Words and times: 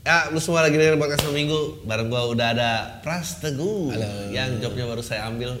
Ya, 0.00 0.32
lu 0.32 0.40
semua 0.40 0.64
lagi 0.64 0.80
dengerin 0.80 0.96
podcast 0.96 1.28
Minggu. 1.28 1.84
Bareng 1.84 2.08
gua 2.08 2.24
udah 2.32 2.56
ada 2.56 2.70
Pras 3.04 3.36
Teguh 3.36 3.92
yang 4.32 4.56
jobnya 4.56 4.88
baru 4.88 5.04
saya 5.04 5.28
ambil. 5.28 5.60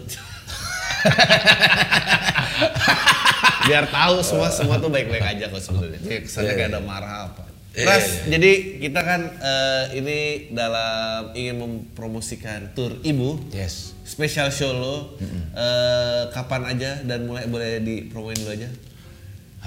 Biar 3.68 3.84
tahu 3.92 4.24
semua 4.24 4.48
semua 4.48 4.80
tuh 4.80 4.88
baik-baik 4.88 5.20
aja 5.36 5.52
kok 5.52 5.60
sebenarnya. 5.60 6.00
Jadi 6.00 6.16
Kesannya 6.24 6.52
kayak 6.56 6.70
ada 6.72 6.80
marah 6.80 7.28
apa. 7.28 7.44
Pras, 7.70 8.26
jadi 8.26 8.80
kita 8.80 9.00
kan 9.04 9.20
eh, 9.28 9.84
ini 10.00 10.18
dalam 10.50 11.36
ingin 11.36 11.60
mempromosikan 11.60 12.72
tour 12.72 12.96
Ibu. 13.04 13.52
Yes. 13.52 13.92
Special 14.08 14.48
show 14.48 14.72
lo. 14.72 15.20
eh, 15.52 16.32
kapan 16.32 16.64
aja 16.64 17.04
dan 17.04 17.28
mulai 17.28 17.44
boleh 17.44 17.84
dipromoin 17.84 18.40
dulu 18.40 18.56
aja. 18.56 18.72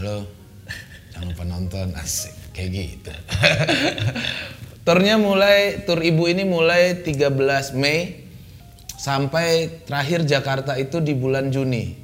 Halo. 0.01 0.25
Jangan 1.13 1.29
lupa 1.29 1.45
nonton 1.45 1.87
asik 1.93 2.33
kayak 2.57 2.69
gitu. 2.73 3.13
Turnya 4.83 5.15
mulai 5.15 5.87
tur 5.87 6.03
ibu 6.03 6.27
ini 6.27 6.43
mulai 6.43 7.07
13 7.07 7.31
Mei 7.79 8.27
sampai 8.99 9.79
terakhir 9.87 10.27
Jakarta 10.27 10.75
itu 10.75 10.99
di 10.99 11.15
bulan 11.15 11.55
Juni. 11.55 11.95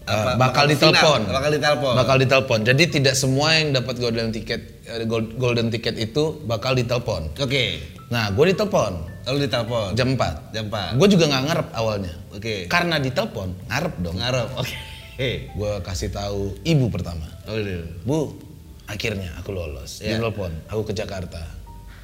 Uh, 0.03 0.39
bakal 0.39 0.65
final, 0.65 0.71
ditelepon. 0.71 1.19
Bakal 1.27 1.49
ditelepon. 1.51 1.93
Bakal 1.93 2.15
ditelepon. 2.17 2.59
Jadi 2.63 2.83
tidak 2.89 3.13
semua 3.13 3.51
yang 3.53 3.75
dapat 3.75 3.95
golden 3.97 4.31
ticket 4.31 4.79
eh, 4.85 5.03
gold- 5.03 5.35
golden 5.35 5.67
ticket 5.67 5.95
itu 5.95 6.39
bakal 6.43 6.71
ditelepon. 6.73 7.35
Oke, 7.35 7.83
Nah, 8.07 8.31
gue 8.31 8.55
ditelepon 8.55 9.03
lalu 9.27 9.43
ditelepon. 9.43 9.91
jam 9.93 10.15
4. 10.15 10.55
Jam 10.55 10.71
4. 10.71 10.95
Gue 10.95 11.07
juga 11.09 11.27
nggak 11.27 11.43
ngarep 11.43 11.67
awalnya. 11.75 12.15
Oke. 12.31 12.71
Karena 12.71 12.95
ditelepon, 12.97 13.51
ngarep 13.67 13.93
dong. 13.99 14.15
Ngarep. 14.15 14.47
Oke. 14.55 14.75
Gue 15.17 15.73
kasih 15.81 16.13
tahu 16.13 16.53
ibu 16.61 16.93
pertama. 16.93 17.25
Oh, 17.49 17.57
iya. 17.57 17.81
Bu, 18.05 18.37
akhirnya 18.85 19.33
aku 19.41 19.49
lolos. 19.49 19.97
Iya. 20.05 20.21
Ditelepon, 20.21 20.53
aku 20.69 20.81
ke 20.85 20.93
Jakarta. 20.93 21.41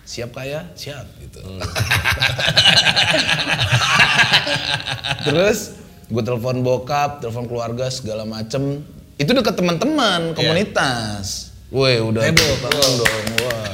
Siap 0.03 0.33
kaya? 0.35 0.67
Siap 0.73 1.05
gitu. 1.21 1.39
Hmm. 1.39 1.61
Terus 5.29 5.77
gue 6.09 6.23
telepon 6.25 6.59
bokap, 6.65 7.21
telepon 7.21 7.45
keluarga 7.45 7.87
segala 7.93 8.25
macem. 8.25 8.83
Itu 9.15 9.31
deket 9.31 9.55
teman-teman 9.61 10.33
komunitas. 10.33 11.53
Woi 11.69 12.01
udah 12.01 12.25
Heboh, 12.25 12.53
bangun 12.65 12.91
dong. 12.97 13.25
Wah. 13.45 13.71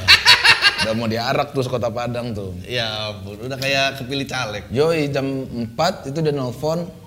udah 0.80 0.92
mau 0.96 1.08
diarak 1.08 1.52
tuh 1.52 1.64
kota 1.64 1.88
Padang 1.88 2.32
tuh. 2.36 2.54
Ya 2.64 3.12
ampun, 3.12 3.40
udah 3.40 3.56
kayak 3.56 4.00
kepilih 4.00 4.28
caleg. 4.28 4.64
Yoi 4.68 5.08
jam 5.08 5.26
4 5.74 6.12
itu 6.12 6.18
udah 6.20 6.32
nelfon 6.32 6.99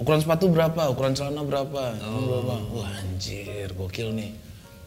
ukuran 0.00 0.20
sepatu 0.24 0.48
berapa, 0.48 0.88
ukuran 0.88 1.12
celana 1.12 1.44
berapa, 1.44 1.94
ini 2.00 2.20
berapa. 2.24 2.54
Wah 2.72 2.90
anjir, 3.04 3.68
gokil 3.76 4.16
nih. 4.16 4.32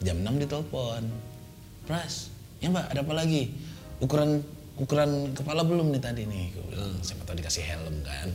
Jam 0.02 0.20
6 0.26 0.42
ditelepon. 0.42 1.06
Pras, 1.86 2.34
ya 2.60 2.74
mbak 2.74 2.92
ada 2.92 3.06
apa 3.06 3.14
lagi? 3.14 3.54
Ukuran 4.02 4.42
ukuran 4.76 5.32
kepala 5.38 5.62
belum 5.62 5.94
nih 5.94 6.02
tadi 6.02 6.26
nih. 6.26 6.50
Gue 6.52 6.66
bilang, 6.74 6.98
siapa 7.06 7.22
tahu 7.30 7.38
dikasih 7.40 7.64
helm 7.64 7.96
kan. 8.02 8.28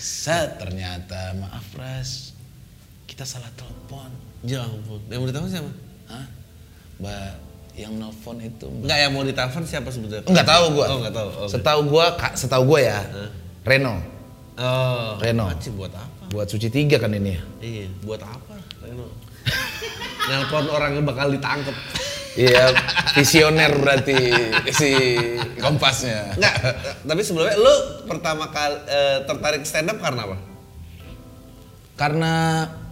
Set, 0.00 0.56
ternyata 0.56 1.36
maaf 1.36 1.62
Pras, 1.76 2.32
kita 3.04 3.28
salah 3.28 3.52
telepon. 3.54 4.08
Ya 4.42 4.64
ampun. 4.64 4.98
Yang 5.12 5.18
mau 5.20 5.28
ditelepon 5.28 5.50
siapa? 5.52 5.70
Hah? 6.10 6.26
Mbak 6.96 7.30
yang 7.76 7.92
nelfon 8.00 8.40
itu 8.40 8.66
mbak. 8.72 8.88
Enggak 8.88 8.98
yang 9.04 9.12
mau 9.12 9.24
ditelepon 9.26 9.62
siapa 9.68 9.88
sebetulnya? 9.92 10.24
Enggak 10.24 10.48
tahu 10.48 10.64
gua. 10.80 10.86
Oh, 10.88 10.98
enggak 11.04 11.14
tahu. 11.14 11.28
Oh, 11.28 11.48
Setahu 11.50 11.80
gua, 11.92 12.06
setahu 12.32 12.62
gua 12.64 12.80
ya. 12.80 12.98
Reno. 13.68 14.00
Oh. 14.58 15.16
Reno. 15.20 15.48
Anjing, 15.48 15.74
buat 15.76 15.92
apa? 15.92 16.24
Buat 16.32 16.48
suci 16.50 16.68
tiga 16.68 16.96
kan 16.98 17.12
ini 17.12 17.36
ya. 17.36 17.42
Iya, 17.62 17.86
buat 18.04 18.20
apa? 18.20 18.54
Reno. 18.82 19.06
Nelpon 20.28 20.66
orang 20.72 20.98
yang 20.98 21.04
bakal 21.06 21.30
ditangkep. 21.30 21.76
Iya, 22.36 22.68
visioner 23.16 23.72
berarti 23.80 24.16
si 24.76 25.16
kompasnya. 25.56 26.36
Enggak, 26.36 26.54
tapi 27.08 27.20
sebelumnya 27.24 27.56
lu 27.56 27.74
pertama 28.04 28.52
kali 28.52 28.76
eh, 28.92 29.18
tertarik 29.24 29.64
stand 29.64 29.88
up 29.88 29.98
karena 30.04 30.28
apa? 30.28 30.36
Karena 31.96 32.32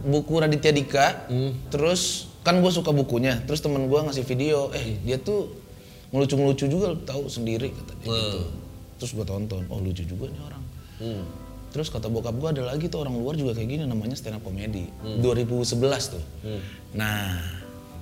buku 0.01 0.41
Raditya 0.41 0.73
Dika, 0.73 1.29
terus 1.69 2.33
kan 2.41 2.57
gue 2.65 2.73
suka 2.73 2.89
bukunya, 2.89 3.45
terus 3.45 3.61
temen 3.61 3.85
gue 3.85 4.01
ngasih 4.01 4.25
video, 4.25 4.73
eh 4.73 4.97
dia 5.05 5.21
tuh 5.21 5.53
ngelucu-ngelucu 6.09 6.65
juga 6.65 6.97
tahu 7.05 7.29
sendiri 7.29 7.69
kata 7.69 7.93
dia 8.01 8.09
gitu. 8.09 8.41
Terus 8.97 9.11
gue 9.13 9.27
tonton, 9.29 9.69
oh 9.69 9.77
lucu 9.85 10.09
juga 10.09 10.33
nih 10.33 10.41
orang. 10.41 10.63
Terus 11.75 11.91
kata 11.91 12.07
bokap 12.07 12.33
gue 12.33 12.49
ada 12.49 12.63
lagi 12.65 12.87
tuh 12.87 13.03
orang 13.03 13.13
luar 13.13 13.35
juga 13.35 13.51
kayak 13.53 13.67
gini 13.69 13.83
namanya 13.83 14.15
stand 14.15 14.39
up 14.39 14.43
comedy. 14.43 14.87
2011 15.19 15.75
tuh. 16.09 16.23
Nah, 16.93 17.35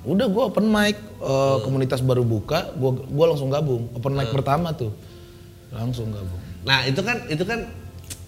udah 0.04 0.26
gue 0.26 0.42
open 0.44 0.66
mic 0.66 0.92
eh, 1.18 1.56
komunitas 1.58 2.00
baru 2.00 2.20
buka, 2.22 2.68
gue 2.70 2.90
gua 3.08 3.26
langsung 3.26 3.48
gabung. 3.48 3.88
Open 3.92 4.12
mic 4.12 4.28
pertama 4.30 4.70
tuh. 4.72 4.92
Langsung 5.68 6.12
gabung. 6.12 6.36
Nah, 6.62 6.84
itu 6.84 7.00
kan 7.00 7.24
itu 7.26 7.42
kan 7.42 7.64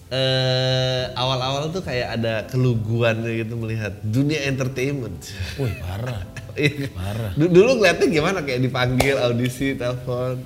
eh 0.07 1.03
awal-awal 1.13 1.69
tuh 1.69 1.81
kayak 1.81 2.07
ada 2.15 2.33
keluguan 2.45 3.21
gitu 3.21 3.53
melihat 3.55 3.93
dunia 4.01 4.41
entertainment. 4.43 5.17
Wih, 5.55 5.77
parah. 5.77 6.21
Iya. 6.55 6.87
Parah. 6.89 7.35
Du- 7.35 7.51
Dulu 7.51 7.77
ngeliatnya 7.77 8.07
gimana 8.07 8.39
kayak 8.39 8.63
dipanggil 8.63 9.19
audisi, 9.19 9.75
telepon. 9.75 10.39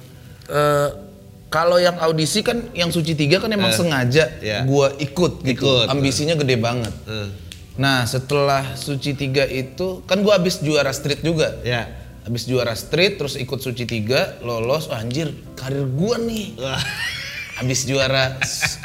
Eh, 0.50 0.90
kalau 1.50 1.82
yang 1.82 1.98
audisi 1.98 2.46
kan 2.46 2.70
yang 2.78 2.94
suci 2.94 3.18
tiga 3.18 3.42
kan 3.42 3.50
emang 3.50 3.74
sengaja 3.74 4.30
iya. 4.40 4.62
gua 4.70 4.94
ikut 5.02 5.42
gitu. 5.42 5.66
Ikut, 5.66 5.86
Ambisinya 5.90 6.38
gede 6.38 6.56
banget. 6.62 6.94
Eh, 7.10 7.30
Nah 7.80 8.04
setelah 8.04 8.76
suci 8.76 9.16
tiga 9.16 9.48
itu 9.48 10.04
kan 10.06 10.22
gua 10.22 10.38
habis 10.38 10.62
juara 10.62 10.94
street 10.94 11.26
juga. 11.26 11.58
ya. 11.66 11.90
Habis 12.28 12.46
juara 12.46 12.78
street 12.78 13.18
terus 13.18 13.34
ikut 13.40 13.58
suci 13.58 13.90
tiga 13.90 14.38
lolos 14.46 14.92
oh, 14.92 14.96
anjir 14.96 15.34
karir 15.58 15.90
gua 15.90 16.22
nih. 16.22 16.54
Wah. 16.62 16.78
Habis 17.58 17.90
juara 17.90 18.38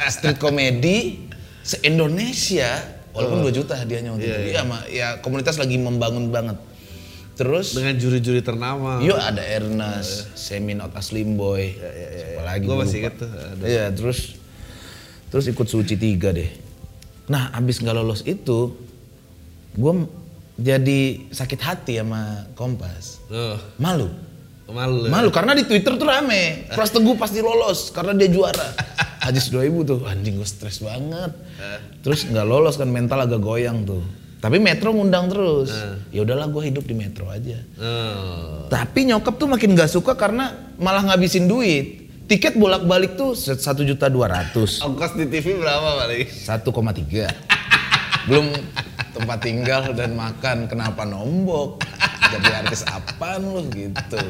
street 0.09 0.41
comedy 0.41 1.29
se 1.61 1.77
Indonesia 1.85 2.81
walaupun 3.15 3.47
2 3.47 3.57
juta 3.57 3.73
hadiahnya 3.79 4.11
waktu 4.11 4.27
itu. 4.27 4.39
Iya, 4.51 4.61
ma- 4.67 4.85
ya 4.91 5.07
komunitas 5.23 5.55
lagi 5.55 5.79
membangun 5.79 6.33
banget. 6.33 6.59
Terus 7.35 7.75
Dengan 7.75 7.99
juri-juri 7.99 8.39
ternama. 8.39 9.03
Yuk 9.03 9.19
ada 9.19 9.43
Ernest, 9.43 10.31
Seminot 10.33 10.95
Aslim 10.95 11.35
Boy, 11.35 11.75
siapa 11.75 12.41
lagi 12.41 12.63
Gua 12.63 12.79
gua 12.79 12.87
masih 12.87 12.97
inget 13.03 13.15
tuh. 13.19 13.29
Iya 13.59 13.91
terus 13.91 14.39
terus 15.27 15.45
ikut 15.45 15.67
suci 15.67 15.99
tiga 15.99 16.31
deh. 16.31 16.47
Nah 17.27 17.51
abis 17.51 17.83
nggak 17.83 17.91
lolos 17.91 18.23
itu, 18.23 18.71
gue 19.75 19.93
jadi 20.55 20.99
sakit 21.27 21.59
hati 21.59 21.99
sama 21.99 22.47
Kompas, 22.55 23.19
Oh, 23.27 23.59
malu. 23.75 24.07
malu. 24.71 25.05
ya? 25.05 25.11
Malu 25.11 25.29
karena 25.29 25.51
di 25.51 25.67
Twitter 25.67 25.99
tuh 25.99 26.07
rame. 26.07 26.71
Pras 26.71 26.95
Teguh 26.95 27.19
pasti 27.19 27.43
lolos 27.43 27.91
karena 27.91 28.15
dia 28.15 28.31
juara. 28.31 28.71
Hadis 29.25 29.49
2000 29.49 29.83
tuh, 29.83 29.99
anjing 30.05 30.37
gue 30.37 30.45
stres 30.45 30.79
banget. 30.79 31.33
Terus 31.99 32.29
nggak 32.29 32.45
lolos 32.45 32.77
kan 32.77 32.87
mental 32.87 33.25
agak 33.25 33.41
goyang 33.41 33.83
tuh. 33.83 34.05
Tapi 34.45 34.61
Metro 34.61 34.93
ngundang 34.93 35.25
terus. 35.25 35.73
Ya 36.13 36.21
udahlah 36.21 36.45
gue 36.45 36.69
hidup 36.69 36.85
di 36.85 36.93
Metro 36.93 37.25
aja. 37.25 37.57
Oh. 37.75 38.69
Tapi 38.69 39.09
nyokap 39.09 39.35
tuh 39.35 39.49
makin 39.49 39.73
gak 39.73 39.89
suka 39.89 40.13
karena 40.13 40.69
malah 40.77 41.01
ngabisin 41.03 41.49
duit. 41.49 42.05
Tiket 42.25 42.53
bolak-balik 42.53 43.13
tuh 43.15 43.33
satu 43.33 43.81
juta 43.81 44.05
dua 44.05 44.25
ratus, 44.27 44.77
Ongkos 44.85 45.13
di 45.13 45.25
TV 45.25 45.53
berapa 45.55 45.97
paling? 45.99 46.25
satu 46.25 46.69
koma 46.69 46.89
tiga. 46.89 47.25
Belum 48.29 48.49
tempat 49.11 49.37
tinggal 49.39 49.93
dan 49.93 50.13
makan 50.13 50.65
kenapa 50.65 51.05
nombok? 51.05 51.81
Jadi 52.27 52.49
artis 52.51 52.81
apaan 52.83 53.45
lu 53.45 53.65
gitu. 53.67 54.21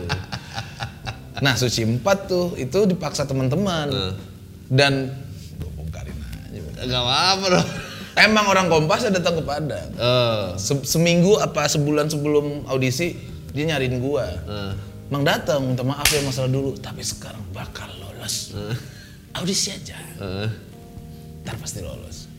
Nah 1.38 1.56
suci 1.56 1.84
empat 1.84 2.18
tuh 2.26 2.56
itu 2.56 2.84
dipaksa 2.86 3.24
teman-teman 3.24 3.88
Eh. 3.88 4.14
dan 4.70 5.12
gue 5.56 5.72
bongkarin 5.74 6.16
aja. 6.16 6.60
Gak 6.86 7.00
apa-apa 7.02 7.46
dong. 7.50 7.68
Emang 8.16 8.48
orang 8.48 8.68
Kompas 8.68 9.04
ya 9.04 9.12
datang 9.12 9.38
ke 9.38 9.44
Padang. 9.44 9.90
Eh. 9.92 10.46
Se- 10.56 10.88
seminggu 10.88 11.36
apa 11.36 11.68
sebulan 11.68 12.08
sebelum 12.08 12.64
audisi 12.66 13.20
dia 13.52 13.68
nyariin 13.68 14.00
gua. 14.00 14.24
Eh. 14.26 14.72
Mang 15.08 15.22
datang 15.22 15.62
minta 15.62 15.84
maaf 15.84 16.08
ya 16.08 16.24
masalah 16.24 16.48
dulu, 16.48 16.74
tapi 16.76 17.04
sekarang 17.04 17.44
bakal 17.52 17.92
lolos. 18.00 18.56
Eh. 18.56 18.76
Audisi 19.36 19.70
aja, 19.70 20.00
Eh. 20.16 20.48
ntar 21.44 21.60
pasti 21.60 21.84
lolos. 21.84 22.32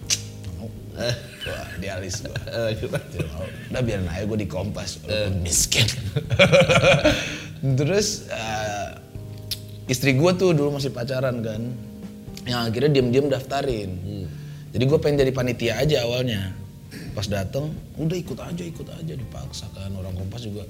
Mau. 0.56 0.66
Eh. 0.96 1.14
Wah, 1.44 1.68
dialis 1.76 2.24
gua. 2.24 2.32
Kita- 2.80 3.04
Tidak 3.06 3.28
mau. 3.30 3.44
Udah 3.44 3.82
biarin 3.84 4.08
aja 4.08 4.24
gue 4.24 4.38
di 4.40 4.48
Kompas, 4.48 4.96
walaupun 5.04 5.44
miskin. 5.44 5.84
Terus 7.78 8.26
eh, 8.28 8.88
istri 9.86 10.16
gue 10.16 10.30
tuh 10.34 10.52
dulu 10.52 10.72
masih 10.72 10.88
pacaran 10.88 11.40
kan, 11.40 11.62
yang 12.44 12.64
akhirnya 12.64 12.96
diem-diem 12.96 13.28
daftarin. 13.28 13.90
Jadi 14.76 14.92
gue 14.92 14.98
pengen 15.00 15.24
jadi 15.24 15.32
panitia 15.32 15.80
aja 15.80 16.04
awalnya. 16.04 16.52
Pas 17.16 17.24
dateng, 17.24 17.72
udah 17.96 18.12
ikut 18.12 18.36
aja, 18.36 18.60
ikut 18.60 18.84
aja 18.84 19.14
dipaksa 19.16 19.64
kan 19.72 19.88
orang 19.96 20.12
Kompas 20.12 20.44
juga. 20.44 20.68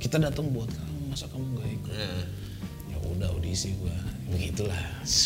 Kita 0.00 0.16
datang 0.16 0.48
buat 0.56 0.72
kamu, 0.72 1.12
masa 1.12 1.28
kamu 1.28 1.44
gak 1.60 1.68
ikut? 1.68 1.92
Eh. 2.00 2.24
Ya 2.88 2.98
udah 3.12 3.28
audisi 3.36 3.76
gue, 3.76 3.96
begitulah. 4.32 4.80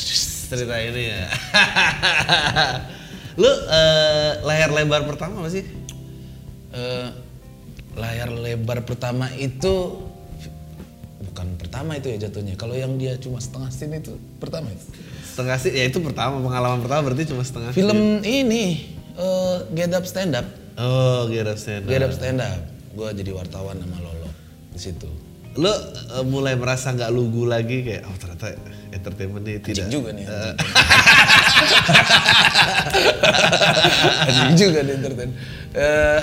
Cerita 0.51 0.75
ini 0.83 1.03
ya. 1.07 1.31
Lu 3.41 3.47
eh, 3.47 4.43
layar 4.43 4.75
lebar 4.75 5.07
pertama 5.07 5.47
apa 5.47 5.51
sih? 5.55 5.63
Eh, 6.75 7.09
layar 7.95 8.35
lebar 8.35 8.83
pertama 8.83 9.31
itu 9.39 10.03
bukan 11.31 11.47
pertama 11.63 11.95
itu 11.95 12.11
ya 12.11 12.27
jatuhnya. 12.27 12.59
Kalau 12.59 12.75
yang 12.75 12.99
dia 12.99 13.15
cuma 13.23 13.39
setengah 13.39 13.71
scene 13.71 14.03
itu 14.03 14.19
pertama 14.43 14.67
itu. 14.75 15.10
Setengah 15.41 15.57
sih, 15.57 15.73
ya 15.73 15.89
itu 15.89 16.05
pertama 16.05 16.37
pengalaman 16.45 16.85
pertama 16.85 17.09
berarti 17.09 17.33
cuma 17.33 17.41
setengah. 17.41 17.73
Film 17.73 18.21
ini 18.21 18.93
eh, 19.17 19.57
Get 19.73 19.89
Up 19.97 20.05
Stand 20.05 20.37
Up. 20.37 20.45
Oh, 20.77 21.25
Get 21.33 21.49
Up 21.49 21.57
Stand 21.57 21.89
Up. 21.89 21.89
Get 21.89 22.05
Up 22.05 22.13
Stand 22.13 22.45
Up. 22.45 22.61
Gue 22.93 23.09
jadi 23.17 23.33
wartawan 23.33 23.81
sama 23.81 24.05
Lolo 24.05 24.29
di 24.69 24.77
situ. 24.77 25.09
Lu 25.57 25.73
eh, 25.73 26.21
mulai 26.29 26.61
merasa 26.61 26.93
nggak 26.93 27.09
lugu 27.09 27.49
lagi 27.49 27.81
kayak 27.81 28.05
oh 28.05 28.13
ternyata 28.21 28.53
entertainment 28.93 29.49
ini 29.49 29.65
tidak. 29.65 29.89
Anjing 29.89 29.97
juga 29.97 30.13
nih. 30.13 30.29
Anjing 34.29 34.61
juga 34.61 34.85
nih 34.85 34.95
entertain. 35.01 35.33
Eh, 35.73 36.21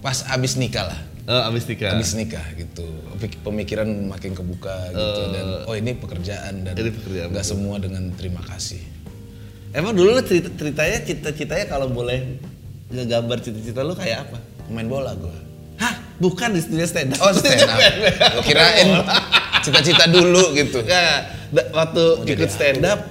pas 0.00 0.24
abis 0.32 0.56
nikah 0.56 0.88
lah. 0.88 0.96
Oh, 1.26 1.42
abis 1.50 1.64
nikah. 1.66 1.90
Abis 1.94 2.10
nikah 2.14 2.46
gitu. 2.56 2.86
Pemikiran 3.42 3.86
makin 4.08 4.32
kebuka 4.32 4.92
gitu 4.94 5.22
dan 5.34 5.46
oh 5.66 5.74
ini 5.74 5.92
pekerjaan 5.98 6.66
dan 6.66 6.74
Ini 6.74 6.90
pekerjaan, 6.94 7.28
nggak 7.34 7.46
semua 7.46 7.76
dengan 7.82 8.10
terima 8.14 8.42
kasih. 8.44 8.80
Emang 9.76 9.92
dulu 9.92 10.16
lu 10.16 10.22
cerita 10.24 10.48
ceritanya 10.56 10.98
cita-citanya 11.04 11.66
kalau 11.68 11.92
boleh 11.92 12.40
ngegambar 12.88 13.42
cita-cita 13.44 13.84
lu 13.84 13.92
kayak 13.92 14.30
apa? 14.30 14.38
Main 14.72 14.88
bola 14.88 15.12
gue. 15.12 15.36
Hah? 15.76 15.94
Bukan 16.16 16.56
di 16.56 16.64
studio 16.64 16.88
stand 16.88 17.12
up. 17.12 17.20
Oh 17.20 17.32
stand 17.36 17.60
up. 17.68 17.76
Kirain 18.46 18.88
cita-cita 19.60 20.08
dulu 20.08 20.54
gitu. 20.56 20.80
Ya, 20.86 21.28
waktu 21.52 22.24
ikut 22.24 22.50
stand 22.50 22.86
up, 22.86 23.04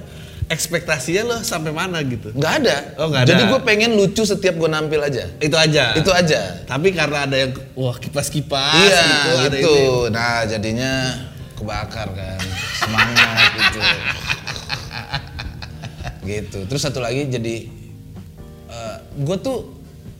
ekspektasinya 0.46 1.22
lo 1.24 1.36
sampai 1.40 1.70
mana 1.70 1.98
gitu? 2.00 2.30
Nggak 2.30 2.52
ada. 2.60 2.76
Oh, 2.96 3.06
nggak 3.06 3.22
ada. 3.22 3.28
Jadi 3.28 3.42
gue 3.46 3.60
pengen 3.60 3.90
lucu 3.94 4.22
setiap 4.22 4.54
gue 4.54 4.66
nampil 4.66 5.00
aja. 5.00 5.26
Itu 5.36 5.54
aja. 5.54 5.92
Itu 5.92 6.10
aja. 6.10 6.62
Tapi 6.62 6.90
karena 6.90 7.26
ada 7.26 7.36
yang 7.36 7.50
wah 7.74 7.94
kipas-kipas 7.94 8.78
iya 8.80 9.02
gitu, 9.02 9.30
ada 9.36 9.48
gitu. 9.52 9.74
ini. 10.06 10.14
Nah 10.14 10.36
jadinya 10.44 10.92
kebakar 11.52 12.08
kan. 12.10 12.38
Semangat 12.76 13.36
gitu. 13.58 13.80
gitu. 16.24 16.58
Terus 16.66 16.82
satu 16.82 16.98
lagi 16.98 17.26
jadi 17.26 17.56
gue 19.16 19.36
tuh 19.40 19.72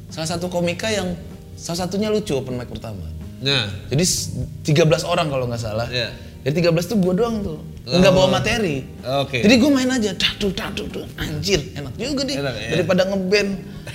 salah 0.09 0.25
satu 0.27 0.49
komika 0.49 0.89
yang 0.89 1.13
salah 1.55 1.85
satunya 1.85 2.09
lucu 2.09 2.33
open 2.33 2.57
mic 2.57 2.67
pertama. 2.67 3.05
Nah, 3.37 3.69
Jadi 3.87 4.01
s- 4.01 4.33
13 4.65 4.81
orang 5.05 5.29
kalau 5.29 5.45
nggak 5.45 5.61
salah. 5.61 5.85
Iya. 5.87 6.09
Jadi 6.41 6.65
13 6.65 6.89
tuh 6.89 6.97
gue 6.97 7.13
doang 7.13 7.45
tuh. 7.45 7.61
Nggak 7.87 8.11
Oh. 8.11 8.17
bawa 8.19 8.29
materi. 8.35 8.83
Oke. 9.23 9.39
Jadi 9.47 9.55
gue 9.57 9.71
main 9.71 9.87
aja. 9.87 10.11
Dadu, 10.11 10.51
dadu, 10.51 10.91
dadu. 10.91 11.07
Anjir, 11.17 11.63
enak 11.71 11.95
juga 11.95 12.27
nih. 12.27 12.37
Enak, 12.43 12.55
iya. 12.59 12.69
Daripada 12.75 13.03
ngeband. 13.07 13.51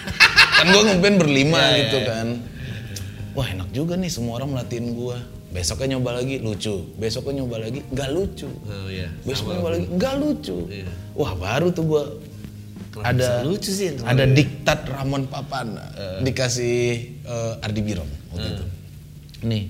kan 0.57 0.65
gue 0.65 0.83
ngeband 0.87 1.15
berlima 1.19 1.59
Iya, 1.59 1.67
iya, 1.67 1.79
gitu 1.83 1.97
iya. 1.99 2.07
kan. 2.07 2.27
Wah 3.31 3.47
enak 3.47 3.69
juga 3.71 3.99
nih 3.99 4.07
semua 4.07 4.39
orang 4.39 4.55
melatihin 4.55 4.95
gue. 4.95 5.17
Besoknya 5.51 5.99
nyoba 5.99 6.23
lagi 6.23 6.39
lucu. 6.39 6.87
Besoknya 6.95 7.43
nyoba 7.43 7.59
lagi 7.59 7.83
nggak 7.83 8.09
lucu. 8.09 8.47
oh 8.47 8.87
iya. 8.87 9.11
Besoknya 9.27 9.59
nyoba 9.59 9.69
lagi 9.75 9.85
nggak 9.91 10.13
lucu. 10.17 10.57
Iya. 10.71 10.87
Wah 11.11 11.33
baru 11.35 11.67
tuh 11.69 11.83
gue 11.83 12.03
ada 13.03 13.43
lucu 13.43 13.71
sih 13.71 13.95
ada 13.95 14.23
kemarin? 14.23 14.35
diktat 14.35 14.79
Ramon 14.83 15.23
Papana 15.27 15.83
dikasih 16.19 16.79
eh, 17.23 17.63
Ardi 17.63 17.81
Birom 17.83 18.07
waktu 18.31 18.47
itu. 18.51 18.65
Nih, 19.41 19.63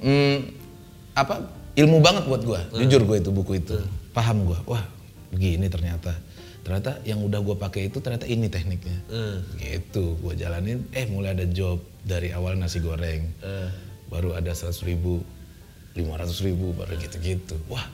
hmm, 0.00 0.36
apa 1.12 1.40
ilmu 1.76 1.98
banget 2.04 2.24
buat 2.28 2.42
gua. 2.44 2.60
Jujur 2.74 3.02
gue 3.08 3.16
itu 3.20 3.30
buku 3.32 3.58
itu, 3.60 3.78
paham 4.12 4.44
gua. 4.48 4.58
Wah 4.68 4.84
begini 5.32 5.68
ternyata. 5.72 6.12
Ternyata 6.62 7.02
yang 7.02 7.24
udah 7.24 7.40
gua 7.42 7.56
pakai 7.58 7.90
itu 7.90 7.98
ternyata 7.98 8.28
ini 8.28 8.46
tekniknya. 8.46 8.98
Hmm. 9.10 9.42
Gitu, 9.58 10.16
gua 10.20 10.36
jalanin. 10.36 10.84
Eh 10.94 11.08
mulai 11.08 11.34
ada 11.34 11.46
job 11.48 11.82
dari 12.04 12.30
awal 12.30 12.54
nasi 12.58 12.78
goreng, 12.82 13.26
Eh. 13.42 13.68
baru 14.12 14.36
ada 14.36 14.52
seratus 14.52 14.84
ribu, 14.84 15.24
lima 15.96 16.18
ratus 16.20 16.44
ribu, 16.44 16.70
baru 16.76 16.94
gitu-gitu. 17.00 17.56
Wah 17.66 17.84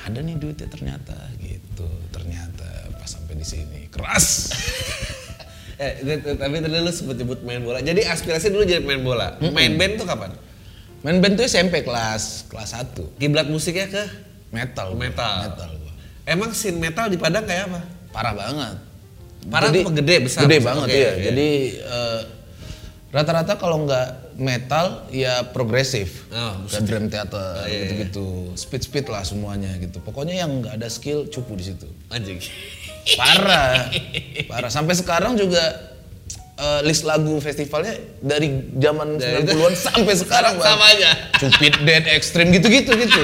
ada 0.00 0.24
nih 0.24 0.32
duitnya 0.40 0.64
ternyata 0.64 1.12
gitu 1.44 1.84
ternyata 2.08 2.64
pas 2.96 3.04
sampai 3.04 3.36
di 3.36 3.44
sini 3.44 3.84
keras 3.92 4.48
Eh, 5.80 5.96
tapi 6.36 6.60
tadi 6.60 6.76
lu 6.76 6.92
sempet 6.92 7.16
nyebut 7.24 7.40
main 7.40 7.64
bola. 7.64 7.80
Jadi 7.80 8.04
aspirasi 8.04 8.52
dulu 8.52 8.68
jadi 8.68 8.84
main 8.84 9.00
bola. 9.00 9.40
Main 9.40 9.80
band 9.80 9.96
tuh 9.96 10.04
kapan? 10.04 10.28
Main 11.00 11.16
band 11.18 11.34
tuh 11.34 11.44
SMP 11.44 11.80
kelas 11.80 12.44
kelas 12.46 12.70
1 12.76 13.16
Kiblat 13.16 13.48
musiknya 13.48 13.88
ke 13.88 14.02
metal 14.50 14.92
gua. 14.92 15.00
Metal. 15.00 15.34
metal 15.48 15.70
gua. 15.76 15.92
Emang 16.26 16.50
scene 16.52 16.76
metal 16.76 17.08
di 17.08 17.16
Padang 17.16 17.44
kayak 17.44 17.72
apa? 17.72 17.80
parah 18.10 18.34
banget 18.34 18.76
Parah 19.48 19.72
apa 19.72 19.90
gede, 19.94 20.16
besar? 20.20 20.44
gede 20.44 20.58
Besar, 20.60 20.68
banget 20.68 20.86
oke, 20.86 20.98
ya 20.98 21.10
oke. 21.10 21.22
jadi 21.24 21.48
eh, 21.78 22.20
rata-rata 23.10 23.54
kalau 23.56 23.82
nggak 23.82 24.08
metal 24.36 24.86
ya 25.10 25.42
progresif 25.50 26.28
Oh, 26.30 26.62
kayak 26.68 26.82
drum 26.86 27.06
theater 27.08 27.64
iya, 27.64 27.66
iya. 27.66 27.78
gitu-gitu 27.86 28.26
speed 28.54 28.82
speed 28.84 29.06
lah 29.08 29.24
semuanya 29.24 29.74
gitu 29.78 29.98
pokoknya 29.98 30.38
yang 30.38 30.60
nggak 30.60 30.78
ada 30.78 30.86
skill 30.86 31.26
cupu 31.26 31.56
di 31.56 31.72
situ 31.72 31.88
Anjing. 32.06 32.38
parah 33.16 33.90
parah 34.50 34.70
sampai 34.70 34.94
sekarang 34.94 35.34
juga 35.34 35.89
eh, 36.60 36.80
list 36.84 37.02
lagu 37.02 37.40
festivalnya 37.40 37.96
dari 38.20 38.70
zaman 38.76 39.16
Dari 39.16 39.48
90-an 39.48 39.74
sampai 39.74 40.14
sekarang 40.14 40.54
Bang. 40.60 40.76
Sama 40.76 40.84
aja. 40.92 41.10
Cupid 41.40 41.74
Dead 41.82 42.04
Extreme 42.12 42.52
gitu-gitu 42.52 42.92
gitu. 42.94 43.22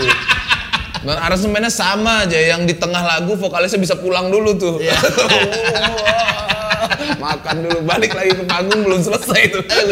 Dan 1.06 1.22
aransemennya 1.22 1.70
sama 1.70 2.26
aja 2.26 2.34
yang 2.34 2.66
di 2.66 2.74
tengah 2.74 2.98
lagu 2.98 3.36
vokalisnya 3.36 3.78
bisa 3.78 3.94
pulang 3.94 4.26
dulu 4.26 4.58
tuh. 4.58 4.82
Iya. 4.82 4.96
Wah, 6.02 6.34
Makan 7.16 7.56
dulu 7.62 7.78
balik 7.86 8.14
lagi 8.14 8.34
ke 8.34 8.42
panggung 8.42 8.82
belum 8.82 9.00
selesai 9.02 9.42
tuh. 9.54 9.62
Eh. 9.62 9.84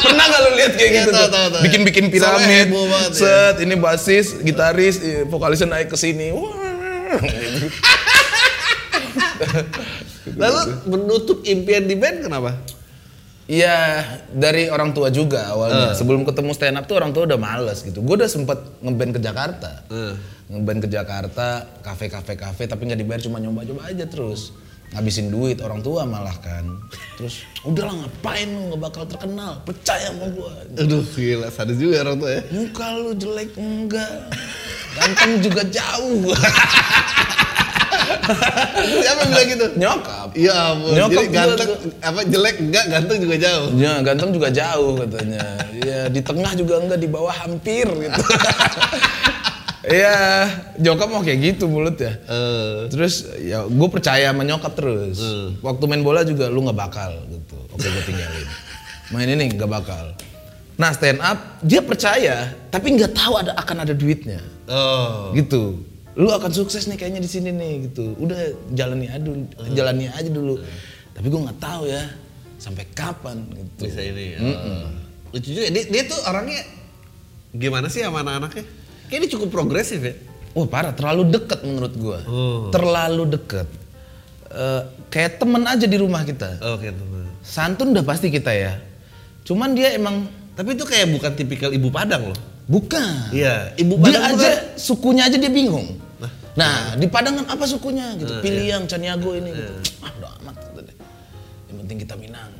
Pernah 0.00 0.24
gak 0.24 0.40
lu 0.40 0.50
lihat 0.56 0.72
kayak 0.76 0.90
Iya, 0.90 1.00
gitu 1.04 1.10
tuh? 1.12 1.28
Bikin-bikin 1.64 2.04
piramid. 2.08 2.72
ya. 2.72 3.12
Set, 3.12 3.60
ini 3.60 3.76
basis, 3.76 4.40
gitaris, 4.40 4.96
eh, 5.04 5.28
vokalisnya 5.28 5.68
naik 5.68 5.92
ke 5.92 5.96
sini. 5.96 6.32
Gitu. 10.26 10.38
Lalu 10.42 10.60
menutup 10.90 11.38
impian 11.46 11.86
di 11.86 11.94
band 11.94 12.26
kenapa? 12.26 12.58
Iya, 13.46 14.02
dari 14.34 14.66
orang 14.66 14.90
tua 14.90 15.06
juga 15.14 15.54
awalnya. 15.54 15.94
Eh. 15.94 15.94
Sebelum 15.94 16.26
ketemu 16.26 16.50
stand 16.50 16.82
up 16.82 16.84
tuh 16.90 16.98
orang 16.98 17.14
tua 17.14 17.30
udah 17.30 17.38
males 17.38 17.78
gitu. 17.86 18.02
Gue 18.02 18.18
udah 18.18 18.26
sempet 18.26 18.58
ngeband 18.82 19.14
ke 19.14 19.20
Jakarta. 19.22 19.86
Eh. 19.86 20.14
Ngeband 20.50 20.82
ke 20.82 20.88
Jakarta, 20.90 21.62
kafe-kafe 21.78 22.34
kafe, 22.34 22.66
tapi 22.66 22.90
nggak 22.90 22.98
dibayar 22.98 23.22
cuma 23.22 23.38
nyoba-nyoba 23.38 23.86
aja 23.86 24.02
terus. 24.10 24.50
Ngabisin 24.94 25.30
duit 25.30 25.62
orang 25.62 25.78
tua 25.82 26.02
malah 26.06 26.34
kan. 26.42 26.74
Terus 27.18 27.46
udahlah 27.62 28.06
ngapain 28.06 28.50
lu 28.50 28.74
nggak 28.74 28.82
bakal 28.82 29.02
terkenal. 29.06 29.62
Percaya 29.62 30.10
sama 30.10 30.26
gue. 30.26 30.52
Aduh 30.82 31.06
gila, 31.14 31.46
sadis 31.54 31.78
juga 31.78 32.02
orang 32.02 32.18
tua 32.18 32.30
ya. 32.34 32.42
Muka 32.50 32.86
lu 32.98 33.10
jelek 33.14 33.50
enggak. 33.54 34.14
Ganteng 34.98 35.32
juga 35.38 35.62
jauh. 35.70 36.34
Siapa 38.96 39.18
yang 39.18 39.30
bilang 39.30 39.48
gitu? 39.48 39.66
Nyokap. 39.76 40.28
Iya 40.32 40.54
ampun, 40.70 40.90
Nyokap 40.92 41.12
jadi 41.16 41.28
ganteng, 41.30 41.70
tuh. 41.70 41.90
apa 42.00 42.20
jelek 42.22 42.56
enggak, 42.58 42.84
ganteng 42.88 43.18
juga 43.18 43.36
jauh. 43.36 43.68
Ya, 43.74 43.92
ganteng 44.00 44.30
juga 44.30 44.48
jauh 44.50 44.92
katanya. 44.96 45.44
Ya, 45.78 46.00
di 46.06 46.20
tengah 46.20 46.52
juga 46.52 46.74
enggak, 46.78 46.98
di 46.98 47.08
bawah 47.08 47.34
hampir 47.34 47.86
gitu. 47.86 48.20
Iya, 49.82 50.16
nyokap 50.82 51.08
mau 51.08 51.22
kayak 51.22 51.38
gitu 51.46 51.64
mulut 51.66 51.94
ya. 51.96 52.18
Eh, 52.18 52.90
Terus 52.90 53.14
ya 53.38 53.62
gue 53.64 53.88
percaya 53.88 54.30
sama 54.30 54.42
nyokap 54.42 54.72
terus. 54.72 55.18
Waktu 55.60 55.84
main 55.86 56.02
bola 56.02 56.22
juga 56.22 56.46
lu 56.46 56.62
nggak 56.62 56.78
bakal 56.80 57.10
gitu. 57.26 57.56
Oke 57.70 57.86
gue 57.86 58.04
tinggalin. 58.04 58.48
Main 59.08 59.28
ini 59.30 59.44
nggak 59.48 59.70
bakal. 59.70 60.18
Nah 60.76 60.90
stand 60.90 61.20
up 61.20 61.62
dia 61.62 61.80
percaya 61.80 62.52
tapi 62.68 62.92
nggak 62.92 63.14
tahu 63.14 63.38
ada 63.38 63.56
akan 63.56 63.76
ada 63.80 63.94
duitnya 63.94 64.42
Oh. 64.66 65.30
gitu. 65.32 65.80
Lu 66.16 66.28
akan 66.28 66.48
sukses 66.48 66.88
nih 66.88 66.96
kayaknya 66.96 67.20
di 67.20 67.28
sini 67.28 67.52
nih 67.52 67.72
gitu. 67.86 68.16
Udah 68.16 68.36
jalani 68.72 69.06
aja 69.06 69.20
dulu, 69.20 69.44
jalani 69.70 70.08
aja 70.08 70.30
dulu. 70.32 70.54
Tapi 71.12 71.26
gue 71.26 71.40
nggak 71.42 71.60
tahu 71.60 71.82
ya 71.86 72.02
sampai 72.56 72.84
kapan 72.90 73.44
gitu. 73.52 73.84
Bisa 73.84 74.00
ini. 74.00 74.32
oh. 74.36 74.88
Lucu 75.30 75.48
juga. 75.52 75.68
Dia, 75.68 75.84
dia 75.86 76.02
tuh 76.08 76.16
orangnya 76.24 76.60
gimana 77.52 77.86
sih 77.86 78.00
sama 78.00 78.20
anak-anaknya? 78.20 78.64
Kayaknya 79.06 79.20
dia 79.22 79.32
cukup 79.36 79.48
progresif 79.50 80.00
ya. 80.00 80.16
Wah 80.56 80.64
parah, 80.64 80.96
terlalu 80.96 81.28
deket 81.30 81.60
menurut 81.62 81.92
gua. 81.94 82.18
Oh. 82.24 82.72
Terlalu 82.72 83.36
deket. 83.36 83.68
Eh, 84.46 84.82
kayak 85.12 85.36
temen 85.36 85.62
aja 85.62 85.84
di 85.84 85.98
rumah 86.00 86.24
kita. 86.24 86.56
Oke 86.72 86.88
teman. 86.88 87.28
Santun 87.44 87.92
udah 87.92 88.02
pasti 88.02 88.32
kita 88.32 88.56
ya. 88.56 88.80
Cuman 89.44 89.76
dia 89.76 89.92
emang 89.92 90.26
Tapi 90.56 90.72
itu 90.72 90.88
kayak 90.88 91.12
bukan 91.12 91.32
tipikal 91.36 91.68
ibu 91.68 91.92
Padang 91.92 92.32
loh. 92.32 92.38
bukan. 92.64 93.28
Iya, 93.28 93.76
ibu 93.76 94.00
Dia 94.00 94.16
Padang 94.16 94.22
tuh 94.24 94.36
aja 94.40 94.48
kan- 94.48 94.64
sukunya 94.80 95.22
aja 95.28 95.36
dia 95.36 95.52
bingung. 95.52 96.00
Nah, 96.56 96.96
di 96.96 97.06
Padang 97.06 97.36
kan 97.38 97.46
apa 97.52 97.64
sukunya 97.64 98.16
gitu. 98.16 98.40
Piliang, 98.40 98.88
Caniago 98.88 99.36
ini 99.36 99.52
gitu. 99.52 99.74
Ah, 100.00 100.10
udah 100.16 100.30
amat 100.40 100.54
kata 100.56 100.80
dia. 100.82 100.96
Yang 101.68 101.76
penting 101.84 101.98
kita 102.00 102.14
Minang. 102.16 102.52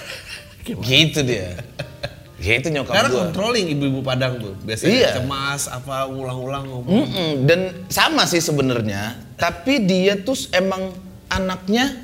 gitu 0.88 1.20
dia. 1.20 1.60
Gitu 2.40 2.72
nyokap 2.72 2.96
Karena 2.96 3.08
gua. 3.12 3.20
controlling 3.28 3.66
ibu-ibu 3.68 4.00
Padang 4.00 4.40
tuh. 4.40 4.56
Biasanya 4.64 4.88
Iya. 4.90 5.10
cemas 5.20 5.68
apa 5.68 6.08
ulang-ulang 6.08 6.64
ngomong. 6.64 6.88
Mm-mm, 7.04 7.32
dan 7.44 7.60
sama 7.92 8.24
sih 8.24 8.40
sebenarnya, 8.40 9.20
tapi 9.36 9.84
dia 9.84 10.16
tuh 10.16 10.40
emang 10.56 10.96
anaknya 11.28 12.00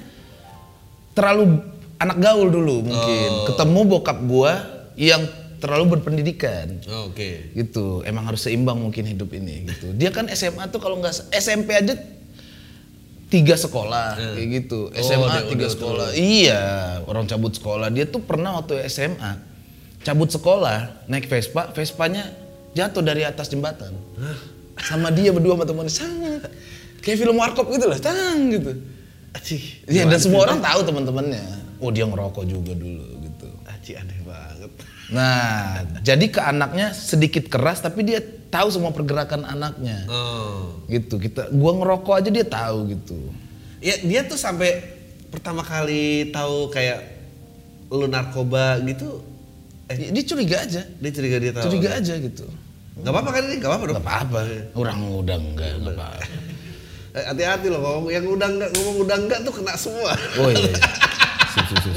terlalu 1.16 1.64
anak 1.96 2.20
gaul 2.20 2.52
dulu 2.52 2.84
mungkin. 2.84 3.28
Oh. 3.32 3.44
Ketemu 3.48 3.80
bokap 3.88 4.18
gua 4.28 4.52
yang 4.92 5.24
terlalu 5.58 5.98
berpendidikan. 5.98 6.80
Oh, 6.88 7.10
Oke. 7.12 7.52
Gitu. 7.52 8.02
Emang 8.04 8.28
harus 8.28 8.44
seimbang 8.44 8.78
mungkin 8.78 9.04
hidup 9.08 9.32
ini 9.32 9.68
gitu. 9.68 9.92
Dia 9.96 10.12
kan 10.12 10.28
SMA 10.32 10.68
tuh 10.68 10.80
kalau 10.80 11.00
nggak 11.00 11.32
SMP 11.34 11.72
aja 11.76 11.96
tiga 13.26 13.58
sekolah 13.58 14.16
kayak 14.36 14.48
gitu. 14.62 14.92
SMA. 14.94 15.26
Oh, 15.26 15.50
tiga 15.50 15.66
udah 15.66 15.70
sekolah. 15.72 16.08
Iya, 16.14 16.62
orang 17.10 17.24
cabut 17.26 17.52
sekolah. 17.56 17.88
Dia 17.90 18.06
tuh 18.06 18.22
pernah 18.22 18.60
waktu 18.60 18.86
SMA 18.86 19.56
cabut 20.06 20.30
sekolah 20.30 21.08
naik 21.10 21.26
Vespa, 21.26 21.74
Vespanya 21.74 22.30
jatuh 22.78 23.02
dari 23.02 23.26
atas 23.26 23.50
jembatan. 23.50 23.90
Sama 24.78 25.10
dia 25.10 25.34
berdua 25.34 25.58
sama 25.58 25.64
temannya 25.66 25.90
sangat 25.90 26.46
kayak 27.02 27.18
film 27.22 27.36
warkop 27.38 27.66
gitu 27.72 27.90
lah, 27.90 27.98
tang 27.98 28.52
gitu. 28.52 28.76
Aci. 29.34 29.82
Iya, 29.88 30.06
dan 30.06 30.20
semua 30.20 30.46
orang 30.46 30.62
tahu 30.62 30.80
teman-temannya. 30.86 31.44
Oh, 31.82 31.90
dia 31.92 32.08
ngerokok 32.08 32.44
juga 32.48 32.72
dulu 32.72 33.15
Aci 33.76 33.92
aneh 33.92 34.16
banget. 34.24 34.72
Nah, 35.12 35.84
jadi 36.00 36.26
ke 36.26 36.40
anaknya 36.40 36.90
sedikit 36.90 37.46
keras 37.46 37.78
tapi 37.78 38.02
dia 38.02 38.24
tahu 38.48 38.72
semua 38.72 38.90
pergerakan 38.90 39.44
anaknya. 39.44 40.08
Oh. 40.08 40.80
Gitu. 40.88 41.20
Kita 41.20 41.52
gua 41.52 41.76
ngerokok 41.76 42.14
aja 42.16 42.30
dia 42.32 42.46
tahu 42.48 42.78
gitu. 42.90 43.18
Ya 43.84 44.00
dia 44.00 44.24
tuh 44.24 44.40
sampai 44.40 44.80
pertama 45.28 45.60
kali 45.60 46.32
tahu 46.32 46.72
kayak 46.72 47.04
lu 47.92 48.08
narkoba 48.08 48.80
gitu. 48.82 49.20
Eh, 49.86 50.10
Dia 50.10 50.24
curiga 50.26 50.66
aja. 50.66 50.82
dia 50.82 51.10
curiga 51.14 51.36
dia 51.38 51.52
tahu. 51.54 51.70
Curiga 51.70 52.00
aja 52.00 52.14
gitu. 52.18 52.42
Gak 52.96 53.12
apa-apa 53.12 53.30
kan 53.38 53.42
ini? 53.46 53.60
Gak 53.60 53.70
apa-apa 53.70 53.84
dong. 53.86 53.96
Gak 54.00 54.06
apa-apa. 54.08 54.40
Orang 54.74 54.98
udah 55.14 55.36
enggak, 55.36 55.70
enggak 55.78 55.94
apa-apa. 55.94 56.26
Eh, 57.16 57.24
Hati-hati 57.24 57.72
loh 57.72 57.80
ngomong 57.80 58.12
yang 58.12 58.28
udah 58.28 58.44
enggak 58.44 58.70
ngomong 58.76 58.96
udah 59.08 59.16
enggak 59.16 59.40
tuh 59.40 59.48
kena 59.48 59.72
semua. 59.72 60.12
Oh 60.36 60.52
iya. 60.52 60.68
Sip, 61.56 61.64
sip. 61.80 61.92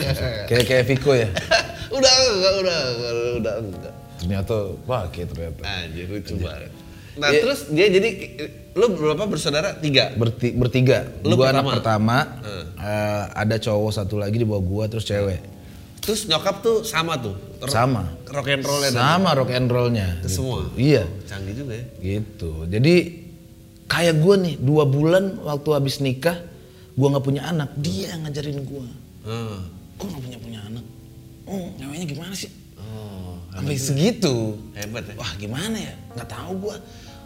Kayak 0.48 0.64
kayak 0.64 0.84
Viko 0.88 1.12
ya. 1.12 1.28
udah 2.00 2.14
enggak, 2.30 2.54
udah 2.58 2.78
enggak, 2.88 3.14
udah 3.36 3.54
enggak. 3.62 3.94
Ternyata 4.20 4.56
pakai 4.84 5.24
ternyata. 5.26 5.62
Anjir 5.64 6.06
lucu 6.08 6.34
banget. 6.38 6.72
Nah 7.20 7.28
Iya. 7.30 7.40
terus 7.44 7.60
dia 7.68 7.88
jadi 7.88 8.10
lu 8.74 8.86
berapa 8.96 9.24
bersaudara? 9.26 9.76
Tiga. 9.76 10.16
Berti, 10.16 10.52
bertiga. 10.52 11.04
Lu 11.22 11.36
gua 11.36 11.52
pertama? 11.52 11.60
anak 11.60 11.66
pertama. 11.76 12.18
Hmm. 12.40 12.64
eh, 12.80 13.24
ada 13.36 13.56
cowok 13.56 13.92
satu 13.92 14.16
lagi 14.16 14.36
di 14.36 14.48
bawah 14.48 14.64
gua 14.64 14.84
terus 14.88 15.04
cewek. 15.04 15.40
Terus 16.00 16.26
nyokap 16.26 16.64
tuh 16.64 16.82
sama 16.82 17.20
tuh. 17.20 17.36
Ro- 17.60 17.68
Sama. 17.68 18.08
Rock 18.26 18.48
and 18.50 18.64
roll 18.64 18.80
ya. 18.80 18.90
Sama 18.90 19.30
rock 19.36 19.52
and 19.52 19.68
rollnya. 19.68 20.08
Itu 20.24 20.30
semua? 20.32 20.64
Iya. 20.74 21.04
Canggih 21.28 21.54
juga 21.54 21.74
ya. 21.76 21.86
Gitu. 22.00 22.52
Jadi 22.66 22.96
kayak 23.86 24.16
gue 24.18 24.36
nih 24.40 24.56
dua 24.58 24.84
bulan 24.86 25.44
waktu 25.44 25.70
habis 25.76 26.00
nikah, 26.00 26.40
gue 26.94 27.08
nggak 27.10 27.26
punya 27.26 27.42
anak, 27.46 27.76
dia 27.76 28.16
yang 28.16 28.24
ngajarin 28.24 28.64
gue. 28.64 28.84
Hmm. 29.28 29.60
Kok 29.96 30.06
nggak 30.08 30.24
punya 30.24 30.38
punya 30.40 30.60
anak? 30.64 30.86
Oh, 31.50 31.66
nyawanya 31.76 32.06
gimana 32.06 32.34
sih? 32.34 32.52
Oh, 32.78 33.42
Sampai 33.50 33.74
segitu. 33.76 34.54
hebat 34.78 35.02
ya. 35.04 35.18
Wah 35.18 35.32
gimana 35.36 35.74
ya? 35.76 35.94
Nggak 36.14 36.30
tahu 36.30 36.52
gue. 36.62 36.76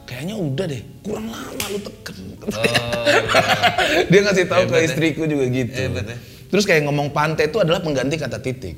Kayaknya 0.03 0.35
udah 0.35 0.65
deh, 0.67 0.81
kurang 0.99 1.27
lama 1.27 1.65
lu 1.69 1.79
teken. 1.79 2.15
dia 4.11 4.19
ngasih 4.19 4.45
tahu 4.47 4.63
ke 4.67 4.75
ya. 4.75 4.83
istriku 4.83 5.23
juga 5.23 5.45
gitu. 5.47 5.75
Hebat 5.75 6.05
ya. 6.07 6.17
Terus 6.47 6.63
kayak 6.63 6.85
ngomong 6.85 7.09
pantai 7.09 7.47
itu 7.47 7.57
adalah 7.57 7.79
pengganti 7.79 8.15
kata 8.15 8.37
titik. 8.37 8.77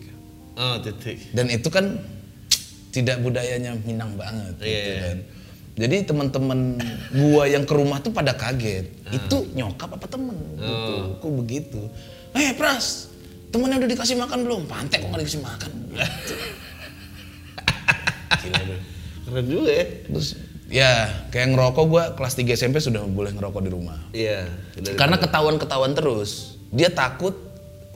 Oh 0.55 0.77
titik. 0.79 1.17
Dan 1.29 1.49
itu 1.49 1.67
kan 1.67 1.97
tidak 2.89 3.19
budayanya 3.19 3.75
Minang 3.83 4.15
banget 4.15 4.55
Iya, 4.57 4.65
gitu 4.65 4.89
iya. 4.89 5.01
kan. 5.01 5.17
Jadi 5.75 5.95
teman-teman 6.07 6.59
gua 7.11 7.43
yang 7.45 7.67
ke 7.67 7.73
rumah 7.75 7.99
tuh 7.99 8.09
pada 8.09 8.31
kaget. 8.31 8.87
Itu 9.11 9.43
nyokap 9.51 9.91
apa 9.91 10.07
temen 10.07 10.37
gitu. 10.55 10.93
Kok 11.19 11.31
begitu? 11.35 11.81
Eh 12.31 12.55
Pras, 12.55 13.11
temennya 13.49 13.77
udah 13.81 13.89
dikasih 13.89 14.15
makan 14.17 14.39
belum? 14.45 14.61
Pantek 14.65 14.99
kok 15.03 15.09
gak 15.13 15.21
dikasih 15.21 15.41
makan? 15.41 15.71
Gila 18.45 18.61
deh. 18.65 18.79
Keren 19.25 19.45
juga 19.49 19.71
ya. 19.71 19.85
Terus 20.09 20.27
ya 20.65 20.91
kayak 21.29 21.47
ngerokok 21.53 21.85
gua 21.85 22.03
kelas 22.17 22.33
3 22.37 22.57
SMP 22.57 22.77
sudah 22.81 23.05
boleh 23.05 23.31
ngerokok 23.33 23.61
di 23.65 23.71
rumah. 23.71 23.99
Iya. 24.11 24.49
Karena 24.97 25.21
ketahuan-ketahuan 25.21 25.93
terus. 25.93 26.61
Dia 26.73 26.89
takut 26.91 27.37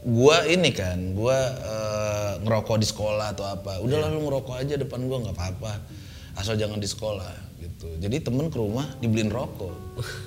gua 0.06 0.48
ini 0.48 0.72
kan, 0.72 1.18
gua 1.18 1.38
eh, 1.60 2.32
ngerokok 2.46 2.78
di 2.80 2.88
sekolah 2.88 3.34
atau 3.36 3.46
apa. 3.50 3.82
Udah 3.82 4.08
lalu 4.08 4.26
ngerokok 4.30 4.56
aja 4.62 4.78
depan 4.78 5.04
gua 5.10 5.26
nggak 5.26 5.36
apa-apa. 5.36 5.74
Asal 6.38 6.56
jangan 6.56 6.80
di 6.80 6.88
sekolah 6.88 7.49
gitu. 7.80 7.88
Jadi 7.96 8.20
temen 8.20 8.52
ke 8.52 8.60
rumah 8.60 8.84
dibeliin 9.00 9.32
rokok. 9.32 9.72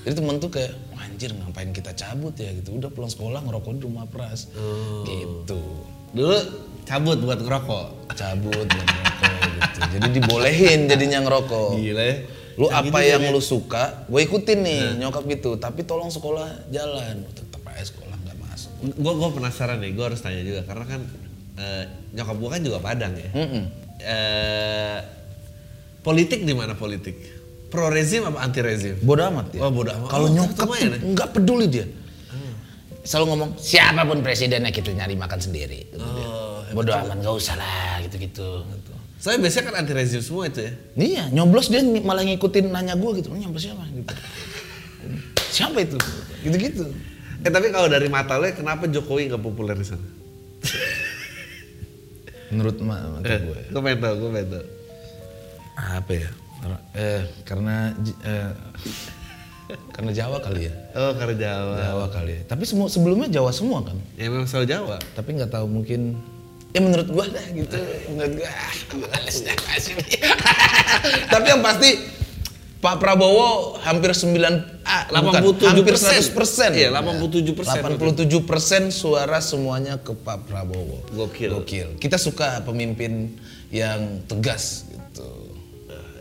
Jadi 0.09 0.15
temen 0.17 0.41
tuh 0.41 0.49
kayak, 0.49 0.73
"Wah, 0.97 1.05
anjir 1.05 1.37
ngapain 1.37 1.69
kita 1.69 1.93
cabut 1.93 2.33
ya 2.41 2.49
gitu. 2.57 2.81
Udah 2.81 2.89
pulang 2.89 3.13
sekolah 3.13 3.45
ngerokok 3.45 3.73
di 3.77 3.83
rumah 3.85 4.09
pras. 4.09 4.49
Gitu. 5.05 5.61
Dulu 6.17 6.39
cabut 6.89 7.21
buat 7.21 7.41
ngerokok. 7.45 8.17
Cabut 8.17 8.67
dan 8.73 8.87
ngerokok 8.89 9.37
gitu. 9.53 9.79
Jadi 9.93 10.09
dibolehin 10.17 10.81
jadinya 10.89 11.19
ngerokok. 11.29 11.71
Gila 11.77 12.03
ya. 12.09 12.17
Lu 12.57 12.67
apa 12.73 12.85
juga 12.85 13.01
yang 13.05 13.23
ya. 13.25 13.33
lu 13.33 13.41
suka, 13.41 14.05
gue 14.09 14.21
ikutin 14.25 14.59
nih 14.65 14.83
nyokap 15.05 15.25
gitu. 15.29 15.61
Tapi 15.61 15.85
tolong 15.85 16.09
sekolah 16.09 16.73
jalan. 16.73 17.25
Tetap 17.37 17.61
aja 17.69 17.85
sekolah 17.85 18.17
nggak 18.17 18.37
masuk. 18.41 18.71
Gue 18.97 19.13
gue 19.13 19.29
penasaran 19.37 19.77
nih, 19.81 19.93
gue 19.93 20.05
harus 20.05 20.21
tanya 20.21 20.41
juga 20.41 20.65
karena 20.65 20.85
kan 20.89 21.01
eh, 21.61 21.85
nyokap 22.17 22.37
gue 22.41 22.49
kan 22.49 22.61
juga 22.65 22.79
Padang 22.81 23.13
ya. 23.17 23.31
Mm-mm. 23.37 23.65
Eh, 24.03 24.99
politik 26.05 26.45
di 26.45 26.53
mana 26.53 26.77
politik? 26.77 27.42
Pro 27.73 27.89
rezim 27.89 28.29
apa 28.29 28.45
anti 28.45 28.61
rezim? 28.61 29.01
Bodoh 29.01 29.33
amat 29.33 29.57
ya. 29.57 29.65
Oh, 29.65 29.73
bodo 29.73 29.89
amat. 29.91 30.09
Kalau 30.13 30.29
Oh, 30.29 30.31
nyokap 30.31 30.69
tuh 30.69 30.77
ya? 30.77 30.93
nggak 30.93 31.29
peduli 31.33 31.67
dia. 31.67 31.87
Selalu 33.03 33.25
ngomong 33.33 33.51
siapa 33.57 34.05
pun 34.05 34.21
presidennya 34.21 34.69
kita 34.69 34.93
nyari 34.93 35.17
makan 35.17 35.41
sendiri. 35.41 35.89
Gitu 35.89 35.97
dia. 35.99 36.27
Oh, 36.29 36.61
Bodoh 36.71 36.93
amat 36.95 37.17
nggak 37.19 37.33
usah 37.33 37.57
lah 37.57 38.05
gitu-gitu. 38.05 38.61
Soalnya 39.17 39.49
biasanya 39.49 39.65
kan 39.67 39.75
anti 39.81 39.93
rezim 39.93 40.21
semua 40.21 40.47
itu 40.47 40.61
ya. 40.61 40.73
Iya, 40.95 41.25
nyoblos 41.33 41.67
dia 41.67 41.81
malah 41.81 42.23
ngikutin 42.23 42.69
nanya 42.69 42.93
gue 42.93 43.11
gitu. 43.19 43.33
"Lu 43.33 43.41
Nyoblos 43.41 43.63
siapa 43.63 43.83
gitu. 43.89 44.13
siapa 45.49 45.79
itu? 45.81 45.97
Gitu-gitu. 46.45 46.85
Eh 47.43 47.51
tapi 47.51 47.73
kalau 47.73 47.89
dari 47.89 48.07
mata 48.07 48.37
lo, 48.37 48.47
kenapa 48.51 48.85
Jokowi 48.85 49.33
nggak 49.33 49.41
populer 49.41 49.75
di 49.75 49.87
sana? 49.87 50.07
Menurut 52.53 52.77
ma 52.85 53.01
mata 53.11 53.33
gue. 53.33 53.59
gue 53.65 53.81
pengen 53.81 53.99
tahu, 53.99 54.15
gue 54.19 54.31
pengen. 54.37 54.63
Apa 55.73 56.13
ya? 56.13 56.29
Karena- 56.63 56.83
Eh, 56.95 57.23
karena 57.43 57.77
eh, 58.23 58.51
karena 59.91 60.11
Jawa 60.13 60.39
kali 60.39 60.69
ya. 60.69 60.75
Oh 60.95 61.13
karena 61.17 61.35
Jawa. 61.35 61.75
Jawa 61.77 62.07
kali 62.09 62.33
ya. 62.39 62.43
Tapi 62.47 62.63
semua 62.63 62.87
sebelumnya 62.87 63.29
Jawa 63.29 63.51
semua 63.51 63.83
kan. 63.83 63.99
Ya 64.15 64.31
memang 64.31 64.47
selalu 64.47 64.67
Jawa. 64.69 64.97
Tapi 65.13 65.29
nggak 65.35 65.51
tahu 65.51 65.67
mungkin 65.67 66.15
ya 66.71 66.81
menurut 66.81 67.09
gua 67.09 67.27
dah 67.27 67.47
gitu. 67.51 67.77
Menurut 68.13 68.33
gua 68.39 68.51
males 69.03 69.37
dah 69.43 69.57
kasih. 69.59 69.95
Tapi 71.35 71.47
yang 71.49 71.61
pasti 71.61 71.91
Pak 72.83 72.99
Prabowo 72.99 73.79
hampir 73.79 74.11
9 74.11 74.43
ah, 74.83 75.07
bukan, 75.23 75.55
87%. 75.55 75.71
hampir 75.71 75.95
100 75.95 76.35
persen. 76.35 76.71
Iya, 76.75 76.91
87%. 76.91 77.95
87 77.95 78.43
persen 78.43 78.83
suara 78.91 79.39
semuanya 79.39 80.03
ke 80.03 80.11
Pak 80.13 80.51
Prabowo. 80.51 81.07
Gokil. 81.15 81.55
Gokil. 81.55 81.89
Kita 81.97 82.19
suka 82.19 82.59
pemimpin 82.67 83.39
yang 83.71 84.27
tegas 84.27 84.91
gitu. 84.91 85.42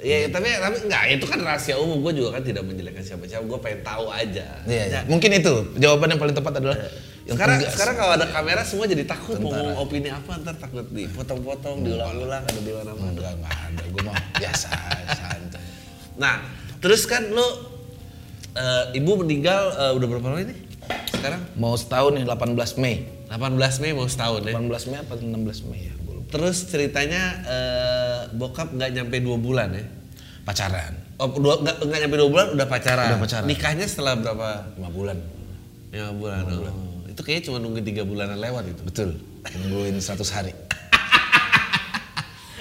Ya, 0.01 0.25
tapi 0.34 0.50
tapi 0.50 0.77
enggak 0.89 1.03
itu 1.13 1.25
kan 1.29 1.39
rahasia 1.46 1.77
umum. 1.77 2.01
Gue 2.01 2.17
juga 2.17 2.38
kan 2.38 2.41
tidak 2.41 2.65
menjelekkan 2.65 3.05
siapa-siapa. 3.05 3.46
Gue 3.46 3.60
pengen 3.62 3.86
tahu 3.86 4.10
aja. 4.10 4.48
Iya, 4.65 4.84
iya. 4.89 5.00
Ya, 5.00 5.00
Mungkin 5.05 5.29
itu. 5.29 5.53
Jawaban 5.77 6.17
yang 6.17 6.22
paling 6.22 6.34
tepat 6.34 6.58
adalah 6.58 6.77
yang 7.22 7.38
sekarang 7.38 7.58
tegas. 7.62 7.74
sekarang 7.77 7.96
kalau 8.01 8.12
ada 8.17 8.25
kamera 8.34 8.62
semua 8.65 8.86
jadi 8.89 9.05
takut. 9.05 9.38
Mau 9.38 9.53
ngomong 9.53 9.77
opini 9.77 10.10
apa 10.10 10.41
ntar 10.41 10.58
takut 10.58 10.89
dipotong-potong 10.89 11.86
diulang-ulang 11.86 12.41
ada 12.41 12.60
di 12.60 12.72
mana-mana. 12.74 13.13
Enggak 13.13 13.34
enggak 13.38 13.55
ada. 13.70 13.84
Gue 13.93 14.01
mah 14.01 14.17
biasa 14.41 14.70
santai. 15.13 15.63
Nah 16.17 16.36
terus 16.81 17.05
kan 17.05 17.29
lo 17.29 17.46
eh, 18.58 18.98
ibu 18.98 19.22
meninggal 19.22 19.62
eh, 19.77 19.91
udah 20.01 20.08
berapa 20.10 20.25
lama 20.34 20.41
ini? 20.41 20.55
Sekarang? 21.13 21.46
Mau 21.53 21.77
setahun 21.77 22.17
nih 22.17 22.25
18 22.25 22.81
Mei. 22.81 23.05
18 23.29 23.81
Mei 23.86 23.91
mau 23.93 24.10
setahun 24.10 24.50
ya? 24.50 24.58
18 24.58 24.89
Mei 24.89 24.98
apa 24.98 25.13
16 25.13 25.70
Mei 25.70 25.81
ya 25.88 26.00
terus 26.32 26.66
ceritanya 26.66 27.22
eh, 27.44 28.20
bokap 28.32 28.72
nggak 28.72 28.90
nyampe 28.92 29.20
dua 29.20 29.36
bulan 29.36 29.70
ya 29.76 29.84
pacaran 30.42 30.96
oh 31.20 31.28
dua 31.36 31.60
nggak 31.60 31.76
nggak 31.84 32.00
nyampe 32.02 32.18
dua 32.18 32.30
bulan 32.32 32.48
udah 32.56 32.68
pacaran 32.68 33.08
Udah 33.14 33.22
pacaran. 33.22 33.46
nikahnya 33.46 33.86
setelah 33.86 34.16
berapa 34.16 34.50
5 34.80 34.90
bulan 34.90 35.18
lima 35.92 36.08
bulan, 36.16 36.42
oh. 36.48 37.04
itu 37.04 37.20
kayaknya 37.20 37.52
cuma 37.52 37.60
nunggu 37.60 37.84
tiga 37.84 38.08
bulanan 38.08 38.40
lewat 38.40 38.64
itu 38.64 38.82
betul 38.82 39.10
nungguin 39.44 40.00
100 40.00 40.24
hari 40.32 40.56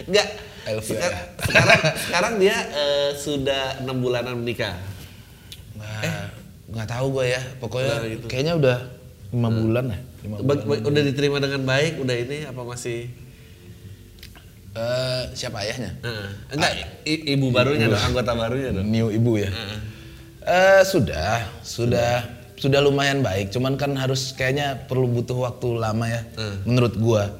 Enggak. 0.00 0.28
I 0.60 0.76
love 0.76 0.84
you, 0.84 0.92
Sekar- 0.92 1.12
ya. 1.12 1.20
sekarang 1.40 1.80
sekarang 2.04 2.32
dia 2.36 2.56
eh, 2.68 3.10
sudah 3.16 3.80
enam 3.80 3.96
bulanan 4.00 4.34
menikah. 4.36 4.76
Nggak, 5.72 6.02
nggak 6.68 6.88
tahu 6.90 7.06
gue 7.16 7.24
ya 7.30 7.40
pokoknya 7.56 7.94
Udah 7.96 8.10
gitu. 8.12 8.26
kayaknya 8.28 8.54
udah 8.60 8.78
lima 9.30 9.48
bulan 9.48 9.84
ya 9.88 9.98
lima 10.20 10.36
bulan 10.42 10.80
udah 10.84 11.02
diterima 11.06 11.38
dengan 11.38 11.62
baik, 11.64 11.92
udah 11.96 12.16
ini 12.18 12.38
apa 12.44 12.60
masih? 12.60 13.08
Eh, 14.70 15.22
siapa 15.34 15.60
ayahnya? 15.60 15.90
Heeh. 15.98 16.28
enggak, 16.54 16.72
i- 17.02 17.24
ibu 17.34 17.50
barunya 17.50 17.86
dong, 17.86 17.98
anggota 18.00 18.32
barunya 18.32 18.70
dong. 18.70 18.86
new 18.86 19.10
ibu 19.10 19.34
ya? 19.36 19.50
Eh, 20.40 20.82
sudah 20.84 21.42
sudah 21.60 22.22
sudah 22.54 22.78
lumayan 22.78 23.18
baik. 23.20 23.50
Cuman 23.50 23.74
kan 23.74 23.92
harus 23.94 24.30
kayaknya 24.30 24.86
perlu 24.86 25.10
butuh 25.10 25.34
waktu 25.36 25.74
lama 25.74 26.06
ya 26.06 26.22
menurut 26.62 26.94
gua. 26.96 27.34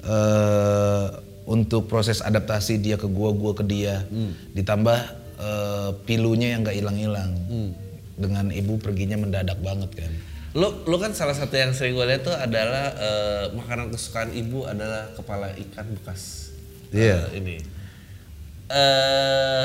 Eh, 0.00 1.06
untuk 1.44 1.86
proses 1.86 2.20
adaptasi 2.20 2.78
dia 2.78 2.94
ke 2.94 3.08
gua 3.08 3.32
gua 3.32 3.52
ke 3.52 3.64
dia. 3.64 4.04
Ditambah 4.52 4.98
eh, 5.40 5.90
pilunya 6.04 6.52
yang 6.52 6.60
nggak 6.60 6.76
hilang-hilang. 6.76 7.30
Dengan 8.14 8.52
ibu 8.52 8.76
perginya 8.76 9.16
mendadak 9.16 9.56
banget 9.60 9.96
kan. 9.96 10.12
Lo, 10.50 10.82
lo 10.84 10.98
kan 10.98 11.14
salah 11.14 11.32
satu 11.32 11.54
yang 11.54 11.70
sering 11.70 11.94
gue 11.94 12.02
lihat 12.04 12.20
tuh 12.20 12.34
adalah 12.34 12.90
eh, 12.92 13.44
makanan 13.54 13.88
kesukaan 13.88 14.34
ibu 14.34 14.66
adalah 14.66 15.08
kepala 15.14 15.54
ikan 15.56 15.86
bekas. 15.94 16.49
Iya. 16.90 17.30
Eh, 17.30 17.38
ini. 17.38 17.56
Eh, 18.68 19.64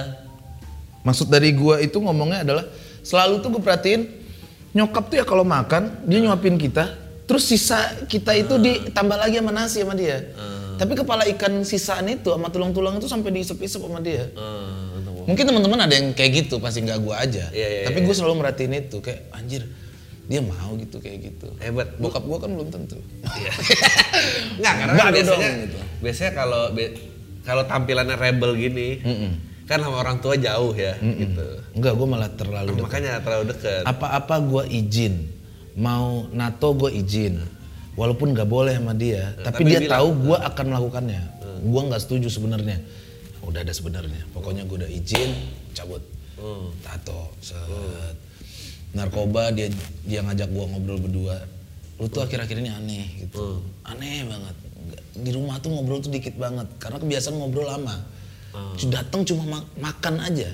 Maksud 1.01 1.29
dari 1.29 1.53
gua 1.53 1.77
itu 1.77 2.01
ngomongnya 2.01 2.41
adalah 2.41 2.65
selalu 3.05 3.37
tuh 3.37 3.53
gue 3.53 3.61
perhatiin 3.61 4.09
nyokap 4.73 5.05
tuh 5.05 5.21
ya 5.21 5.23
kalau 5.23 5.45
makan 5.45 6.01
dia 6.03 6.17
nyuapin 6.17 6.57
kita, 6.57 6.97
terus 7.23 7.45
sisa 7.45 7.77
kita 8.09 8.33
itu 8.33 8.57
ditambah 8.57 9.13
lagi 9.13 9.37
sama 9.37 9.53
nasi 9.53 9.85
sama 9.85 9.93
dia. 9.93 10.25
Tapi 10.75 10.91
kepala 10.91 11.23
ikan 11.29 11.61
sisaan 11.61 12.09
itu 12.09 12.27
sama 12.27 12.49
tulang-tulang 12.49 12.97
itu 12.97 13.05
sampai 13.05 13.29
diisep-isep 13.31 13.79
sama 13.79 14.01
dia. 14.01 14.27
eh, 14.27 14.97
untuk- 14.97 15.29
Mungkin 15.29 15.45
teman-teman 15.45 15.79
ada 15.79 15.93
yang 15.93 16.09
kayak 16.11 16.31
gitu, 16.43 16.57
pasti 16.57 16.81
nggak 16.81 16.97
gua 16.99 17.21
aja. 17.21 17.53
Iya, 17.53 17.67
iya, 17.69 17.81
Tapi 17.85 18.01
iya. 18.01 18.05
gue 18.09 18.15
selalu 18.17 18.33
merhatiin 18.35 18.73
itu 18.75 18.97
kayak 18.99 19.29
anjir 19.31 19.61
dia 20.25 20.41
mau 20.41 20.73
gitu 20.75 20.97
kayak 20.97 21.17
gitu. 21.23 21.53
Hebat. 21.61 21.95
Bokap 21.95 22.25
gua 22.25 22.41
kan 22.41 22.49
belum 22.49 22.67
tentu. 22.67 22.97
Iya. 23.23 23.51
Enggak, 24.57 24.73
karena 24.75 24.93
Baru 24.99 25.13
biasanya 25.13 25.37
dong, 25.45 25.61
gitu. 25.69 25.77
biasanya 26.01 26.31
kalau 26.33 26.61
be- 26.73 27.13
kalau 27.45 27.63
tampilannya 27.69 28.17
rebel 28.17 28.57
gini, 28.57 28.99
kan 29.69 29.79
sama 29.79 30.01
orang 30.01 30.17
tua 30.19 30.33
jauh 30.35 30.73
ya, 30.73 30.97
gitu. 30.97 31.47
Enggak, 31.77 31.93
gue 31.93 32.07
malah 32.09 32.29
terlalu 32.33 32.73
dekat. 32.73 32.85
Makanya 32.89 33.11
terlalu 33.21 33.45
dekat. 33.53 33.83
apa-apa 33.85 34.35
gue 34.41 34.63
izin. 34.73 35.13
Mau 35.77 36.25
NATO 36.33 36.73
gue 36.73 36.91
izin. 36.91 37.37
Walaupun 37.95 38.35
nggak 38.35 38.49
boleh 38.51 38.75
sama 38.75 38.91
dia 38.91 39.31
tapi, 39.39 39.63
tapi 39.63 39.71
dia 39.71 39.79
bilang. 39.87 39.93
tahu 39.95 40.07
gue 40.27 40.37
akan 40.39 40.65
melakukannya. 40.67 41.21
Gue 41.63 41.81
nggak 41.87 42.01
setuju 42.03 42.27
sebenarnya. 42.27 42.83
Udah 43.45 43.63
ada 43.63 43.71
sebenarnya. 43.71 44.19
Pokoknya 44.35 44.67
gue 44.67 44.83
udah 44.83 44.91
izin 44.91 45.31
cabut. 45.71 46.03
Tato 46.83 47.31
set. 47.39 48.15
Narkoba 48.91 49.51
dia 49.55 49.71
dia 50.03 50.19
ngajak 50.23 50.51
gue 50.51 50.65
ngobrol 50.75 50.99
berdua. 50.99 51.39
Lu 51.95 52.11
tuh 52.11 52.27
akhir-akhir 52.27 52.59
ini 52.59 52.71
aneh 52.71 53.07
gitu. 53.23 53.63
Aneh 53.87 54.27
banget 54.27 54.55
di 55.15 55.31
rumah 55.31 55.57
tuh 55.63 55.71
ngobrol 55.71 55.99
tuh 56.03 56.11
dikit 56.11 56.35
banget. 56.35 56.67
Karena 56.77 56.97
kebiasaan 56.99 57.35
ngobrol 57.35 57.67
lama. 57.67 57.95
Cuma 58.79 58.91
datang 59.01 59.21
cuma 59.27 59.43
ma- 59.59 59.67
makan 59.79 60.15
aja. 60.23 60.49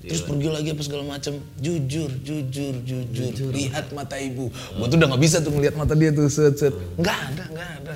Terus 0.00 0.24
pergi 0.24 0.48
lagi 0.48 0.68
apa 0.72 0.80
segala 0.80 1.04
macam 1.04 1.36
jujur 1.60 2.08
jujur 2.24 2.72
jujur, 2.88 3.52
lihat 3.52 3.92
mata 3.92 4.16
ibu. 4.16 4.48
Gua 4.48 4.88
tuh 4.88 4.96
udah 4.96 5.08
nggak 5.12 5.20
bisa 5.20 5.44
tuh 5.44 5.52
ngelihat 5.52 5.76
mata 5.76 5.92
dia 5.92 6.08
tuh 6.08 6.24
set 6.32 6.56
set. 6.56 6.72
Nggak 6.96 7.18
ada 7.20 7.44
nggak 7.52 7.70
ada. 7.84 7.92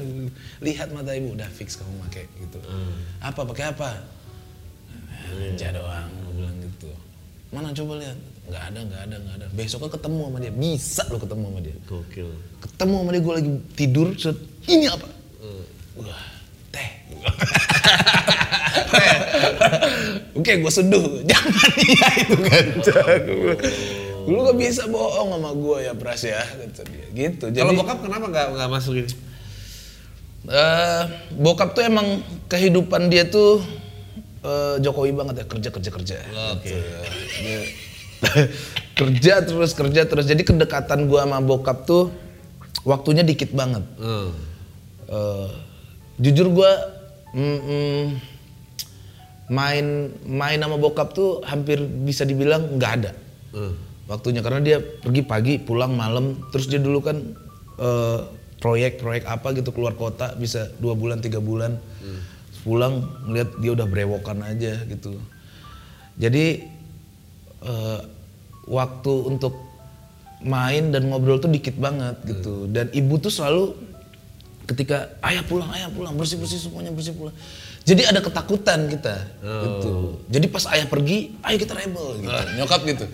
Lihat 0.60 0.92
mata 0.92 1.16
ibu 1.16 1.32
udah 1.32 1.48
fix 1.48 1.80
kamu 1.80 1.96
pakai 2.04 2.28
gitu. 2.44 2.60
Apa 3.24 3.40
pakai 3.48 3.72
apa? 3.72 4.04
Aja 5.32 5.72
doang 5.72 6.12
gua 6.28 6.32
bilang 6.44 6.56
gitu. 6.60 6.92
Mana 7.48 7.72
coba 7.72 7.96
lihat? 7.96 8.18
Nggak 8.52 8.62
ada 8.68 8.78
nggak 8.84 9.00
ada 9.08 9.16
nggak 9.24 9.34
ada. 9.40 9.46
Besoknya 9.56 9.90
ketemu 9.96 10.20
sama 10.28 10.38
dia. 10.44 10.52
Bisa 10.52 11.02
lo 11.08 11.16
ketemu 11.16 11.44
sama 11.48 11.60
dia. 11.64 11.76
Gokil. 11.88 12.28
ketemu 12.60 12.94
sama 13.00 13.10
dia 13.16 13.22
gue 13.24 13.34
lagi 13.40 13.50
tidur 13.80 14.08
set. 14.20 14.37
Ini 14.68 14.87
apa 14.92 15.23
wah 15.96 16.22
teh. 16.74 16.88
Oke 20.35 20.52
gue 20.59 20.72
seduh. 20.72 21.20
Jangan 21.30 21.70
iya 21.78 22.09
itu 22.26 22.37
kan. 22.42 22.64
Lu 24.24 24.40
gak 24.40 24.57
bisa 24.57 24.88
bohong 24.88 25.37
sama 25.37 25.50
gue 25.52 25.78
ya 25.85 25.92
pras 25.94 26.22
ya. 26.24 26.42
Gitu 27.12 27.44
jadi 27.52 27.62
Kalau 27.62 27.78
bokap 27.78 27.98
kenapa 28.02 28.26
nggak 28.28 28.46
nggak 28.57 28.70
masuk 28.70 28.94
ini? 28.98 29.11
eh, 30.44 31.02
bokap 31.33 31.72
tuh 31.72 31.85
emang 31.87 32.20
kehidupan 32.46 33.09
dia 33.09 33.24
tuh 33.24 33.64
eh, 34.42 34.76
Jokowi 34.80 35.14
banget 35.14 35.40
ya 35.40 35.46
kerja 35.46 35.68
kerja 35.70 35.90
kerja. 35.90 36.16
Oke. 36.52 36.74
Dia 37.40 37.61
kerja 38.98 39.35
terus 39.44 39.72
kerja 39.72 40.02
terus. 40.04 40.24
Jadi 40.24 40.42
kedekatan 40.42 41.07
gua 41.07 41.24
sama 41.24 41.38
bokap 41.40 41.85
tuh 41.85 42.09
waktunya 42.83 43.22
dikit 43.22 43.52
banget. 43.52 43.85
Hmm. 43.96 44.33
Eh, 45.05 45.49
jujur 46.21 46.49
gua 46.55 46.71
mm, 47.35 47.59
mm, 47.61 48.05
main 49.53 49.87
main 50.25 50.59
sama 50.62 50.81
bokap 50.81 51.12
tuh 51.12 51.45
hampir 51.45 51.83
bisa 51.85 52.25
dibilang 52.25 52.81
nggak 52.81 52.93
ada. 53.03 53.12
Hmm. 53.55 53.71
waktunya 54.11 54.43
karena 54.43 54.61
dia 54.61 54.77
pergi 54.83 55.23
pagi 55.25 55.55
pulang 55.62 55.95
malam. 55.95 56.37
Terus 56.53 56.67
dia 56.69 56.81
dulu 56.83 57.01
kan 57.01 57.17
eh, 57.81 58.21
proyek-proyek 58.61 59.25
apa 59.29 59.53
gitu 59.57 59.71
keluar 59.73 59.97
kota 59.97 60.35
bisa 60.37 60.73
dua 60.81 60.97
bulan 60.97 61.21
tiga 61.21 61.40
bulan. 61.40 61.77
Pulang 62.64 63.05
ngeliat 63.29 63.61
dia 63.61 63.71
udah 63.77 63.87
brewokan 63.88 64.40
aja 64.40 64.81
gitu. 64.88 65.21
Jadi 66.17 66.64
eh, 67.64 68.01
waktu 68.69 69.12
untuk 69.29 69.55
main 70.45 70.93
dan 70.93 71.09
ngobrol 71.09 71.40
tuh 71.40 71.53
dikit 71.53 71.77
banget 71.77 72.17
gitu. 72.29 72.69
Dan 72.69 72.93
ibu 72.93 73.17
tuh 73.17 73.33
selalu 73.33 73.93
ketika 74.64 75.16
ayah 75.24 75.44
pulang 75.44 75.68
ayah 75.77 75.92
pulang 75.92 76.16
bersih 76.16 76.40
bersih 76.40 76.57
semuanya 76.61 76.90
bersih 76.92 77.12
pulang. 77.12 77.37
Jadi 77.85 78.00
ada 78.09 78.20
ketakutan 78.24 78.88
kita 78.88 79.14
gitu. 79.44 80.16
Jadi 80.33 80.46
pas 80.48 80.64
ayah 80.72 80.88
pergi 80.88 81.37
ayo 81.44 81.57
kita 81.61 81.72
rebel 81.77 82.07
gitu. 82.24 82.40
Nyokap 82.57 82.81
gitu? 82.88 83.05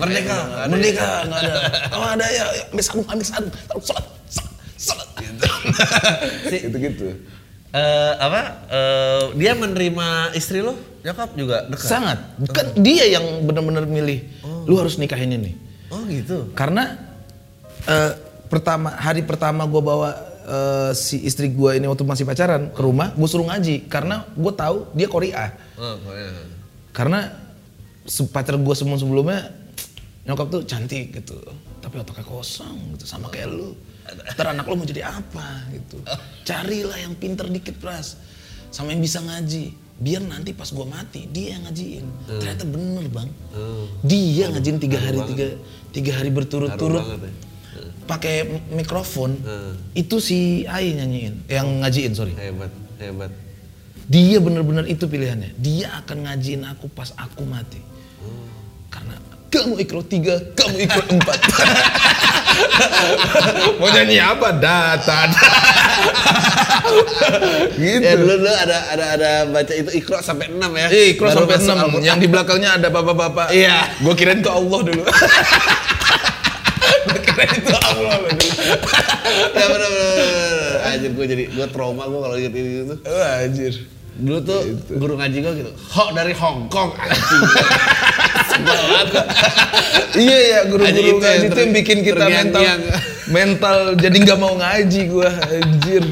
Merdeka, 0.00 0.36
merdeka 0.68 1.08
nggak 1.28 1.40
ada. 1.44 1.52
Oh 1.92 2.04
ada 2.08 2.26
ya 2.28 2.44
ya, 2.56 2.64
ambil 2.72 2.84
sabun 2.84 3.04
ambil 3.08 3.26
sabun 3.28 3.50
taruh 3.68 3.84
sholat 3.84 4.04
sholat, 4.32 4.52
sholat. 4.80 5.08
Gitu. 5.20 5.44
Gitu 6.68 6.78
gitu 6.80 7.06
Eh, 7.76 8.12
apa? 8.16 8.64
Eh, 8.72 9.22
dia 9.36 9.52
menerima 9.52 10.32
istri 10.32 10.64
lo? 10.64 10.80
Nyokap 11.04 11.36
juga 11.36 11.68
dekat. 11.68 11.84
sangat. 11.84 12.18
Kan 12.48 12.72
dia 12.80 13.04
yang 13.04 13.44
benar-benar 13.44 13.84
milih 13.84 14.24
lu 14.64 14.80
harus 14.80 14.96
nikahin 14.96 15.36
ini. 15.36 15.52
Oh 15.92 16.02
gitu. 16.08 16.50
karena 16.56 16.98
eh, 17.86 18.12
pertama 18.50 18.90
hari 18.96 19.22
pertama 19.22 19.62
gue 19.68 19.78
bawa 19.78 20.18
eh, 20.46 20.90
si 20.94 21.26
istri 21.26 21.50
gue 21.50 21.70
ini 21.76 21.90
waktu 21.90 22.06
masih 22.06 22.22
pacaran 22.22 22.70
ke 22.70 22.80
rumah 22.80 23.10
gue 23.12 23.28
suruh 23.28 23.50
ngaji 23.50 23.90
karena 23.90 24.24
gue 24.32 24.52
tahu 24.54 24.86
dia 24.94 25.08
Korea 25.10 25.50
Oh, 25.76 25.98
ya. 26.14 26.30
karena 26.94 27.34
pacar 28.30 28.56
gue 28.56 28.74
sebelum 28.78 28.96
sebelumnya 28.96 29.50
nyokap 30.24 30.46
tuh 30.48 30.62
cantik 30.64 31.12
gitu 31.12 31.36
tapi 31.86 32.02
otaknya 32.02 32.26
kosong 32.26 32.98
gitu 32.98 33.06
sama 33.06 33.30
kayak 33.30 33.46
lu. 33.46 33.70
Ntar 34.34 34.50
anak 34.50 34.66
lu 34.66 34.74
mau 34.74 34.82
jadi 34.82 35.06
apa 35.06 35.70
gitu. 35.70 36.02
Carilah 36.42 36.98
yang 36.98 37.14
pinter 37.14 37.46
dikit 37.46 37.78
pras. 37.78 38.18
Sama 38.74 38.90
yang 38.90 38.98
bisa 38.98 39.22
ngaji. 39.22 39.70
Biar 40.02 40.18
nanti 40.26 40.50
pas 40.50 40.66
gue 40.66 40.82
mati 40.82 41.30
dia 41.30 41.54
yang 41.54 41.70
ngajiin. 41.70 42.04
Ternyata 42.26 42.66
bener 42.66 43.06
bang. 43.06 43.30
Dia 44.02 44.50
ngajiin 44.50 44.78
tiga 44.82 44.98
hari 44.98 45.18
tiga 45.30 45.46
tiga 45.94 46.12
hari 46.18 46.34
berturut-turut. 46.34 47.06
Ya. 47.06 47.30
Pakai 48.06 48.34
mikrofon 48.70 49.36
Hmm. 49.36 49.74
itu 49.92 50.16
si 50.16 50.38
Ai 50.64 50.94
nyanyiin 50.94 51.44
yang 51.46 51.66
ngajiin 51.82 52.12
sorry 52.12 52.32
Hebat, 52.32 52.70
hebat. 52.96 53.30
dia 54.06 54.38
benar-benar 54.38 54.86
itu 54.86 55.04
pilihannya. 55.04 55.58
Dia 55.58 55.98
akan 56.00 56.16
ngajiin 56.24 56.62
aku 56.64 56.86
pas 56.88 57.10
aku 57.12 57.42
mati. 57.42 57.82
Karena 58.86 59.18
kamu 59.46 59.82
ikro 59.82 60.00
tiga, 60.00 60.38
kamu 60.54 60.86
ikro 60.86 61.02
empat. 61.10 61.38
Mau 63.78 63.88
nyanyi 63.88 64.16
apa? 64.16 64.48
Data. 64.54 65.18
gitu. 67.76 68.00
Ya 68.00 68.14
dulu 68.14 68.34
dulu 68.38 68.52
ada 68.52 68.78
ada 68.90 69.04
ada 69.12 69.30
baca 69.44 69.72
itu 69.72 69.90
Iqra 69.92 70.22
sampai 70.22 70.48
6 70.48 70.60
ya. 70.72 70.88
Eh, 70.88 71.18
Baru 71.18 71.34
sampai 71.34 71.56
masuk 71.58 71.66
6. 71.68 71.82
Al-Quran. 71.82 72.04
Yang 72.04 72.18
di 72.18 72.28
belakangnya 72.28 72.70
ada 72.78 72.88
bapak-bapak. 72.88 73.48
Iya. 73.50 73.76
Gue 74.00 74.14
kirain 74.14 74.38
itu 74.38 74.48
Allah 74.48 74.80
dulu. 74.82 75.02
Gue 77.36 77.44
itu 77.44 77.74
Allah 77.92 78.16
ya 79.52 79.66
bener 79.68 79.90
bener. 79.92 80.72
Anjir 80.88 81.10
gue 81.12 81.26
jadi 81.28 81.44
gue 81.52 81.66
trauma 81.68 82.08
gue 82.08 82.20
kalau 82.24 82.36
inget 82.40 82.54
ini 82.56 82.68
gitu. 82.80 82.94
Anjir. 83.12 83.74
Dulu 84.16 84.38
tuh 84.40 84.60
guru 84.96 85.14
ngaji 85.20 85.38
gue 85.44 85.52
gitu. 85.60 85.72
Ho 85.76 86.04
dari 86.16 86.32
Hong 86.32 86.72
Kong 86.72 86.96
anjing. 86.96 87.42
Iya 90.16 90.38
ya 90.40 90.60
guru-guru 90.72 91.20
ngaji 91.20 91.52
itu 91.52 91.60
yang 91.60 91.74
bikin 91.76 91.98
kita 92.00 92.24
mental 92.24 92.62
mental 93.28 93.76
jadi 94.00 94.16
nggak 94.16 94.38
mau 94.40 94.56
ngaji 94.56 95.00
gua 95.12 95.28
anjir. 95.28 96.04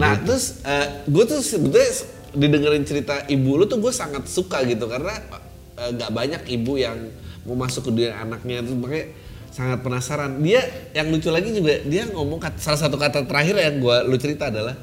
Nah 0.00 0.16
terus 0.16 0.64
gue 1.04 1.24
tuh 1.28 1.44
sebetulnya 1.44 1.92
didengerin 2.32 2.84
cerita 2.88 3.28
ibu 3.28 3.60
lu 3.60 3.68
tuh 3.68 3.76
gue 3.84 3.92
sangat 3.92 4.24
suka 4.24 4.64
gitu 4.64 4.88
karena 4.88 5.20
eh, 5.76 5.90
nggak 5.92 6.10
banyak 6.10 6.42
ibu 6.48 6.80
yang 6.80 6.96
mau 7.44 7.58
masuk 7.58 7.84
ke 7.84 7.90
dunia 7.92 8.16
anaknya 8.16 8.64
itu 8.64 8.72
makanya 8.72 9.06
sangat 9.52 9.84
penasaran. 9.84 10.40
Dia 10.40 10.64
yang 10.96 11.12
lucu 11.12 11.28
lagi 11.28 11.52
juga 11.52 11.78
dia 11.84 12.08
ngomong 12.08 12.40
salah 12.56 12.80
satu 12.80 12.96
kata 12.96 13.28
terakhir 13.28 13.54
yang 13.60 13.78
gue 13.78 13.96
lu 14.08 14.16
cerita 14.16 14.48
adalah 14.48 14.74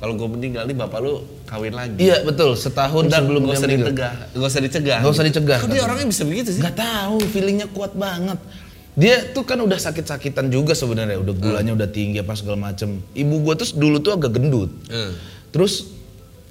kalau 0.00 0.16
gue 0.16 0.28
meninggal 0.32 0.64
nih 0.64 0.76
bapak 0.78 0.98
lu 1.02 1.26
kawin 1.44 1.74
lagi. 1.76 1.98
Iya 1.98 2.24
betul 2.24 2.56
setahun 2.56 3.10
gak 3.10 3.20
dia 3.20 3.36
usah 3.36 3.68
meninggal. 3.68 3.92
dicegah, 3.92 4.12
gak 4.32 4.48
usah 4.48 4.60
dicegah. 4.64 4.98
Nggak 5.02 5.12
usah 5.12 5.24
dicegah, 5.26 5.58
Kok 5.60 5.68
dia 5.68 5.82
orangnya 5.84 6.06
bisa 6.08 6.22
begitu 6.24 6.48
sih? 6.56 6.62
Nggak 6.62 6.76
tahu, 6.78 7.16
feelingnya 7.28 7.68
kuat 7.68 7.92
banget. 7.92 8.38
Dia 8.96 9.22
tuh 9.30 9.44
kan 9.44 9.60
udah 9.60 9.76
sakit-sakitan 9.76 10.48
juga 10.48 10.72
sebenarnya, 10.72 11.20
udah 11.20 11.34
gulanya 11.36 11.72
udah 11.76 11.88
tinggi 11.90 12.22
apa 12.22 12.32
segala 12.32 12.72
macem. 12.72 13.02
Ibu 13.12 13.34
gua 13.44 13.54
tuh 13.58 13.76
dulu 13.76 14.00
tuh 14.00 14.16
agak 14.16 14.40
gendut. 14.40 14.70
Hmm. 14.88 15.12
Terus 15.52 15.98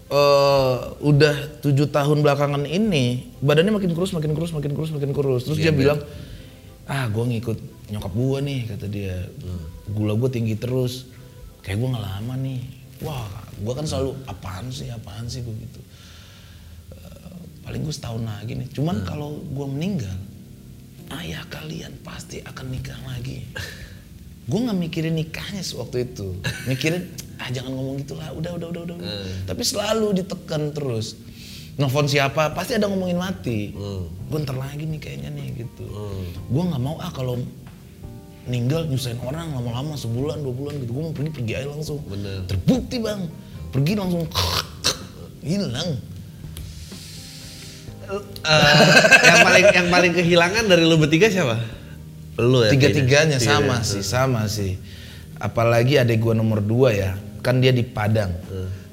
eh 0.10 0.78
udah 1.02 1.62
tujuh 1.62 1.93
tahun 1.93 2.25
belakangan 2.25 2.65
ini 2.65 3.34
badannya 3.41 3.73
makin 3.82 3.91
kurus, 3.97 4.13
makin 4.13 4.34
kurus, 4.38 4.52
makin 4.54 4.71
kurus, 4.78 4.89
makin 4.93 5.10
kurus. 5.10 5.41
Terus 5.49 5.58
dia 5.58 5.73
bilang, 5.73 6.02
ah 6.89 7.06
gue 7.08 7.23
ngikut 7.38 7.80
nyokap 7.89 8.13
gua 8.13 8.38
nih 8.41 8.69
kata 8.69 8.86
dia. 8.86 9.17
Gula 9.89 10.13
gua 10.13 10.30
tinggi 10.30 10.54
terus, 10.54 11.10
kayak 11.65 11.82
gua 11.82 11.97
nggak 11.97 12.06
lama 12.06 12.34
nih. 12.38 12.62
Wah, 13.02 13.25
gua 13.65 13.73
kan 13.73 13.86
selalu 13.89 14.13
apaan 14.30 14.69
sih, 14.69 14.88
apaan 14.93 15.25
sih 15.25 15.41
gua 15.41 15.56
gitu. 15.58 15.82
Eh, 16.93 17.38
paling 17.65 17.82
gue 17.82 17.93
setahun 17.93 18.21
lagi 18.21 18.54
nih. 18.54 18.69
Cuman 18.69 19.02
kalau 19.02 19.41
gua 19.54 19.65
meninggal, 19.65 20.15
ayah 21.17 21.41
kalian 21.49 21.97
pasti 22.06 22.45
akan 22.45 22.65
nikah 22.69 22.97
lagi. 23.10 23.41
gue 24.49 24.58
nggak 24.58 24.82
mikirin 24.82 25.13
nikahnya 25.13 25.62
waktu 25.78 26.10
itu, 26.10 26.41
mikirin 26.65 27.06
ah 27.38 27.54
jangan 27.54 27.69
ngomong 27.69 28.02
gitulah, 28.02 28.34
udah 28.34 28.58
udah 28.58 28.67
udah 28.73 28.82
udah. 28.82 28.95
udah." 28.97 29.10
Tapi 29.45 29.62
selalu 29.62 30.25
ditekan 30.25 30.73
terus. 30.73 31.13
Nelfon 31.80 32.12
siapa 32.12 32.52
pasti 32.52 32.76
ada 32.76 32.92
ngomongin 32.92 33.15
mati. 33.15 33.72
Gue 34.28 34.38
ntar 34.44 34.60
lagi 34.60 34.84
nih 34.84 35.00
kayaknya 35.00 35.32
nih 35.32 35.63
gitu. 35.63 35.88
Gue 36.52 36.63
nggak 36.68 36.82
mau 36.84 37.00
ah 37.00 37.08
kalau 37.15 37.39
meninggal 38.44 38.84
nyusahin 38.92 39.15
orang 39.24 39.56
lama-lama 39.56 39.96
sebulan 39.96 40.44
dua 40.44 40.54
bulan 40.54 40.74
gitu. 40.84 40.92
Gue 40.92 41.04
mau 41.08 41.15
pergi 41.15 41.32
pergi 41.32 41.54
aja 41.56 41.68
langsung. 41.72 42.04
Bener. 42.04 42.44
Terbukti 42.52 43.00
bang, 43.00 43.32
pergi 43.72 43.94
langsung 43.96 44.28
hilang. 45.39 45.89
Eh, 48.10 48.74
yang 49.24 49.39
paling 49.46 49.65
yang 49.70 49.88
paling 49.94 50.13
kehilangan 50.18 50.63
dari 50.65 50.84
lu 50.84 50.98
bertiga 51.00 51.32
siapa? 51.32 51.62
Lu 52.42 52.65
ya. 52.65 52.74
Tiga-tiganya 52.76 53.38
kayaknya. 53.38 53.56
sama 53.56 53.76
Tiga. 53.80 53.88
sih, 53.88 54.04
sama 54.04 54.42
sih. 54.52 54.72
Apalagi 55.39 55.96
adek 56.02 56.20
gua 56.20 56.36
nomor 56.36 56.60
dua 56.60 56.92
ya, 56.92 57.12
kan 57.39 57.63
dia 57.63 57.72
di 57.72 57.88
Padang. 57.88 58.36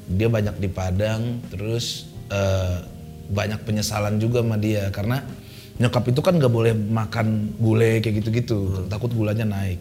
Dia 0.07 0.31
banyak 0.31 0.63
di 0.63 0.69
Padang, 0.71 1.43
terus 1.51 2.07
eh, 2.31 2.77
banyak 3.27 3.61
penyesalan 3.67 4.23
juga 4.23 4.43
sama 4.43 4.55
dia 4.55 4.87
karena 4.95 5.23
nyokap 5.77 6.09
itu 6.09 6.21
kan 6.25 6.39
nggak 6.41 6.53
boleh 6.53 6.73
makan 6.73 7.53
gulai 7.61 8.01
kayak 8.01 8.25
gitu-gitu, 8.25 8.89
takut 8.89 9.13
gulanya 9.13 9.45
naik. 9.45 9.77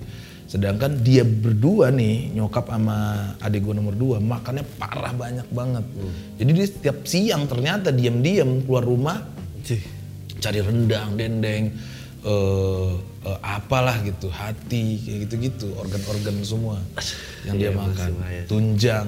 Sedangkan 0.45 1.01
dia 1.01 1.25
berdua 1.25 1.89
nih, 1.89 2.35
nyokap 2.37 2.69
sama 2.69 3.31
adik 3.41 3.65
gua 3.65 3.75
nomor 3.79 3.95
dua, 3.97 4.17
makannya 4.21 4.61
parah 4.77 5.13
banyak 5.15 5.47
banget. 5.49 5.85
Jadi 6.37 6.51
dia 6.53 6.67
setiap 6.67 6.97
siang 7.07 7.49
ternyata 7.49 7.89
diam-diam 7.89 8.61
keluar 8.61 8.85
rumah 8.85 9.17
Cih. 9.65 9.81
cari 10.37 10.59
rendang, 10.61 11.17
dendeng, 11.17 11.73
eh 12.21 12.91
eh, 13.25 13.37
apalah 13.41 13.97
gitu, 14.05 14.29
hati 14.29 15.01
kayak 15.01 15.17
gitu-gitu, 15.25 15.73
organ-organ 15.81 16.37
semua 16.45 16.77
yang 17.47 17.55
dia 17.57 17.71
Iya, 17.73 17.77
makan. 17.79 18.09
Tunjang, 18.45 19.07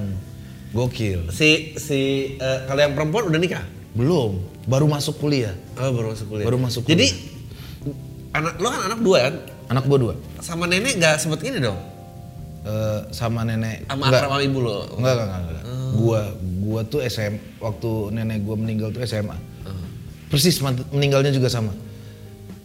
gokil. 0.70 1.28
Si 1.30 1.74
si 1.74 2.00
eh, 2.36 2.58
kalau 2.64 2.80
yang 2.80 2.92
perempuan 2.92 3.28
udah 3.28 3.40
nikah? 3.40 3.64
Belum, 3.92 4.38
baru 4.64 4.86
masuk 4.86 5.18
kuliah. 5.18 5.56
Oh, 5.74 5.90
baru 5.90 6.12
masuk 6.12 6.26
kuliah. 6.28 6.46
Baru 6.46 6.58
masuk 6.58 6.82
Jadi 6.84 7.08
anak 8.30 8.60
lo 8.60 8.68
kan 8.68 8.80
anak 8.84 9.00
dua 9.00 9.18
kan? 9.24 9.34
Anak 9.68 9.84
gua 9.84 9.98
dua, 10.00 10.14
Sama 10.40 10.64
nenek 10.64 10.96
nggak 10.96 11.20
sempet 11.20 11.40
gini 11.40 11.60
dong? 11.60 11.76
Eh, 12.64 13.00
sama 13.10 13.44
nenek. 13.44 13.84
Sama 13.84 14.08
enggak, 14.08 14.22
sama 14.22 14.36
ibu 14.40 14.58
lo? 14.60 14.88
enggak, 14.96 15.12
enggak, 15.14 15.26
enggak, 15.26 15.40
enggak. 15.42 15.64
Gua, 15.88 16.20
gua 16.58 16.80
tuh 16.84 17.00
SM, 17.00 17.32
waktu 17.58 17.90
nenek 18.12 18.44
gua 18.44 18.56
meninggal 18.56 18.92
tuh 18.92 19.00
SMA. 19.02 19.36
Persis 20.28 20.60
mat- 20.60 20.88
meninggalnya 20.92 21.32
juga 21.32 21.48
sama. 21.48 21.72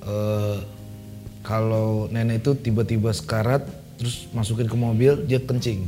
Eh, 0.04 0.58
kalau 1.42 2.08
nenek 2.08 2.40
itu 2.40 2.56
tiba-tiba 2.56 3.12
sekarat, 3.12 3.64
terus 3.96 4.28
masukin 4.32 4.68
ke 4.68 4.76
mobil, 4.76 5.24
dia 5.24 5.40
kencing. 5.40 5.88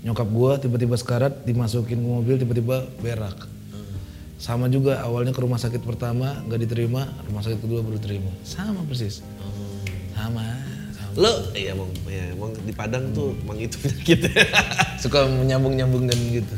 Nyokap 0.00 0.28
gua 0.32 0.56
tiba-tiba 0.56 0.96
sekarat, 0.96 1.44
dimasukin 1.44 2.00
ke 2.00 2.08
mobil, 2.08 2.34
tiba-tiba 2.40 2.88
berak. 3.00 3.48
Sama 4.40 4.72
juga 4.72 5.04
awalnya 5.04 5.36
ke 5.36 5.40
rumah 5.44 5.60
sakit 5.60 5.84
pertama 5.84 6.40
nggak 6.48 6.60
diterima, 6.64 7.04
rumah 7.28 7.44
sakit 7.44 7.60
kedua 7.60 7.84
baru 7.84 8.00
terima. 8.00 8.32
Sama 8.40 8.80
persis. 8.88 9.20
Sama. 10.16 10.40
sama. 10.96 11.12
Lo 11.20 11.52
iya 11.52 11.76
emang 11.76 11.92
ya, 12.08 12.32
emang 12.32 12.56
di 12.56 12.72
Padang 12.72 13.12
tuh 13.12 13.36
emang 13.44 13.60
itu 13.60 13.76
penyakitnya. 13.76 14.32
Suka 15.04 15.28
menyambung-nyambung 15.28 16.08
dan 16.08 16.16
gitu. 16.32 16.56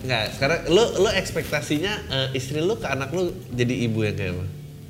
Enggak, 0.00 0.32
sekarang 0.32 0.60
lo 0.72 0.84
lo 0.96 1.12
ekspektasinya 1.12 1.92
eh, 2.08 2.28
istri 2.32 2.64
lo 2.64 2.80
ke 2.80 2.88
anak 2.88 3.12
lo 3.12 3.28
jadi 3.52 3.74
ibu 3.84 4.00
yang 4.00 4.16
kayak 4.16 4.32
apa? 4.40 4.44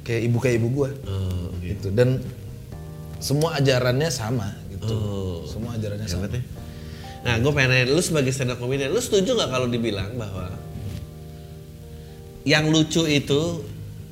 Kayak 0.07 0.23
ibu 0.31 0.37
kayak 0.39 0.57
ibu 0.63 0.69
gua. 0.71 0.91
Oh, 1.11 1.51
gitu 1.67 1.91
dan 1.91 2.23
semua 3.19 3.59
ajarannya 3.59 4.07
sama 4.07 4.55
gitu 4.71 4.95
Oh. 4.95 5.43
semua 5.51 5.75
ajarannya 5.75 6.07
sama 6.07 6.31
ya. 6.31 6.41
Nah, 7.21 7.37
gue 7.37 7.51
pengen 7.51 7.69
nanya, 7.71 7.85
lu 7.87 8.01
sebagai 8.01 8.31
stand 8.31 8.49
up 8.49 8.59
comedian, 8.59 8.89
lu 8.89 8.99
setuju 8.99 9.35
nggak 9.35 9.51
kalau 9.51 9.67
dibilang 9.67 10.09
bahwa 10.15 10.49
yang 12.43 12.65
lucu 12.67 13.05
itu 13.05 13.61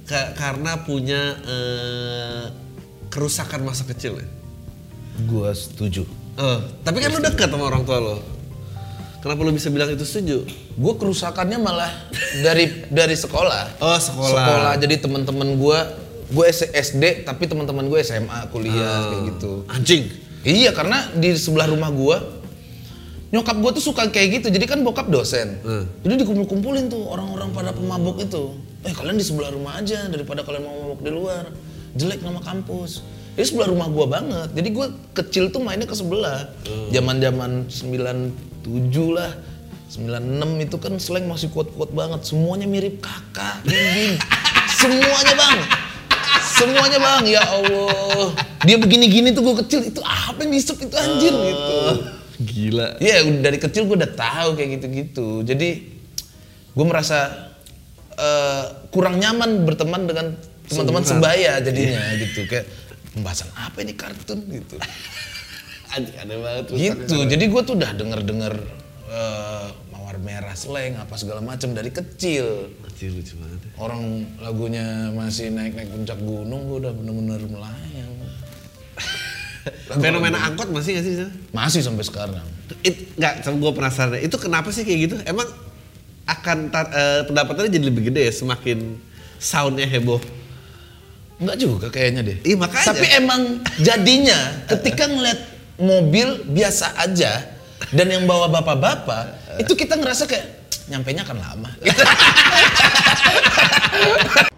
ka- 0.04 0.32
karena 0.34 0.76
punya 0.78 1.20
eh, 1.40 2.42
kerusakan 3.08 3.64
masa 3.64 3.84
kecil 3.84 4.16
ya? 4.16 4.28
gua 5.20 5.50
setuju 5.50 6.04
Eh, 6.36 6.58
tapi 6.80 7.00
kan 7.00 7.10
lu 7.10 7.18
deket 7.18 7.50
sama 7.50 7.66
orang 7.66 7.82
tua 7.82 7.98
lo. 7.98 8.22
Kenapa 9.18 9.42
lu 9.42 9.50
bisa 9.50 9.66
bilang 9.68 9.90
itu 9.90 10.06
setuju? 10.06 10.46
gua 10.76 10.94
kerusakannya 10.94 11.58
malah 11.58 11.90
dari 12.38 12.86
dari 12.86 13.16
sekolah 13.16 13.82
Oh, 13.82 13.98
sekolah. 13.98 14.30
sekolah 14.30 14.72
jadi 14.76 14.94
teman-teman 14.98 15.56
gua 15.56 15.90
gue 16.28 16.44
SD 16.70 17.24
tapi 17.24 17.48
teman-teman 17.48 17.88
gue 17.88 17.98
SMA 17.98 18.46
kuliah 18.48 19.08
kayak 19.08 19.22
gitu 19.32 19.64
Anjing. 19.66 20.12
iya 20.44 20.70
karena 20.70 21.08
di 21.10 21.32
sebelah 21.32 21.66
rumah 21.66 21.88
gua 21.88 22.20
nyokap 23.28 23.56
gua 23.60 23.70
tuh 23.76 23.84
suka 23.84 24.08
kayak 24.08 24.40
gitu 24.40 24.46
jadi 24.48 24.64
kan 24.64 24.80
bokap 24.80 25.12
dosen. 25.12 25.60
Hmm. 25.60 25.84
jadi 26.00 26.24
dikumpul-kumpulin 26.24 26.88
tuh 26.88 27.04
orang-orang 27.12 27.52
pada 27.52 27.70
pemabuk 27.76 28.24
itu. 28.24 28.56
Eh 28.86 28.94
kalian 28.94 29.20
di 29.20 29.26
sebelah 29.26 29.52
rumah 29.52 29.76
aja 29.76 30.08
daripada 30.08 30.40
kalian 30.46 30.64
mau 30.64 30.76
mabuk 30.88 31.00
di 31.04 31.10
luar. 31.12 31.44
Jelek 31.92 32.24
nama 32.24 32.40
kampus. 32.40 33.04
Ini 33.36 33.44
sebelah 33.44 33.68
rumah 33.68 33.88
gua 33.92 34.06
banget. 34.08 34.48
Jadi 34.56 34.68
gua 34.72 34.86
kecil 35.12 35.52
tuh 35.52 35.60
mainnya 35.60 35.84
ke 35.84 35.96
sebelah. 35.96 36.48
Zaman 36.88 37.20
zaman 37.20 37.50
97 37.68 39.16
lah 39.16 39.32
96 39.88 40.64
itu 40.68 40.76
kan 40.80 40.92
slang 40.96 41.28
masih 41.28 41.52
kuat-kuat 41.52 41.92
banget. 41.92 42.24
Semuanya 42.24 42.64
mirip 42.64 43.04
kakak 43.04 43.60
bimbing 43.68 44.16
semuanya 44.78 45.34
bang. 45.34 45.58
Semuanya 46.48 46.98
bang. 47.02 47.22
Ya 47.26 47.42
Allah. 47.44 48.32
Dia 48.64 48.76
begini-gini 48.78 49.34
tuh 49.34 49.42
gue 49.42 49.54
kecil. 49.66 49.80
Itu 49.90 50.00
apa 50.06 50.38
yang 50.42 50.52
disep 50.54 50.78
itu 50.78 50.94
anjir? 50.96 51.34
Gitu 51.34 51.78
Gila. 52.38 53.02
Iya, 53.02 53.26
dari 53.42 53.58
kecil 53.58 53.90
gue 53.90 53.96
udah 53.98 54.12
tahu 54.14 54.54
kayak 54.54 54.78
gitu-gitu. 54.78 55.42
Jadi 55.42 55.68
gue 56.70 56.86
merasa 56.86 57.50
eh, 58.14 58.64
kurang 58.94 59.18
nyaman 59.18 59.66
berteman 59.66 60.06
dengan 60.06 60.26
teman-teman 60.70 61.02
sebaya 61.02 61.58
jadinya 61.58 62.02
gitu. 62.14 62.46
Kayak 62.46 62.70
pembahasan 63.10 63.50
apa 63.58 63.78
ini 63.82 63.94
kartun 63.98 64.38
gitu. 64.46 64.78
Aneh 65.98 66.38
banget. 66.38 66.64
gitu. 66.78 67.26
Jadi 67.26 67.44
gue 67.50 67.60
tuh 67.66 67.74
udah 67.74 67.90
denger-denger 67.98 68.54
eh, 69.10 69.66
mawar 69.90 70.16
merah 70.22 70.54
slang 70.54 70.94
apa 70.94 71.18
segala 71.18 71.42
macam 71.42 71.74
dari 71.74 71.90
kecil. 71.90 72.70
Anjing 72.86 73.18
lucu 73.18 73.34
banget. 73.34 73.60
ya. 73.66 73.70
Orang 73.82 74.02
lagunya 74.38 75.10
masih 75.10 75.50
naik-naik 75.50 75.90
puncak 75.90 76.22
gunung 76.22 76.70
gue 76.70 76.86
udah 76.86 76.92
bener-bener 76.94 77.42
melayang. 77.50 78.14
Fenomena 80.02 80.38
angkot 80.44 80.68
masih 80.70 80.98
nggak 80.98 81.04
sih? 81.04 81.14
Masih 81.52 81.80
sampai 81.84 82.04
sekarang. 82.04 82.44
It, 82.84 83.16
nggak, 83.16 83.44
sama 83.44 83.56
gue 83.58 83.72
penasaran. 83.72 84.20
Itu 84.20 84.36
kenapa 84.36 84.68
sih 84.74 84.84
kayak 84.84 84.98
gitu? 85.08 85.16
Emang 85.24 85.48
akan 86.28 86.68
tar- 86.68 86.92
eh, 86.92 87.20
pendapatannya 87.24 87.72
jadi 87.72 87.86
lebih 87.88 88.12
gede 88.12 88.28
ya 88.28 88.32
semakin 88.32 89.00
soundnya 89.40 89.88
heboh. 89.88 90.20
Enggak 91.38 91.56
juga 91.56 91.86
kayaknya 91.88 92.26
deh. 92.26 92.38
Iya, 92.42 92.56
makanya. 92.58 92.86
Tapi 92.92 93.06
emang 93.14 93.62
jadinya 93.78 94.38
ketika 94.66 95.06
ngeliat 95.06 95.40
mobil 95.78 96.42
biasa 96.50 96.98
aja 96.98 97.46
dan 97.94 98.06
yang 98.10 98.26
bawa 98.26 98.50
bapak-bapak 98.50 99.38
itu 99.62 99.72
kita 99.78 99.94
ngerasa 99.94 100.26
kayak 100.26 100.66
nyampe 100.90 101.14
nya 101.14 101.22
kan 101.22 101.38
lama. 101.38 101.70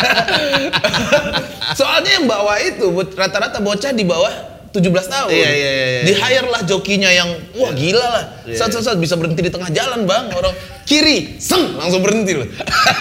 Soalnya 1.78 2.10
yang 2.20 2.26
bawa 2.26 2.54
itu 2.60 2.86
rata-rata 3.14 3.58
bocah 3.62 3.92
di 3.94 4.04
bawah 4.04 4.50
17 4.70 4.86
tahun. 4.86 5.30
Iya, 5.34 5.50
iya, 5.50 5.50
iya, 5.50 5.86
iya. 5.90 6.02
Di 6.06 6.12
hire 6.14 6.46
lah 6.46 6.62
jokinya 6.62 7.10
yang 7.10 7.26
wah 7.58 7.74
gila 7.74 8.06
lah. 8.06 8.24
Iya, 8.46 8.54
Saat 8.54 8.70
saat 8.78 8.84
saat 8.86 8.98
bisa 9.02 9.18
berhenti 9.18 9.42
di 9.42 9.50
tengah 9.50 9.66
jalan, 9.74 10.06
Bang. 10.06 10.30
Orang 10.30 10.54
kiri, 10.86 11.42
seng 11.42 11.74
langsung 11.74 12.06
berhenti 12.06 12.38
loh. 12.38 12.46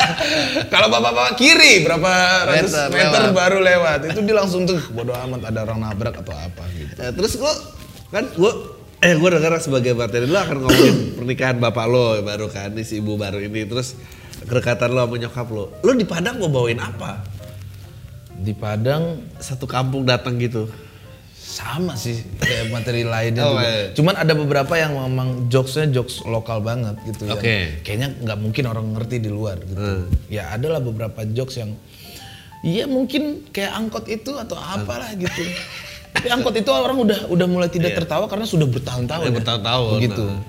Kalau 0.74 0.90
bapak-bapak 0.90 1.38
kiri 1.38 1.86
berapa 1.86 2.10
ratus 2.50 2.74
Meter, 2.74 2.90
meter, 2.90 3.22
lewat. 3.30 3.38
baru 3.38 3.58
lewat. 3.62 4.00
Itu 4.10 4.20
dia 4.26 4.36
langsung 4.42 4.66
tuh 4.66 4.82
bodo 4.90 5.14
amat 5.14 5.54
ada 5.54 5.60
orang 5.70 5.78
nabrak 5.86 6.18
atau 6.18 6.34
apa 6.34 6.66
gitu. 6.74 6.94
Eh, 6.98 7.12
terus 7.14 7.38
lo 7.38 7.54
kan 8.10 8.26
gue 8.26 8.52
eh 9.06 9.14
gue 9.14 9.30
dengar 9.30 9.54
sebagai 9.62 9.94
bartender 9.94 10.26
lo 10.28 10.42
akan 10.42 10.58
ngomongin 10.66 10.96
pernikahan 11.22 11.56
bapak 11.62 11.86
lo 11.86 12.18
baru 12.26 12.50
kan 12.50 12.74
si 12.82 12.98
ibu 12.98 13.14
baru 13.16 13.38
ini 13.38 13.70
terus 13.70 13.94
kedekatan 14.44 14.90
lo 14.90 15.04
sama 15.04 15.16
nyokap 15.18 15.48
lo. 15.50 15.66
Lo 15.82 15.92
di 15.92 16.04
Padang 16.04 16.40
mau 16.40 16.48
bawain 16.48 16.80
apa? 16.80 17.24
Di 18.36 18.54
Padang 18.54 19.20
Satu 19.38 19.66
kampung 19.66 20.04
datang 20.04 20.38
gitu. 20.38 20.68
sama 21.50 21.98
sih 21.98 22.14
kayak 22.38 22.70
materi 22.70 23.02
lainnya 23.02 23.42
Oh, 23.42 23.58
juga. 23.58 23.66
iya. 23.66 23.90
Cuman 23.98 24.14
ada 24.14 24.38
beberapa 24.38 24.70
yang 24.78 24.94
memang 24.94 25.50
jokesnya 25.50 25.90
jokes 25.90 26.22
lokal 26.22 26.62
banget 26.62 26.94
gitu 27.10 27.26
Oke. 27.26 27.82
kayaknya 27.82 28.14
nggak 28.22 28.38
mungkin 28.38 28.64
orang 28.70 28.94
ngerti 28.94 29.18
di 29.18 29.34
luar 29.34 29.58
gitu. 29.58 30.06
Ya 30.30 30.54
adalah 30.54 30.78
beberapa 30.78 31.26
jokes 31.26 31.58
yang 31.58 31.74
Iya 32.62 32.86
mungkin 32.86 33.50
kayak 33.50 33.72
angkot 33.72 34.06
itu 34.06 34.36
atau 34.36 34.60
apalah 34.62 35.10
gitu. 35.18 35.42
Tapi 36.14 36.28
angkot 36.30 36.54
itu 36.54 36.70
orang 36.70 37.02
udah 37.02 37.20
udah 37.34 37.48
mulai 37.50 37.72
tidak 37.72 37.98
tertawa 37.98 38.30
karena 38.30 38.46
sudah 38.46 38.68
bertahun-tahun. 38.70 39.24
Iya, 39.26 39.32
ya. 39.32 39.38
bertahun-tahun, 39.42 39.90
Begitu. 39.98 40.26
nah. 40.30 40.42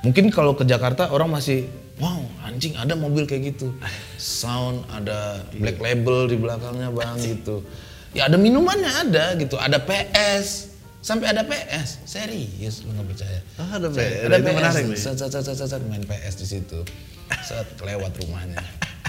Mungkin 0.00 0.24
kalau 0.30 0.54
ke 0.54 0.64
Jakarta 0.64 1.10
orang 1.10 1.28
masih 1.28 1.66
wow 1.98 2.22
anjing 2.46 2.74
ada 2.78 2.94
mobil 2.94 3.26
kayak 3.26 3.54
gitu. 3.54 3.74
Sound 4.16 4.86
ada 4.90 5.42
black 5.58 5.78
label 5.78 6.30
di 6.30 6.36
belakangnya 6.38 6.90
bang 6.94 7.18
gitu. 7.20 7.62
Ya 8.16 8.26
ada 8.30 8.40
minumannya 8.40 8.88
ada 8.88 9.36
gitu. 9.36 9.58
Ada 9.60 9.82
PS 9.82 10.72
sampai 10.98 11.30
ada 11.30 11.46
PS 11.46 12.02
serius 12.04 12.82
lu 12.82 12.90
nggak 12.90 13.06
percaya 13.06 13.38
Ah, 13.56 13.78
ada. 13.78 13.86
PS. 13.88 14.26
ada 14.26 14.36
Itu 14.36 14.44
PS 14.50 14.56
menarik 14.58 14.84
nih. 14.90 14.98
Set, 14.98 15.16
set, 15.18 15.44
set, 15.46 15.82
main 15.86 16.02
PS 16.02 16.34
di 16.42 16.46
situ 16.46 16.80
saat 17.44 17.68
lewat 17.78 18.12
rumahnya 18.24 18.58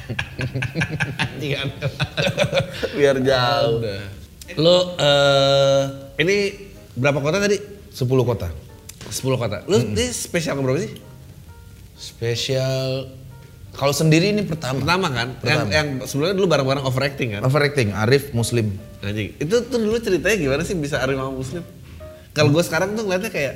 Biar 2.97 3.17
jauh. 3.21 3.79
Lo 4.57 4.77
eh 4.97 5.81
ini 6.19 6.35
berapa 6.97 7.21
kota 7.21 7.37
tadi? 7.37 7.57
10 7.93 8.05
kota 8.25 8.49
10 9.09 9.41
kota. 9.41 9.57
Lo 9.69 9.77
ini 9.77 10.05
spesial 10.13 10.57
berapa 10.61 10.81
sih? 10.81 10.91
Spesial 11.99 13.11
kalau 13.75 13.93
sendiri 13.93 14.33
ini 14.33 14.43
pertama 14.43 14.81
Pertama 14.81 15.07
kan? 15.13 15.27
Yang, 15.39 15.39
Pertama. 15.39 15.69
yang 15.71 15.87
sebelumnya 16.03 16.35
dulu 16.35 16.47
bareng-bareng 16.51 16.83
overacting 16.87 17.29
kan? 17.37 17.41
overacting 17.43 17.91
Arif 17.91 18.31
Muslim 18.31 18.75
Anjing. 18.99 19.35
Itu 19.39 19.63
tuh 19.67 19.79
dulu 19.79 19.95
ceritanya 19.99 20.35
gimana 20.35 20.63
sih 20.63 20.75
bisa 20.75 20.99
Arif 20.99 21.15
sama 21.15 21.31
Muslim? 21.31 21.63
Kalau 22.35 22.49
gue 22.51 22.63
sekarang 22.63 22.95
tuh 22.95 23.03
ngeliatnya 23.07 23.31
kayak 23.31 23.55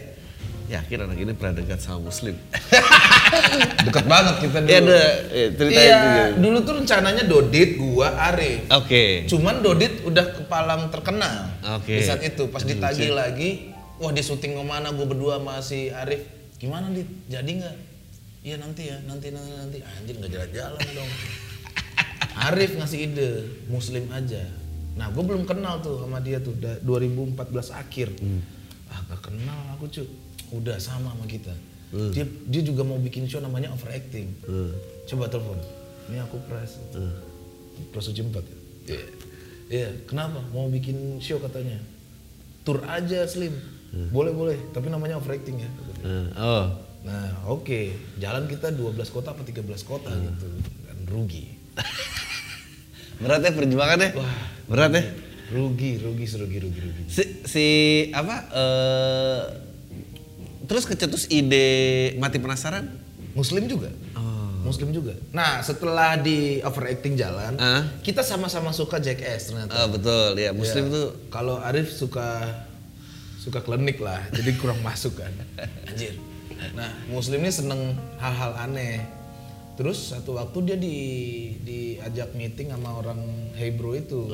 yakin 0.71 0.97
anak 1.03 1.17
ini 1.19 1.31
pernah 1.35 1.59
dekat 1.59 1.79
sama 1.83 2.07
Muslim. 2.07 2.35
deket 3.85 4.05
banget 4.07 4.35
kita 4.41 4.57
dulu 4.63 4.69
Iya 4.69 4.79
ada 4.79 5.01
eh, 5.33 5.47
ceritanya 5.53 5.83
iya 5.83 5.97
itu 5.97 6.39
dulu 6.39 6.57
tuh 6.63 6.73
rencananya 6.81 7.23
Dodit 7.25 7.69
gua 7.77 8.07
Arif 8.31 8.61
Oke. 8.69 9.27
cuman 9.27 9.55
Dodit 9.59 9.93
udah 10.05 10.25
kepalang 10.37 10.89
terkenal 10.93 11.49
Oke. 11.79 11.97
di 11.99 12.03
saat 12.03 12.21
itu 12.23 12.47
pas 12.49 12.63
ditagih 12.63 13.11
lagi 13.13 13.73
wah 13.99 14.11
dia 14.13 14.23
syuting 14.25 14.57
ke 14.57 14.63
mana 14.63 14.91
gue 14.91 15.05
berdua 15.05 15.39
sama 15.39 15.59
si 15.63 15.89
Arif 15.91 16.25
gimana 16.57 16.89
dit 16.91 17.07
jadi 17.27 17.51
nggak 17.51 17.75
iya 18.43 18.55
nanti 18.55 18.91
ya 18.91 18.99
nanti 19.03 19.31
nanti 19.31 19.51
nanti 19.51 19.77
anjir 19.81 20.15
nggak 20.15 20.31
jalan-jalan 20.31 20.83
dong 20.93 21.11
Arif 22.33 22.75
ngasih 22.75 22.99
ide 23.05 23.29
Muslim 23.67 24.09
aja 24.09 24.43
nah 24.93 25.09
gue 25.09 25.23
belum 25.23 25.43
kenal 25.43 25.81
tuh 25.81 26.05
sama 26.05 26.19
dia 26.19 26.37
tuh 26.37 26.53
da- 26.53 26.77
2014 26.79 27.39
akhir 27.73 28.13
ah 28.87 28.99
gak 29.07 29.21
kenal 29.25 29.61
aku 29.73 29.89
cuy 29.89 30.05
udah 30.53 30.77
sama 30.77 31.09
sama 31.09 31.25
kita 31.25 31.53
dia 32.13 32.25
dia 32.45 32.61
juga 32.61 32.81
mau 32.81 32.97
bikin 32.97 33.25
show 33.25 33.39
namanya 33.39 33.69
overacting 33.69 34.29
coba 35.05 35.25
telepon 35.27 35.57
ini 36.07 36.19
aku 36.19 36.37
pres 36.45 36.77
Pras 37.89 38.05
Uji 38.05 38.21
Empat 38.21 38.45
ya? 38.45 38.57
Iya. 38.85 39.05
Iya, 39.65 39.89
kenapa? 40.05 40.45
Mau 40.53 40.69
bikin 40.69 41.17
show 41.17 41.41
katanya. 41.41 41.81
Tour 42.61 42.85
aja 42.85 43.25
Slim. 43.25 43.49
Boleh, 44.13 44.29
boleh. 44.29 44.57
Tapi 44.69 44.93
namanya 44.93 45.17
overacting 45.17 45.57
ya. 45.57 45.69
Eh, 46.05 46.27
oh. 46.37 46.65
Nah, 47.03 47.47
oke. 47.47 47.91
Jalan 48.17 48.47
kita 48.47 48.71
12 48.71 48.95
kota 49.07 49.31
apa 49.31 49.43
13 49.43 49.63
kota 49.83 50.09
gitu. 50.09 50.47
Dan 50.87 50.97
rugi. 51.05 51.45
Berat 53.21 53.43
ya 53.43 53.51
perjuangannya? 53.51 54.09
Wah. 54.15 54.35
Berat 54.67 54.91
ya? 54.91 55.03
Rugi, 55.51 55.99
rugi, 56.01 56.25
rugi, 56.25 56.57
rugi, 56.59 56.79
rugi. 56.79 57.03
Si, 57.07 57.23
si 57.45 57.65
apa? 58.09 58.35
eh 58.49 59.41
terus 60.63 60.87
kecetus 60.87 61.27
ide 61.29 61.67
mati 62.17 62.39
penasaran? 62.39 62.87
Muslim 63.35 63.67
juga. 63.67 63.91
Muslim 64.63 64.95
juga. 64.95 65.11
Nah, 65.35 65.59
setelah 65.59 66.15
di 66.15 66.63
overacting 66.63 67.19
jalan, 67.19 67.59
Ah. 67.59 67.83
kita 67.99 68.23
sama-sama 68.23 68.71
suka 68.71 68.95
Jackass 68.95 69.51
ternyata. 69.51 69.75
Oh, 69.75 69.91
betul 69.91 70.39
ya. 70.39 70.55
Muslim 70.55 70.87
Ya, 70.87 70.93
tuh 70.95 71.07
kalau 71.27 71.59
Arif 71.59 71.91
suka 71.91 72.63
suka 73.43 73.59
klinik 73.59 73.99
lah, 73.99 74.23
jadi 74.31 74.55
kurang 74.55 74.79
masuk 74.79 75.19
kan. 75.19 75.35
Anjir. 75.91 76.15
Nah, 76.71 76.91
Muslim 77.11 77.43
ini 77.43 77.51
seneng 77.51 77.99
hal-hal 78.17 78.55
aneh. 78.55 79.03
Terus 79.73 80.13
satu 80.13 80.37
waktu 80.37 80.57
dia 80.69 80.77
di 80.77 80.95
diajak 81.65 82.31
meeting 82.37 82.71
sama 82.71 82.93
orang 83.03 83.19
Hey 83.57 83.75
Bro 83.75 83.97
itu. 83.97 84.31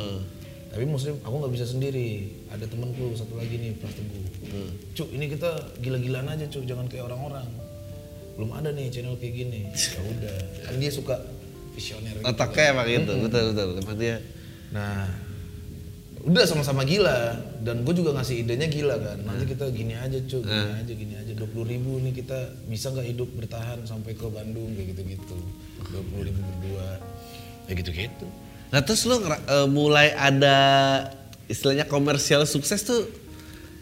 Tapi 0.70 0.86
Muslim, 0.86 1.18
aku 1.26 1.36
nggak 1.42 1.54
bisa 1.58 1.66
sendiri. 1.66 2.30
Ada 2.54 2.70
temanku 2.70 3.18
satu 3.18 3.34
lagi 3.42 3.58
nih, 3.58 3.74
Pras 3.82 3.96
Teguh. 3.98 4.26
Cuk, 4.94 5.10
ini 5.18 5.26
kita 5.26 5.50
gila-gilaan 5.82 6.30
aja, 6.30 6.46
Cuk. 6.46 6.70
Jangan 6.70 6.86
kayak 6.86 7.10
orang-orang. 7.10 7.50
Belum 8.38 8.54
ada 8.54 8.70
nih 8.70 8.94
channel 8.94 9.18
kayak 9.18 9.34
gini. 9.34 9.62
Ya 9.98 10.02
udah. 10.06 10.38
Kan 10.70 10.76
dia 10.78 10.92
suka 10.94 11.16
visioner 11.74 12.16
gitu. 12.20 12.28
otaknya 12.28 12.64
emang 12.76 12.88
gitu. 12.88 13.14
Betul 13.26 13.44
betul. 13.52 13.68
Tempat 13.82 13.96
dia. 13.98 14.18
Nah, 14.70 15.10
udah 16.30 16.46
sama-sama 16.46 16.86
gila 16.86 17.42
dan 17.66 17.82
gue 17.82 17.94
juga 17.98 18.14
ngasih 18.14 18.46
idenya 18.46 18.70
gila 18.70 18.96
kan. 19.02 19.18
Nanti 19.26 19.50
kita 19.50 19.66
gini 19.74 19.98
aja 19.98 20.22
cuy, 20.22 20.46
gini 20.46 20.72
aja, 20.78 20.94
gini 20.94 21.14
aja. 21.18 21.32
Dua 21.34 21.50
puluh 21.50 21.66
ribu 21.66 21.98
nih 21.98 22.14
kita 22.14 22.54
bisa 22.70 22.94
nggak 22.94 23.08
hidup 23.10 23.30
bertahan 23.34 23.82
sampai 23.90 24.14
ke 24.14 24.30
Bandung 24.30 24.78
kayak 24.78 24.94
gitu-gitu. 24.94 25.38
Dua 25.90 26.04
puluh 26.14 26.30
ribu 26.30 26.38
berdua, 26.38 27.02
kayak 27.66 27.78
gitu-gitu. 27.82 28.26
Nah 28.70 28.86
terus 28.86 29.10
lo 29.10 29.18
eh, 29.26 29.66
mulai 29.66 30.14
ada 30.14 30.58
istilahnya 31.50 31.90
komersial 31.90 32.46
sukses 32.46 32.86
tuh 32.86 33.10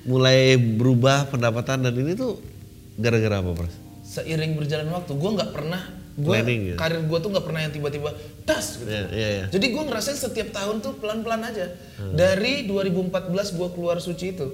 mulai 0.07 0.55
berubah 0.55 1.27
pendapatan 1.27 1.83
dan 1.83 1.91
ini 1.91 2.15
tuh 2.15 2.39
gara-gara 2.95 3.43
apa 3.43 3.51
Pras? 3.51 3.75
Seiring 4.07 4.55
berjalan 4.55 4.87
waktu, 4.95 5.11
gue 5.19 5.31
nggak 5.35 5.51
pernah, 5.51 5.83
gue 6.17 6.37
gitu. 6.41 6.77
karir 6.81 7.05
gue 7.05 7.19
tuh 7.21 7.29
nggak 7.29 7.45
pernah 7.45 7.61
yang 7.61 7.73
tiba-tiba 7.77 8.09
tas 8.41 8.81
gitu. 8.81 8.89
Iya 8.89 9.05
iya 9.13 9.29
iya. 9.29 9.45
Jadi 9.53 9.65
gue 9.69 9.83
ngerasain 9.85 10.17
setiap 10.17 10.49
tahun 10.49 10.81
tuh 10.81 10.97
pelan-pelan 10.97 11.45
aja. 11.45 11.77
Dari 12.17 12.65
2014 12.65 13.53
gue 13.53 13.67
keluar 13.77 14.01
suci 14.01 14.33
itu. 14.33 14.49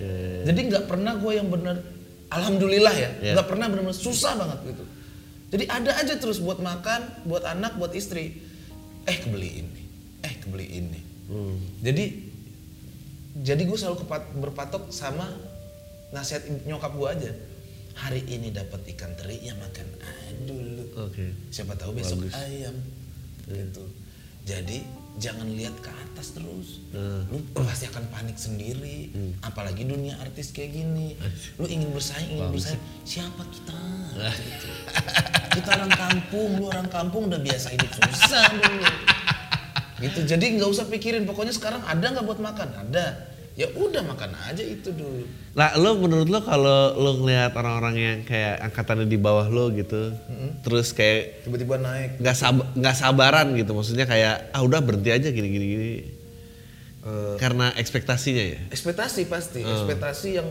Iya, 0.00 0.48
Jadi 0.48 0.60
nggak 0.72 0.84
pernah 0.88 1.14
gue 1.20 1.32
yang 1.36 1.46
bener, 1.52 1.84
alhamdulillah 2.32 2.94
ya, 2.96 3.10
Iya. 3.20 3.32
nggak 3.38 3.46
pernah 3.46 3.66
benar-benar 3.70 3.94
susah 3.94 4.32
banget 4.34 4.58
gitu. 4.74 4.84
Jadi 5.54 5.64
ada 5.70 5.92
aja 5.94 6.14
terus 6.18 6.42
buat 6.42 6.58
makan, 6.58 7.28
buat 7.28 7.46
anak, 7.46 7.78
buat 7.78 7.94
istri. 7.94 8.42
Eh 9.06 9.16
kebeliin 9.20 9.70
nih, 9.70 9.86
eh 10.24 10.34
kebeliin 10.40 10.84
nih. 10.88 11.04
Hmm. 11.30 11.56
Jadi 11.84 12.04
jadi 13.44 13.62
gue 13.62 13.76
selalu 13.78 14.08
berpatok 14.40 14.88
sama 14.88 15.28
nasihat 16.10 16.48
nyokap 16.64 16.90
gue 16.96 17.08
aja. 17.12 17.30
Hari 17.94 18.26
ini 18.26 18.50
dapat 18.50 18.82
ikan 18.94 19.14
teri 19.14 19.38
ya 19.40 19.54
makan 19.54 19.86
dulu. 20.44 20.84
Oke. 21.08 21.30
siapa 21.50 21.78
tahu 21.78 21.94
besok 21.96 22.26
ayam. 22.34 22.74
Gitu. 23.46 23.84
Jadi 24.44 24.84
jangan 25.16 25.48
lihat 25.56 25.72
ke 25.80 25.88
atas 25.88 26.36
terus. 26.36 26.84
Lu 27.30 27.40
pasti 27.64 27.88
akan 27.88 28.04
panik 28.12 28.36
sendiri. 28.36 29.08
Apalagi 29.40 29.86
dunia 29.88 30.18
artis 30.20 30.52
kayak 30.52 30.74
gini. 30.74 31.16
Lu 31.56 31.64
ingin 31.70 31.88
bersaing 31.94 32.34
ingin 32.34 32.50
bersaing. 32.52 32.82
Siapa 33.06 33.42
kita? 33.48 33.80
Gitu. 34.14 34.68
kita 35.54 35.68
orang 35.80 35.92
kampung 35.94 36.50
lu 36.58 36.66
orang 36.66 36.88
kampung 36.90 37.30
udah 37.30 37.40
biasa 37.40 37.72
hidup 37.72 37.90
susah 37.94 38.46
dulu. 38.58 38.84
Gitu. 40.02 40.20
Jadi 40.28 40.44
nggak 40.60 40.70
usah 40.70 40.84
pikirin. 40.90 41.24
Pokoknya 41.24 41.54
sekarang 41.54 41.80
ada 41.86 42.04
nggak 42.04 42.26
buat 42.26 42.40
makan? 42.42 42.68
Ada 42.90 43.33
ya 43.54 43.70
udah 43.70 44.02
makan 44.02 44.34
aja 44.50 44.62
itu 44.66 44.90
dulu 44.90 45.44
Nah, 45.54 45.70
lo 45.78 45.94
menurut 45.94 46.26
lo 46.26 46.42
kalau 46.42 46.98
lo 46.98 47.22
ngeliat 47.22 47.54
orang-orang 47.54 47.94
yang 47.94 48.18
kayak 48.26 48.58
angkatannya 48.58 49.06
di 49.06 49.14
bawah 49.14 49.46
lo 49.46 49.70
gitu, 49.70 50.10
terus 50.66 50.90
kayak 50.90 51.46
tiba-tiba 51.46 51.78
naik. 51.78 52.18
nggak 52.18 52.34
sab 52.34 52.58
nggak 52.74 52.96
sabaran 52.98 53.54
gitu, 53.54 53.70
maksudnya 53.70 54.02
kayak 54.02 54.50
ah 54.50 54.66
udah 54.66 54.82
berhenti 54.82 55.14
aja 55.14 55.30
gini 55.30 55.46
gini. 55.46 55.66
Gini. 55.70 55.90
Karena 57.38 57.70
ekspektasinya 57.78 58.44
ya. 58.58 58.60
ekspektasi 58.74 59.30
pasti. 59.30 59.62
Ekspektasi 59.62 60.28
yang 60.42 60.48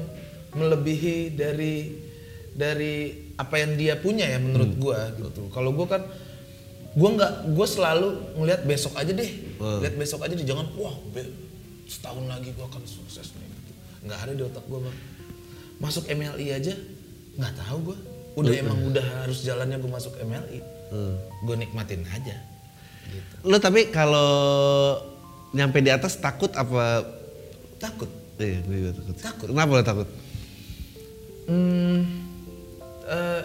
melebihi 0.56 1.36
dari 1.36 2.00
dari 2.56 3.12
apa 3.36 3.60
yang 3.60 3.76
dia 3.76 4.00
punya 4.00 4.24
ya 4.24 4.40
menurut 4.40 4.72
gua 4.80 5.12
gitu. 5.20 5.52
Kalau 5.52 5.76
gua 5.76 6.00
kan 6.00 6.08
gua 6.96 7.10
nggak 7.12 7.34
gua 7.52 7.68
selalu 7.68 8.40
ngelihat 8.40 8.64
besok 8.64 8.96
aja 8.96 9.12
deh. 9.12 9.32
Lihat 9.60 10.00
besok 10.00 10.24
aja 10.24 10.32
deh 10.32 10.48
jangan 10.48 10.72
wah 10.80 10.96
be- 11.12 11.52
setahun 11.86 12.26
lagi 12.26 12.52
gua 12.54 12.68
akan 12.68 12.84
sukses 12.84 13.34
nih 13.34 13.48
gitu. 13.48 13.72
nggak 14.06 14.20
ada 14.20 14.34
di 14.34 14.44
otak 14.44 14.66
gua 14.66 14.80
bang 14.84 14.98
masuk 15.78 16.04
MLI 16.08 16.48
aja 16.50 16.74
nggak 17.36 17.54
tahu 17.58 17.78
gua 17.92 17.98
udah 18.34 18.54
emang 18.56 18.80
udah 18.88 19.06
harus 19.22 19.42
jalannya 19.42 19.78
gua 19.78 19.92
masuk 19.98 20.14
MLI 20.18 20.60
gua 21.44 21.56
nikmatin 21.56 22.02
aja 22.08 22.38
gitu 23.04 23.34
Lo 23.44 23.58
tapi 23.58 23.90
kalau 23.90 24.96
nyampe 25.52 25.84
di 25.84 25.92
atas 25.92 26.18
takut 26.18 26.50
apa? 26.56 27.04
takut 27.78 28.08
Iya, 28.34 28.66
gue 28.66 28.78
juga 28.82 28.92
takut. 28.98 29.16
Takut. 29.22 29.48
Kenapa 29.54 29.72
lo 29.72 29.84
takut? 29.86 30.10
Hmm, 31.46 32.02
eh, 33.06 33.44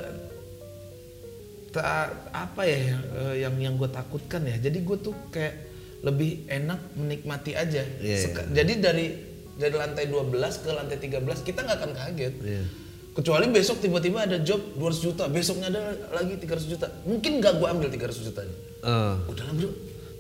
ta- 1.69 2.17
apa 2.33 2.63
ya 2.65 2.97
eh, 2.97 3.35
yang 3.45 3.55
yang 3.61 3.75
gue 3.77 3.91
takutkan 3.91 4.49
ya. 4.49 4.57
Jadi 4.57 4.81
gue 4.81 4.97
tuh 4.97 5.13
kayak 5.29 5.68
lebih 6.01 6.47
enak 6.47 6.95
menikmati 6.95 7.53
aja. 7.53 7.83
Iya, 7.99 8.17
Seka- 8.21 8.49
Jadi 8.49 8.73
dari 8.79 9.07
dari 9.55 9.75
lantai 9.75 10.07
12 10.07 10.31
ke 10.57 10.71
lantai 10.71 10.97
13 10.97 11.19
kita 11.43 11.61
nggak 11.61 11.77
akan 11.77 11.91
kaget. 11.93 12.35
Iya. 12.39 12.63
Kecuali 13.11 13.51
besok 13.51 13.83
tiba-tiba 13.83 14.23
ada 14.23 14.39
job 14.39 14.63
200 14.75 15.03
juta, 15.03 15.27
besoknya 15.27 15.67
ada 15.69 15.83
lagi 16.13 16.39
300 16.39 16.65
juta. 16.65 16.87
Mungkin 17.03 17.43
nggak 17.43 17.59
gue 17.59 17.67
ambil 17.67 17.89
300 17.89 18.15
jutanya. 18.23 18.55
Eh, 18.79 19.15
Udahlah 19.27 19.53
bro. 19.53 19.71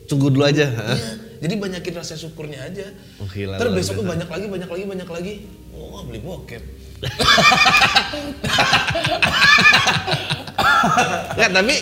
tunggu 0.05 0.27
dulu 0.29 0.43
aja. 0.43 0.67
Iya, 0.67 1.11
jadi 1.39 1.55
banyakin 1.55 1.95
rasa 1.95 2.17
syukurnya 2.17 2.59
aja. 2.61 2.91
Oh, 3.23 3.29
gila, 3.29 3.55
Terus 3.55 3.87
biasa. 3.87 4.03
banyak 4.03 4.27
lagi, 4.27 4.47
banyak 4.49 4.67
lagi, 4.67 4.85
banyak 4.85 5.09
lagi. 5.09 5.35
Oh, 5.71 6.03
beli 6.03 6.19
bokep. 6.19 6.59
Nggak, 11.39 11.51
tapi 11.53 11.75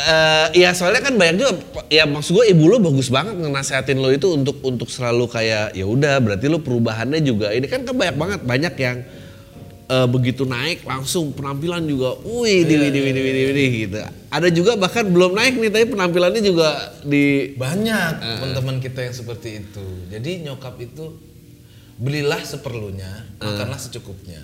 eh 0.00 0.46
ya 0.64 0.70
soalnya 0.72 1.04
kan 1.04 1.14
banyak 1.20 1.36
juga 1.36 1.52
ya 1.92 2.08
maksud 2.08 2.32
gue 2.32 2.46
ibu 2.50 2.64
lo 2.66 2.80
bagus 2.80 3.12
banget 3.12 3.36
ngenasehatin 3.36 4.00
lo 4.00 4.08
itu 4.08 4.32
untuk 4.32 4.56
untuk 4.64 4.88
selalu 4.88 5.28
kayak 5.28 5.76
ya 5.76 5.84
udah 5.84 6.16
berarti 6.24 6.48
lo 6.48 6.64
perubahannya 6.64 7.20
juga 7.20 7.52
ini 7.52 7.68
kan 7.68 7.84
kan 7.84 7.92
banyak 7.92 8.16
banget 8.16 8.40
banyak 8.42 8.74
yang 8.80 8.96
eh, 9.90 10.06
begitu 10.08 10.46
naik 10.46 10.86
langsung 10.86 11.34
penampilan 11.34 11.82
juga 11.84 12.16
wih 12.22 12.62
di 12.64 12.74
wih 12.78 12.90
di 12.94 13.00
wih 13.02 13.12
di 13.12 13.20
wih 13.20 13.34
di 13.34 13.42
wih, 13.50 13.70
gitu. 13.86 13.98
Ada 14.30 14.48
juga 14.54 14.78
bahkan 14.78 15.04
belum 15.10 15.34
naik 15.34 15.58
nih 15.58 15.70
tapi 15.74 15.86
penampilannya 15.90 16.42
juga 16.42 16.94
di 17.02 17.50
Banyak 17.58 18.12
teman-teman 18.22 18.78
kita 18.78 19.10
yang 19.10 19.14
seperti 19.14 19.66
itu. 19.66 19.86
Jadi 20.06 20.46
nyokap 20.46 20.78
itu 20.78 21.18
belilah 22.00 22.40
seperlunya, 22.46 23.26
makanlah 23.42 23.76
secukupnya. 23.76 24.40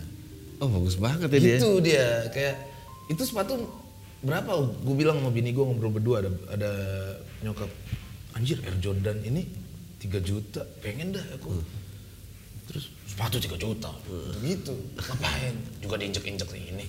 oh 0.57 0.69
bagus 0.73 0.97
banget 0.97 1.29
ya 1.31 1.39
dia. 1.39 1.57
Itu 1.61 1.71
dia 1.85 2.07
kayak 2.33 2.57
itu 3.13 3.23
sepatu 3.23 3.86
berapa? 4.25 4.53
Gue 4.85 4.97
bilang 4.97 5.21
sama 5.21 5.33
bini 5.33 5.53
gue 5.53 5.65
ngobrol 5.65 5.93
berdua 5.93 6.25
ada 6.25 6.31
ada 6.53 6.71
nyokap 7.45 7.69
anjir 8.37 8.61
Air 8.65 8.77
Jordan 8.81 9.21
ini 9.25 9.45
3 10.01 10.21
juta, 10.21 10.63
pengen 10.85 11.17
dah 11.17 11.25
aku. 11.37 11.57
Terus 12.67 12.91
sepatu 13.07 13.41
3 13.41 13.57
juta, 13.57 13.91
gitu. 14.45 14.75
Ngapain? 14.99 15.55
Juga 15.81 15.97
diinjek-injek 16.03 16.51
ini. 16.57 16.87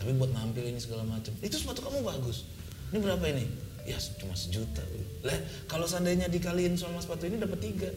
Tapi 0.00 0.16
buat 0.16 0.32
nampil 0.32 0.64
ini 0.64 0.80
segala 0.80 1.04
macam. 1.04 1.30
Itu 1.44 1.60
sepatu 1.60 1.84
kamu 1.84 2.00
bagus. 2.00 2.48
Ini 2.90 2.98
berapa 2.98 3.24
ini? 3.28 3.44
Ya 3.84 3.96
cuma 4.20 4.36
sejuta. 4.36 4.84
Lah 5.24 5.36
kalau 5.68 5.84
seandainya 5.88 6.28
dikaliin 6.28 6.76
sama 6.76 7.00
sepatu 7.00 7.28
ini 7.28 7.36
dapat 7.36 7.60
tiga. 7.60 7.90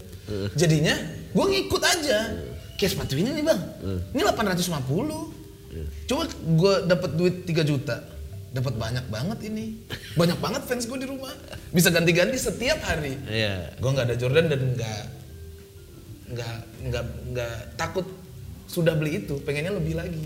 Jadinya 0.56 0.96
gue 1.32 1.46
ngikut 1.48 1.84
aja. 1.84 2.36
Kayak 2.76 2.92
sepatu 3.00 3.16
ini 3.16 3.30
nih 3.38 3.46
bang, 3.46 3.62
ini 4.12 4.22
850. 4.22 6.10
Coba 6.10 6.24
gue 6.30 6.74
dapat 6.86 7.12
duit 7.16 7.36
3 7.48 7.64
juta, 7.64 7.96
dapat 8.54 8.74
banyak 8.74 9.06
banget 9.10 9.40
ini. 9.44 9.82
Banyak 10.14 10.38
banget 10.38 10.62
fans 10.64 10.86
gue 10.86 10.96
di 10.96 11.10
rumah. 11.10 11.34
Bisa 11.70 11.90
ganti-ganti 11.90 12.38
setiap 12.38 12.80
hari. 12.86 13.18
Iya. 13.26 13.74
Gue 13.76 13.90
nggak 13.90 14.06
ada 14.08 14.16
Jordan 14.16 14.46
dan 14.46 14.62
nggak 14.72 15.02
nggak 16.34 16.56
nggak 16.88 17.04
nggak 17.30 17.56
takut 17.76 18.06
sudah 18.66 18.94
beli 18.94 19.22
itu, 19.22 19.38
pengennya 19.42 19.74
lebih 19.74 19.94
lagi. 19.94 20.22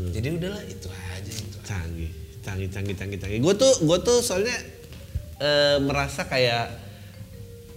Jadi 0.00 0.28
udahlah 0.32 0.64
itu 0.64 0.88
aja 0.88 1.32
itu. 1.32 1.58
canggih 1.60 2.10
canggih 2.40 2.68
canggih 2.68 2.96
canggih 2.96 3.18
canggih 3.20 3.38
gue 3.38 3.54
tuh 3.54 3.72
gue 3.84 3.98
tuh 4.00 4.24
soalnya 4.24 4.56
eh, 5.36 5.76
merasa 5.78 6.24
kayak 6.24 6.72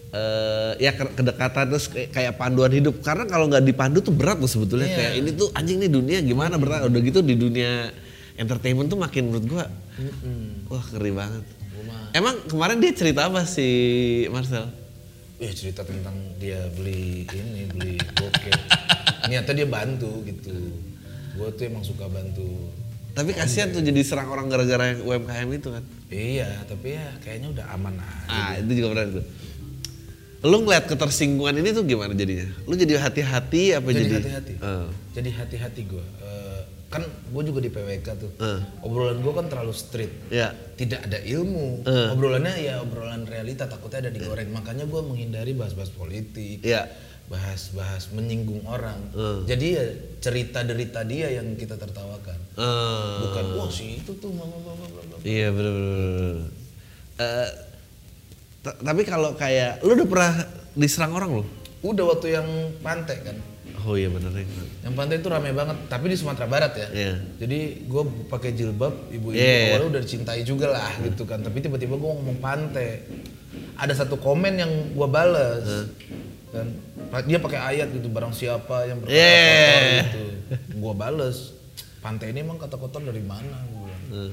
eh, 0.10 0.72
ya 0.80 0.92
ke- 0.94 1.14
kedekatan 1.14 1.66
terus 1.68 1.92
kayak, 1.92 2.34
panduan 2.34 2.72
hidup 2.72 3.04
karena 3.04 3.28
kalau 3.28 3.52
nggak 3.52 3.60
dipandu 3.62 4.00
tuh 4.00 4.16
berat 4.16 4.40
loh 4.40 4.48
sebetulnya 4.48 4.88
Iya. 4.88 4.98
kayak 4.98 5.14
ini 5.20 5.30
tuh 5.36 5.52
anjing 5.52 5.78
nih 5.78 5.92
dunia 5.92 6.20
gimana 6.22 6.56
berat 6.56 6.88
udah 6.88 7.02
gitu 7.02 7.20
di 7.20 7.36
dunia 7.36 7.92
entertainment 8.36 8.88
tuh 8.88 8.98
makin 8.98 9.30
menurut 9.30 9.46
gue 9.48 9.66
wah 10.68 10.86
ngeri 10.90 11.12
banget 11.12 11.44
emang 12.12 12.36
kemarin 12.46 12.78
dia 12.78 12.92
cerita 12.92 13.28
apa 13.28 13.44
si 13.44 13.68
Marcel 14.30 14.68
Ya 15.34 15.52
cerita 15.52 15.84
tentang 15.84 16.16
dia 16.40 16.56
beli 16.72 17.28
ini, 17.28 17.68
beli 17.68 18.00
bokep. 18.16 18.56
Niatnya 19.28 19.54
dia 19.54 19.68
bantu 19.68 20.24
gitu. 20.24 20.56
Gue 21.36 21.50
tuh 21.52 21.68
emang 21.68 21.84
suka 21.84 22.08
bantu. 22.08 22.72
tapi 23.12 23.30
kasihan 23.30 23.68
tuh 23.68 23.84
jadi 23.84 24.02
serang 24.02 24.32
orang 24.32 24.48
gara-gara 24.48 24.96
UMKM 24.96 25.50
itu 25.52 25.68
kan 25.68 25.84
Iya, 26.08 26.64
tapi 26.64 26.96
ya 26.96 27.12
kayaknya 27.20 27.54
udah 27.54 27.66
aman 27.70 27.94
aja. 27.94 28.26
ah 28.26 28.52
itu 28.56 28.72
juga 28.74 28.88
benar 28.96 29.06
tuh 29.12 29.26
lu 30.44 30.58
ngeliat 30.60 30.86
ketersinggungan 30.88 31.56
ini 31.56 31.70
tuh 31.72 31.84
gimana 31.84 32.12
jadinya 32.12 32.48
lu 32.64 32.74
jadi 32.74 32.94
hati-hati 32.98 33.64
apa 33.74 33.86
Jadi 33.86 34.00
jadi, 34.02 34.16
hati-hati. 34.18 34.54
Eh. 34.58 34.88
Jadi 35.12 35.30
hati-hati 35.30 35.82
gue. 35.86 36.06
Kan 36.94 37.02
gue 37.10 37.44
juga 37.44 37.58
di 37.58 37.74
PWK 37.74 38.08
tuh. 38.14 38.32
Eh. 38.38 38.62
Obrolan 38.86 39.18
gue 39.18 39.34
kan 39.34 39.50
terlalu 39.50 39.74
street. 39.74 40.30
ya 40.30 40.54
Tidak 40.54 41.10
ada 41.10 41.18
ilmu. 41.18 41.82
Eh. 41.82 42.14
Obrolannya 42.14 42.54
ya 42.62 42.80
obrolan 42.80 43.26
realita 43.26 43.66
takutnya 43.66 44.06
ada 44.06 44.12
digoreng. 44.14 44.54
Makanya 44.54 44.86
gue 44.86 45.02
menghindari 45.02 45.58
bahas-bahas 45.58 45.90
politik. 45.90 46.62
ya 46.62 46.86
Bahas-bahas 47.26 48.14
menyinggung 48.14 48.62
orang. 48.70 49.02
Eh. 49.18 49.50
Jadi 49.50 49.66
ya 49.74 49.86
cerita 50.22 50.62
derita 50.62 51.02
dia 51.02 51.34
yang 51.34 51.58
kita 51.58 51.74
tertawakan. 51.76 52.38
Eh, 52.54 53.18
Bukan 53.26 53.46
wah 53.58 53.70
si 53.74 53.98
itu 53.98 54.14
tuh 54.22 54.30
mama. 54.30 54.54
iya 55.26 55.50
ta- 58.64 58.80
tapi 58.80 59.02
kalau 59.04 59.36
kayak 59.36 59.84
lu 59.84 59.94
udah 59.94 60.08
pernah 60.08 60.34
diserang 60.74 61.12
orang 61.14 61.30
lu 61.42 61.46
Udah 61.84 62.16
waktu 62.16 62.32
yang 62.32 62.48
pantai 62.80 63.20
kan. 63.20 63.36
Oh 63.84 63.96
iya 63.96 64.08
bener 64.08 64.32
ya 64.32 64.46
Yang 64.84 64.94
pantai 64.94 65.16
itu 65.18 65.28
rame 65.28 65.52
banget, 65.52 65.78
tapi 65.88 66.06
di 66.08 66.16
Sumatera 66.16 66.48
Barat 66.48 66.74
ya. 66.76 66.88
Iya. 66.92 67.14
Jadi 67.40 67.60
gue 67.84 68.04
pakai 68.28 68.52
jilbab, 68.52 68.94
ibu-ibu 69.10 69.36
Iya. 69.36 69.76
awalnya 69.76 69.88
udah 69.96 70.02
dicintai 70.02 70.42
juga 70.42 70.68
lah 70.70 70.92
gitu 71.00 71.24
kan. 71.24 71.40
Tapi 71.40 71.60
tiba-tiba 71.60 71.96
gue 71.96 72.12
ngomong 72.12 72.40
pantai. 72.40 73.04
Ada 73.76 74.06
satu 74.06 74.16
komen 74.18 74.54
yang 74.56 74.72
gue 74.92 75.08
bales. 75.08 75.92
Dan 76.54 76.78
dia 77.26 77.38
pakai 77.38 77.60
ayat 77.74 77.90
gitu, 77.90 78.08
barang 78.08 78.32
siapa 78.32 78.86
yang 78.86 79.02
berkata 79.02 79.18
Iya. 79.18 79.44
kotor 79.58 79.84
gitu. 80.00 80.24
Gue 80.78 80.94
bales. 80.94 81.38
Pantai 82.00 82.36
ini 82.36 82.44
emang 82.44 82.60
kata 82.60 82.76
kotor 82.76 83.00
dari 83.00 83.24
mana? 83.24 83.58
Gua 83.72 83.88
bilang. 83.88 84.28
Eh, 84.28 84.32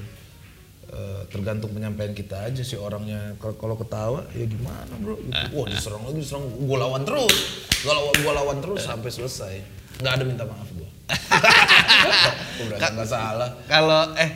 Eh, 0.91 1.21
tergantung 1.31 1.71
penyampaian 1.71 2.11
kita 2.11 2.51
aja 2.51 2.59
sih 2.59 2.75
orangnya. 2.75 3.31
Kalau- 3.39 3.79
ketawa 3.79 4.27
ya 4.35 4.43
gimana 4.43 4.91
bro? 4.99 5.15
Gitu. 5.15 5.55
wah 5.55 5.65
diserang 5.71 6.03
lagi 6.03 6.19
diserang. 6.19 6.43
Gue 6.67 6.75
lawan 6.75 7.07
terus. 7.07 7.63
Gue 7.79 7.93
lawan 7.95 8.13
gue 8.19 8.33
lawan 8.35 8.57
terus 8.59 8.83
sampai 8.83 9.07
selesai. 9.07 9.55
Nggak 10.03 10.13
ada 10.19 10.23
minta 10.27 10.43
maaf 10.43 10.67
gue 10.67 10.89
nggak 12.91 13.07
salah. 13.07 13.49
kalau 13.67 14.15
eh 14.15 14.31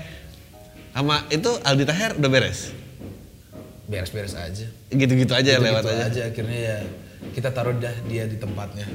sama 0.95 1.27
itu 1.27 1.51
Aldi 1.59 1.83
Taher 1.83 2.11
udah 2.19 2.29
beres? 2.31 2.71
Beres-beres 3.91 4.35
aja. 4.39 4.67
Gitu-gitu 4.87 5.35
aja 5.35 5.59
Gitu-gitu 5.59 5.59
lewat 5.59 5.83
aja, 5.83 6.07
aja 6.07 6.21
akhirnya 6.31 6.59
ya 6.59 6.77
kita 7.33 7.49
taruh 7.49 7.73
dah 7.73 7.95
dia 8.05 8.27
di 8.27 8.35
tempatnya. 8.35 8.85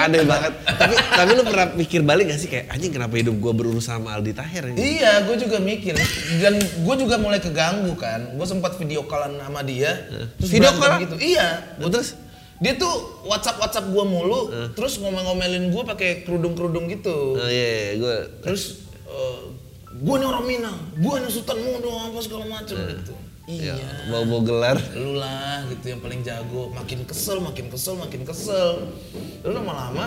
Aneh 0.00 0.24
banget. 0.24 0.52
tapi 0.80 0.94
tapi 0.96 1.30
lu 1.36 1.44
pernah 1.44 1.68
pikir 1.76 2.00
balik 2.00 2.32
gak 2.32 2.40
sih 2.40 2.48
kayak 2.48 2.72
anjing 2.72 2.92
kenapa 2.92 3.14
hidup 3.16 3.36
gua 3.36 3.52
berurusan 3.52 4.00
sama 4.00 4.16
Aldi 4.16 4.32
Taher 4.32 4.72
ini? 4.72 4.76
iya, 4.96 5.20
gue 5.22 5.36
juga 5.36 5.60
mikir 5.60 5.92
dan 6.40 6.54
gue 6.56 6.94
juga 6.96 7.20
mulai 7.20 7.38
keganggu 7.38 7.92
kan. 7.94 8.34
Gue 8.34 8.46
sempat 8.48 8.76
video 8.76 9.04
callan 9.04 9.36
sama 9.36 9.60
dia, 9.62 10.08
terus 10.36 10.48
Video 10.48 10.72
callan? 10.72 11.04
gitu. 11.04 11.16
Iya, 11.20 11.76
Gua 11.76 11.90
terus 11.92 12.16
dia 12.56 12.72
tuh 12.74 12.94
WhatsApp 13.28 13.60
WhatsApp 13.60 13.86
gue 13.86 14.04
mulu, 14.06 14.40
terus 14.72 14.96
ngomel-ngomelin 14.96 15.68
gue 15.68 15.82
pakai 15.84 16.24
kerudung 16.24 16.56
kerudung 16.56 16.88
gitu. 16.88 17.36
oh 17.36 17.50
iya, 17.50 17.92
iya 17.92 18.00
gua 18.00 18.16
Terus 18.40 18.62
gue 19.94 20.14
nih 20.16 20.26
orang 20.26 20.44
Minang, 20.44 20.78
gue 20.96 21.14
nih 21.20 21.30
Sultan 21.30 21.58
Mudo 21.60 21.92
apa 21.92 22.18
segala 22.18 22.44
macam 22.48 22.74
gitu. 22.74 23.14
Iya. 23.44 23.76
ya, 23.76 23.88
bawa-bawa 24.08 24.40
gelar. 24.40 24.78
Lu 24.96 25.20
lah 25.20 25.68
gitu 25.68 25.92
yang 25.92 26.00
paling 26.00 26.24
jago, 26.24 26.72
makin 26.72 27.04
kesel, 27.04 27.44
makin 27.44 27.68
kesel, 27.68 27.94
makin 28.00 28.24
kesel. 28.24 28.88
Lalu 29.44 29.52
lama-lama 29.60 30.04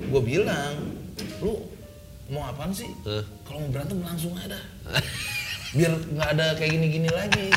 gue 0.00 0.22
bilang, 0.24 0.96
lu 1.44 1.68
mau 2.32 2.48
apaan 2.48 2.72
sih? 2.72 2.88
Eh. 3.04 3.24
Kalau 3.44 3.60
mau 3.60 3.68
berantem 3.68 4.00
langsung 4.00 4.32
aja 4.40 4.56
dah. 4.56 4.64
Biar 5.76 5.92
nggak 5.92 6.28
ada 6.32 6.46
kayak 6.56 6.72
gini-gini 6.72 7.12
lagi. 7.12 7.52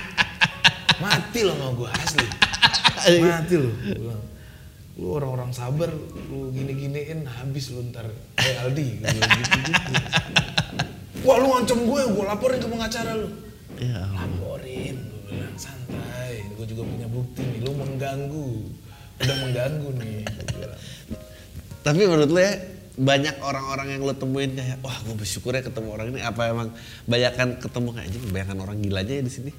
Mati 0.99 1.39
lo 1.47 1.55
sama 1.55 1.71
gue 1.79 1.89
asli. 1.95 2.27
Mati 3.23 3.55
lo. 3.55 3.71
Lu 4.99 5.15
orang-orang 5.15 5.51
sabar, 5.55 5.91
lu 6.27 6.51
gini-giniin 6.51 7.23
habis 7.23 7.71
lu 7.71 7.87
ntar 7.87 8.11
kayak 8.35 8.67
Aldi. 8.67 8.99
Gitu-gitu. 8.99 9.91
Wah 11.23 11.39
lu 11.39 11.55
ngancam 11.55 11.79
gue, 11.87 12.01
gue 12.03 12.23
laporin 12.27 12.59
ke 12.59 12.67
pengacara 12.67 13.15
lu. 13.15 13.31
Ya 13.79 14.03
gue 14.07 14.23
bilang 14.23 14.54
santai. 15.57 16.45
Gue 16.55 16.65
juga 16.69 16.83
punya 16.85 17.07
bukti 17.09 17.41
nih, 17.41 17.59
lu 17.63 17.71
mengganggu. 17.75 18.49
Udah 19.21 19.35
mengganggu 19.43 19.89
nih. 19.99 20.21
Tapi 21.85 22.01
menurut 22.05 22.29
lu 22.31 22.39
ya 22.41 22.53
banyak 22.95 23.35
orang-orang 23.43 23.87
yang 23.91 24.01
lo 24.07 24.15
temuin 24.15 24.55
kayak 24.55 24.79
wah 24.79 24.95
gue 25.03 25.15
bersyukur 25.19 25.51
ya 25.51 25.59
ketemu 25.59 25.89
orang 25.91 26.07
ini 26.15 26.23
apa 26.23 26.47
emang 26.47 26.71
banyakan 27.03 27.59
ketemu 27.59 27.87
kayak 27.91 28.07
anjing 28.07 28.23
banyakan 28.31 28.57
orang 28.63 28.77
gila 28.79 28.99
aja 29.03 29.13
ya 29.19 29.23
di 29.23 29.33
sini 29.35 29.51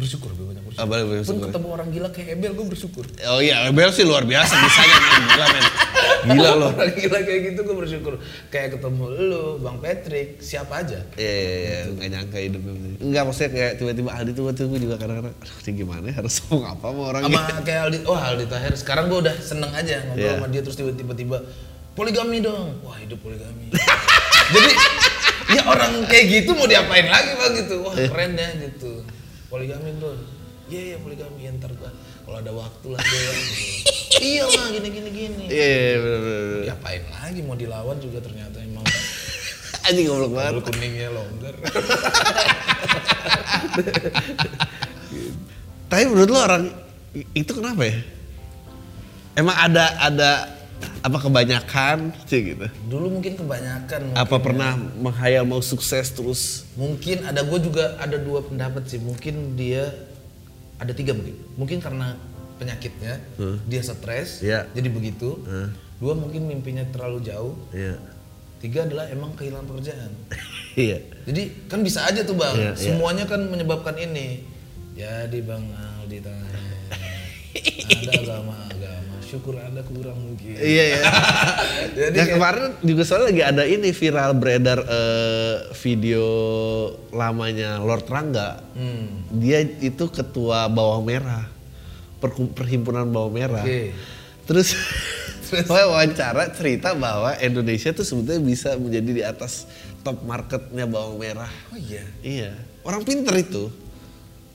Bersyukur 0.00 0.30
gue 0.30 0.46
banyak 0.46 0.64
bersyukur. 0.64 0.80
Ah, 0.80 0.86
boleh, 0.86 1.04
boleh 1.04 1.18
Pun 1.18 1.26
bersyukur. 1.28 1.46
ketemu 1.46 1.68
orang 1.70 1.88
gila 1.90 2.08
kayak 2.08 2.28
Ebel, 2.32 2.52
gue 2.52 2.66
bersyukur. 2.66 3.04
oh 3.26 3.38
iya 3.38 3.68
Bel 3.68 3.90
sih 3.90 4.02
luar 4.02 4.24
biasa 4.24 4.52
bisanya 4.56 4.96
men 4.98 5.22
gila 5.26 5.46
men 5.46 5.64
gila 6.30 6.50
lo 6.58 6.68
Orang 6.70 6.94
gila 6.94 7.18
kayak 7.20 7.40
gitu 7.46 7.60
gue 7.62 7.76
bersyukur. 7.76 8.14
Kayak 8.48 8.68
ketemu 8.74 9.04
lu, 9.22 9.44
Bang 9.58 9.78
Patrick, 9.78 10.40
siapa 10.40 10.80
aja. 10.80 11.04
Iya, 11.14 11.28
iya, 11.30 11.54
iya, 11.54 11.78
nggak 11.90 12.08
nyangka 12.10 12.38
hidupnya. 12.38 12.72
Enggak, 12.98 13.22
maksudnya 13.24 13.50
kayak 13.50 13.72
tiba-tiba 13.76 14.10
Aldi 14.10 14.30
tuh 14.32 14.44
waktu 14.46 14.62
gue 14.66 14.80
juga 14.80 14.96
kadang-kadang, 14.96 15.34
aduh 15.34 15.56
ini 15.60 15.72
gimana 15.74 16.04
ya, 16.06 16.14
harus 16.16 16.34
ngomong 16.42 16.64
apa 16.66 16.86
sama 16.86 17.02
orang 17.06 17.22
Sama 17.22 17.36
ini. 17.36 17.62
kayak 17.62 17.80
Aldi, 17.82 17.98
wah 18.04 18.22
Aldi 18.26 18.44
Tahir. 18.46 18.72
Sekarang 18.74 19.04
gue 19.06 19.18
udah 19.20 19.34
seneng 19.38 19.70
aja 19.70 19.96
ngobrol 20.02 20.22
Iya. 20.22 20.32
sama 20.34 20.46
dia 20.48 20.60
terus 20.60 20.76
tiba-tiba 20.76 21.36
poligami 21.92 22.38
dong. 22.40 22.80
Wah 22.80 22.96
hidup 22.96 23.20
poligami. 23.20 23.68
Jadi 24.54 24.72
ya 25.50 25.62
orang 25.64 25.92
kayak 26.06 26.24
gitu 26.30 26.50
mau 26.52 26.64
diapain 26.64 27.04
lagi 27.04 27.30
bang 27.34 27.52
gitu. 27.58 27.74
Wah 27.82 27.92
Iya. 27.92 28.08
keren 28.08 28.32
ya 28.34 28.48
gitu. 28.60 28.92
Poligami 29.50 29.90
bro. 29.98 30.14
Iya 30.70 30.94
iya 30.94 30.96
poligami 31.02 31.42
ya, 31.42 31.50
ntar 31.58 31.74
gua 31.74 31.90
kalau 32.22 32.38
ada 32.38 32.54
waktu 32.54 32.86
lah 32.94 33.02
gitu. 33.02 33.30
iya 34.30 34.46
lah 34.46 34.70
gini 34.70 34.88
gini 34.94 35.10
gini. 35.10 35.44
Iya, 35.50 35.66
iya, 35.66 35.66
iya, 35.66 35.98
bener, 35.98 36.20
bener, 36.22 36.46
bener. 36.46 36.62
Diapain 36.70 37.02
lagi 37.10 37.42
mau 37.42 37.58
dilawan 37.58 37.98
juga 37.98 38.22
ternyata 38.22 38.62
emang 38.62 38.86
Anjing 39.90 40.06
goblok 40.06 40.38
banget. 40.38 40.52
Kalau 40.54 40.62
kuningnya 40.70 41.10
longgar. 41.10 41.54
Tapi 45.90 46.02
menurut 46.06 46.30
lo 46.30 46.38
orang 46.38 46.70
itu 47.34 47.50
kenapa 47.50 47.82
ya? 47.82 47.98
Emang 49.34 49.56
ada 49.58 49.98
ada 49.98 50.59
apa 51.00 51.18
kebanyakan 51.20 52.12
sih 52.28 52.52
gitu? 52.52 52.66
Dulu 52.88 53.20
mungkin 53.20 53.36
kebanyakan. 53.36 54.12
Apa 54.16 54.36
mungkin 54.36 54.44
pernah 54.44 54.72
menghayal 55.00 55.44
mau 55.48 55.60
sukses 55.64 56.12
terus? 56.12 56.68
Mungkin 56.76 57.24
ada 57.24 57.40
gue 57.44 57.58
juga 57.60 57.96
ada 57.96 58.16
dua 58.20 58.44
pendapat 58.44 58.88
sih. 58.88 59.00
Mungkin 59.00 59.56
dia 59.56 59.88
ada 60.80 60.92
tiga 60.92 61.12
mungkin. 61.12 61.36
Mungkin 61.56 61.78
karena 61.80 62.16
penyakitnya, 62.60 63.16
dia 63.64 63.80
stres, 63.80 64.44
Iya. 64.44 64.68
jadi 64.76 64.88
begitu. 64.92 65.40
Hmm. 65.48 65.72
Dua 65.96 66.12
mungkin 66.12 66.44
mimpinya 66.44 66.84
terlalu 66.92 67.24
jauh. 67.24 67.56
Iya. 67.72 67.96
Tiga 68.60 68.84
adalah 68.84 69.08
emang 69.08 69.32
kehilangan 69.36 69.66
pekerjaan. 69.68 70.12
Iya. 70.78 71.02
Jadi 71.26 71.66
kan 71.66 71.82
bisa 71.82 72.06
aja 72.06 72.22
tuh 72.22 72.38
bang. 72.38 72.54
Iya, 72.54 72.72
iya. 72.78 72.78
Semuanya 72.78 73.26
kan 73.26 73.42
menyebabkan 73.42 73.98
ini. 73.98 74.46
Jadi 74.94 75.42
bang 75.42 75.66
Aldi 75.66 76.22
tanya. 76.22 76.46
Ada 77.52 78.12
agama-agama. 78.16 79.14
Syukur 79.20 79.54
ada 79.56 79.80
kurang 79.80 80.18
mungkin. 80.18 80.54
Iya 80.54 80.84
ya. 80.92 81.02
Jadi 81.92 82.16
kayak- 82.16 82.32
kemarin 82.34 82.64
juga 82.80 83.02
soalnya 83.02 83.26
lagi 83.30 83.42
ada 83.44 83.62
ini 83.64 83.88
viral 83.90 84.30
beredar 84.34 84.78
eh, 84.82 85.54
video 85.76 86.26
lamanya 87.10 87.78
Lord 87.78 88.06
Rangga. 88.06 88.58
Hmm. 88.74 89.30
Dia 89.32 89.60
itu 89.62 90.04
ketua 90.08 90.66
bawang 90.66 91.04
merah. 91.04 91.46
Perhimpunan 92.54 93.06
bawang 93.06 93.32
merah. 93.32 93.62
Oke. 93.62 93.94
Terus 94.44 94.74
Pokoknya 95.50 95.86
wawancara 95.88 96.54
cerita 96.54 96.94
bahwa 96.94 97.34
Indonesia 97.36 97.90
tuh 97.90 98.06
sebetulnya 98.06 98.38
bisa 98.38 98.78
menjadi 98.78 99.10
di 99.10 99.22
atas 99.22 99.66
top 100.00 100.22
marketnya 100.22 100.86
bawang 100.86 101.18
merah. 101.18 101.50
Oh 101.70 101.78
iya. 101.78 102.06
Iya. 102.22 102.50
Orang 102.82 103.02
pinter 103.02 103.34
itu. 103.34 103.66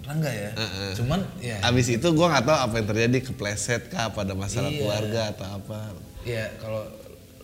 Rangga 0.06 0.30
ya. 0.30 0.52
Heeh. 0.54 0.92
Cuman 0.94 1.20
ya. 1.40 1.58
Abis 1.62 1.90
itu 1.90 2.08
gua 2.12 2.30
nggak 2.30 2.46
tahu 2.46 2.58
apa 2.62 2.74
yang 2.78 2.88
terjadi 2.88 3.18
kepleset 3.26 3.90
kah 3.90 4.10
pada 4.10 4.32
masalah 4.32 4.70
Iya. 4.70 4.78
keluarga 4.78 5.22
atau 5.34 5.48
apa. 5.52 5.80
Ya 6.22 6.46
kalau 6.58 6.82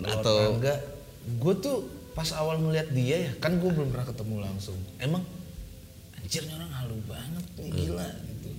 Atau- 0.01 0.57
Rangga, 0.57 0.74
gue 1.32 1.53
tuh 1.57 1.78
pas 2.12 2.26
awal 2.34 2.57
ngeliat 2.57 2.89
dia 2.89 3.30
ya, 3.30 3.32
kan 3.38 3.53
gue 3.55 3.70
belum 3.70 3.89
pernah 3.89 4.03
ketemu 4.03 4.36
langsung. 4.41 4.78
Emang 4.97 5.22
anjir 6.16 6.41
nih 6.41 6.53
orang 6.53 6.72
halu 6.72 6.97
banget 7.05 7.45
nih 7.55 7.70
gila 7.72 8.09
gitu. 8.26 8.49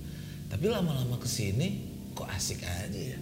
Tapi 0.47 0.65
lama-lama 0.67 1.15
ke 1.17 1.27
sini 1.27 1.83
kok 2.11 2.27
asik 2.29 2.63
aja 2.63 2.87
ya. 2.95 3.19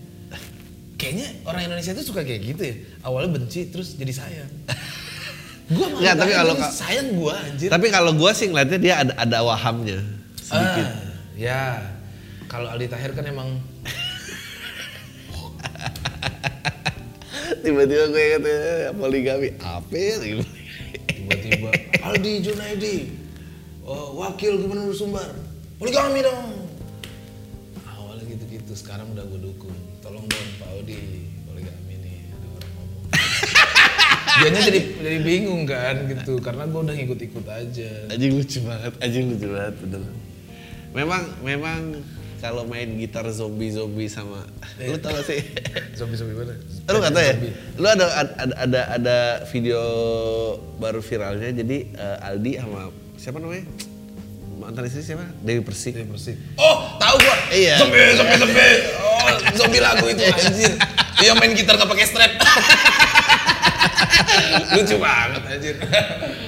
Kayaknya 0.95 1.27
orang 1.43 1.61
Indonesia 1.65 1.91
tuh 1.91 2.05
suka 2.05 2.21
kayak 2.21 2.41
gitu 2.45 2.61
ya. 2.61 2.75
Awalnya 3.01 3.41
benci 3.41 3.69
terus 3.69 3.97
jadi 3.97 4.13
sayang. 4.13 4.51
Gue 5.71 5.88
malah 5.88 6.01
Nggak, 6.03 6.15
tapi 6.15 6.32
kalau 6.36 6.53
sayang 6.69 7.07
gue 7.15 7.32
anjir. 7.34 7.69
Tapi 7.71 7.88
kalau 7.89 8.11
gua 8.13 8.32
sih 8.32 8.45
ngeliatnya 8.45 8.77
dia 8.77 8.93
ada 8.99 9.13
ada 9.15 9.38
wahamnya 9.41 9.97
sedikit. 10.51 10.87
Ah, 10.87 10.91
ya. 11.39 11.79
Kalau 12.51 12.67
Aldi 12.67 12.91
Tahir 12.91 13.15
kan 13.15 13.23
emang 13.23 13.55
Tiba-tiba 17.63 18.03
gue 18.11 18.23
ingat 18.27 18.43
ya, 18.43 18.91
poligami 18.91 19.49
apa 19.63 19.95
ya? 19.95 20.43
tiba-tiba 21.21 21.69
Aldi 22.07 22.31
Junaidi 22.41 22.95
oh, 23.85 24.17
wakil 24.19 24.57
gubernur 24.59 24.91
Sumbar 24.91 25.29
poligami 25.77 26.25
dong 26.25 26.67
awalnya 27.87 28.25
gitu-gitu 28.25 28.73
sekarang 28.73 29.07
udah 29.13 29.23
gue 29.25 29.39
dukung 29.39 29.75
tolong 30.01 30.25
dong 30.25 30.47
Pak 30.57 30.67
Audi 30.75 31.29
poligami 31.47 31.93
nih 32.01 32.17
ada 32.33 32.47
orang 32.51 32.71
ngomong 32.73 32.97
dianya 34.41 34.61
jadi 34.65 34.79
jadi 34.99 35.19
bingung 35.21 35.63
kan 35.69 35.95
gitu 36.09 36.33
karena 36.41 36.63
gue 36.65 36.81
udah 36.81 36.95
ngikut-ikut 36.97 37.45
aja 37.45 37.91
Anjing 38.09 38.31
lucu 38.35 38.59
banget, 38.65 38.93
anjing 38.99 39.25
lucu 39.29 39.47
banget 39.49 39.75
bener. 39.85 40.01
Memang 40.91 41.23
memang 41.39 42.03
kalau 42.41 42.65
main 42.65 42.89
gitar 42.97 43.23
zombie-zombie 43.29 44.09
sama 44.09 44.43
lu 44.81 44.97
tau 44.97 45.13
gak 45.13 45.29
sih? 45.29 45.39
zombie 45.93 46.17
zombie 46.17 46.33
mana 46.33 46.57
lu 46.89 46.97
gak 46.99 47.13
tau 47.13 47.21
ya? 47.21 47.33
Zombie. 47.37 47.53
Lu 47.77 47.85
ada 47.87 48.05
ada 48.09 48.53
ada 48.57 48.81
ada 48.97 49.17
video 49.53 49.79
baru 50.81 50.99
viralnya 51.05 51.53
jadi 51.53 51.77
eh, 51.85 52.27
Aldi 52.27 52.51
sama 52.57 52.89
siapa 53.15 53.37
namanya? 53.37 53.69
Mantan 54.61 54.85
istri 54.85 55.01
siapa? 55.01 55.25
Dewi 55.41 55.65
Persik. 55.65 55.97
Iya, 55.97 56.05
bersih. 56.05 56.37
Oh, 56.53 56.93
tahu 57.01 57.17
gua. 57.17 57.35
Iya. 57.49 57.81
Zombie, 57.81 58.13
zombie, 58.13 58.37
zombie. 58.37 58.77
Oh, 59.01 59.25
zombie 59.57 59.81
lagu 59.81 60.05
itu 60.05 60.21
anjir. 60.21 60.73
Dia 61.17 61.33
main 61.33 61.53
gitar 61.57 61.81
gak 61.81 61.89
pakai 61.89 62.05
strap. 62.05 62.31
Lucu 64.78 64.95
banget 64.99 65.41
anjir. 65.47 65.76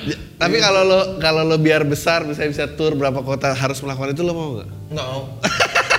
Ya, 0.07 0.17
Tapi 0.37 0.57
kalau 0.59 0.81
lo 0.83 0.99
kalau 1.23 1.43
lo 1.47 1.57
biar 1.59 1.87
besar 1.87 2.27
bisa 2.27 2.43
bisa 2.47 2.67
tour 2.75 2.95
berapa 2.99 3.23
kota 3.23 3.55
harus 3.55 3.79
melakukan 3.79 4.11
itu 4.11 4.23
lo 4.25 4.33
mau 4.35 4.49
nggak? 4.59 4.69
Nggak 4.91 5.05
mau. 5.07 5.21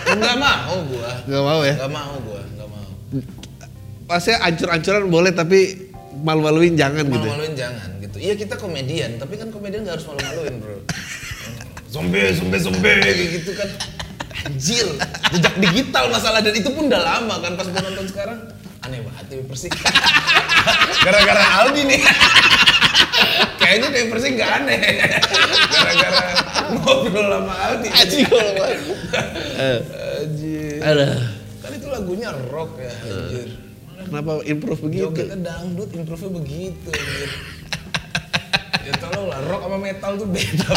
Nggak 0.04 0.36
mau 0.36 0.76
gua. 0.88 1.10
Nggak 1.24 1.42
mau 1.42 1.60
ya? 1.64 1.74
Nggak 1.80 1.92
mau 1.92 2.14
gua, 2.22 2.42
nggak 2.44 2.68
mau. 2.68 2.88
Pastinya 4.04 4.38
ancur-ancuran 4.44 5.02
boleh 5.08 5.32
tapi 5.32 5.58
malu-maluin 6.20 6.76
jangan 6.76 7.04
gitu. 7.08 7.16
ya? 7.16 7.20
Malu-maluin 7.24 7.54
jangan 7.56 7.88
gitu. 8.00 8.16
Iya 8.20 8.34
kita 8.36 8.54
komedian, 8.60 9.10
tapi 9.16 9.34
kan 9.40 9.48
komedian 9.48 9.82
nggak 9.88 9.96
harus 9.96 10.06
malu-maluin 10.06 10.54
bro. 10.60 10.76
Zombie, 11.88 12.34
zombie, 12.34 12.60
zombie 12.60 12.96
kayak 13.00 13.16
gitu 13.40 13.52
kan. 13.54 13.68
Anjir, 14.44 14.86
jejak 15.32 15.54
digital 15.56 16.04
masalah 16.12 16.44
dan 16.44 16.52
itu 16.52 16.68
pun 16.68 16.92
udah 16.92 17.00
lama 17.00 17.34
kan 17.40 17.56
pas 17.56 17.64
gua 17.64 17.80
nonton 17.80 18.06
sekarang. 18.12 18.38
Aneh 18.84 19.00
banget 19.00 19.24
TV 19.32 19.40
Persik. 19.48 19.72
Gara-gara 21.04 21.42
Aldi 21.64 21.82
nih. 21.88 22.00
Kayaknya 23.60 23.88
TV 23.92 24.04
Persik 24.12 24.30
nggak 24.36 24.50
aneh. 24.60 24.80
Gara-gara 25.74 26.22
ngobrol 26.76 27.28
sama 27.32 27.54
Aldi. 27.68 27.88
Anjing 27.88 28.24
kalau. 28.28 28.52
Aduh. 30.84 31.16
Kan 31.64 31.72
lagunya 31.94 32.28
rock 32.52 32.76
ya 32.76 32.92
anjir. 33.08 33.48
Kenapa 34.04 34.32
improve 34.44 34.80
begitu? 34.84 35.08
Jogetnya 35.08 35.38
dangdut, 35.40 35.90
improve-nya 35.96 36.30
begitu 36.44 36.88
anjir. 36.92 37.30
ya 38.84 38.92
tolong 39.00 39.32
lah, 39.32 39.40
rock 39.48 39.64
sama 39.64 39.78
metal 39.80 40.12
tuh 40.20 40.28
beda. 40.28 40.68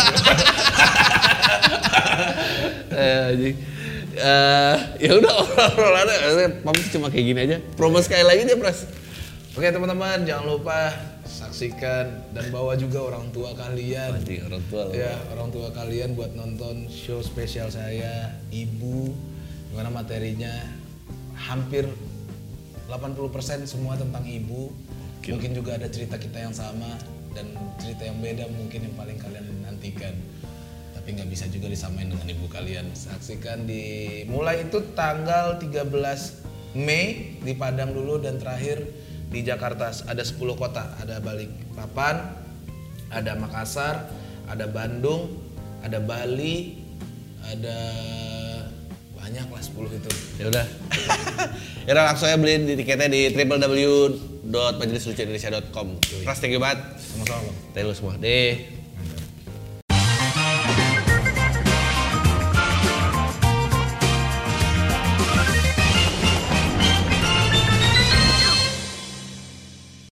Eh, 2.97 3.29
anjing. 3.35 3.55
Eh, 4.17 4.75
ya 4.97 5.11
udah 5.13 5.33
obrolannya 5.69 6.17
maksudnya 6.17 6.49
pam 6.65 6.77
cuma 6.89 7.07
kayak 7.13 7.25
gini 7.29 7.39
aja. 7.45 7.57
Promo 7.77 8.01
sekali 8.01 8.25
lagi 8.25 8.49
deh, 8.49 8.57
Pras. 8.57 8.89
Oke 9.53 9.69
teman-teman, 9.73 10.21
jangan 10.25 10.45
lupa 10.53 10.93
saksikan 11.25 12.29
dan 12.33 12.45
bawa 12.53 12.77
juga 12.77 13.01
orang 13.01 13.29
tua 13.33 13.53
kalian. 13.57 14.17
Anjing 14.17 14.45
orang 14.45 14.63
tua 14.69 14.81
lo. 14.89 14.93
Ya, 14.93 15.17
orang 15.33 15.49
tua 15.49 15.69
kalian 15.73 16.13
buat 16.13 16.33
nonton 16.37 16.89
show 16.89 17.21
spesial 17.21 17.69
saya, 17.73 18.37
Ibu. 18.53 19.13
Gimana 19.73 19.89
materinya? 19.89 20.53
Hampir 21.37 21.85
80% 22.89 23.65
semua 23.69 23.93
tentang 23.99 24.23
ibu. 24.25 24.73
Mungkin 25.27 25.51
juga 25.53 25.75
ada 25.75 25.91
cerita 25.91 26.15
kita 26.15 26.39
yang 26.39 26.55
sama 26.55 26.97
dan 27.35 27.51
cerita 27.77 28.07
yang 28.07 28.17
beda 28.23 28.47
mungkin 28.47 28.87
yang 28.87 28.95
paling 28.95 29.19
kalian 29.19 29.45
nantikan. 29.61 30.15
Tapi 31.07 31.23
nggak 31.23 31.31
bisa 31.31 31.47
juga 31.47 31.71
disamain 31.71 32.11
dengan 32.11 32.27
ibu 32.27 32.51
kalian. 32.51 32.91
Saksikan 32.91 33.63
di 33.63 34.27
mulai 34.27 34.67
itu 34.67 34.91
tanggal 34.91 35.55
13 35.55 35.87
Mei 36.75 37.39
di 37.39 37.55
Padang 37.55 37.95
dulu 37.95 38.19
dan 38.19 38.35
terakhir 38.35 38.83
di 39.31 39.39
Jakarta 39.39 39.87
ada 40.03 40.19
10 40.19 40.35
kota. 40.59 40.99
Ada 40.99 41.23
Balikpapan, 41.23 42.27
ada 43.07 43.39
Makassar, 43.39 44.11
ada 44.51 44.67
Bandung, 44.67 45.31
ada 45.79 46.03
Bali, 46.03 46.75
ada 47.55 47.79
banyak 49.15 49.47
lah 49.47 49.63
10 49.63 50.03
itu. 50.03 50.11
Ya 50.43 50.51
udah. 50.51 50.67
ya 51.87 51.95
udah 51.95 52.03
langsung 52.03 52.27
aja 52.27 52.35
beli 52.35 52.67
di 52.67 52.83
tiketnya 52.83 53.07
di 53.07 53.31
www.majelislucuindonesia.com. 53.31 55.87
Pras 56.27 56.43
thank 56.43 56.51
you 56.51 56.59
banget. 56.59 56.83
Sama-sama. 56.99 57.55
Thank 57.71 57.87
you 57.87 57.95
semua. 57.95 58.19
Deh. 58.19 58.76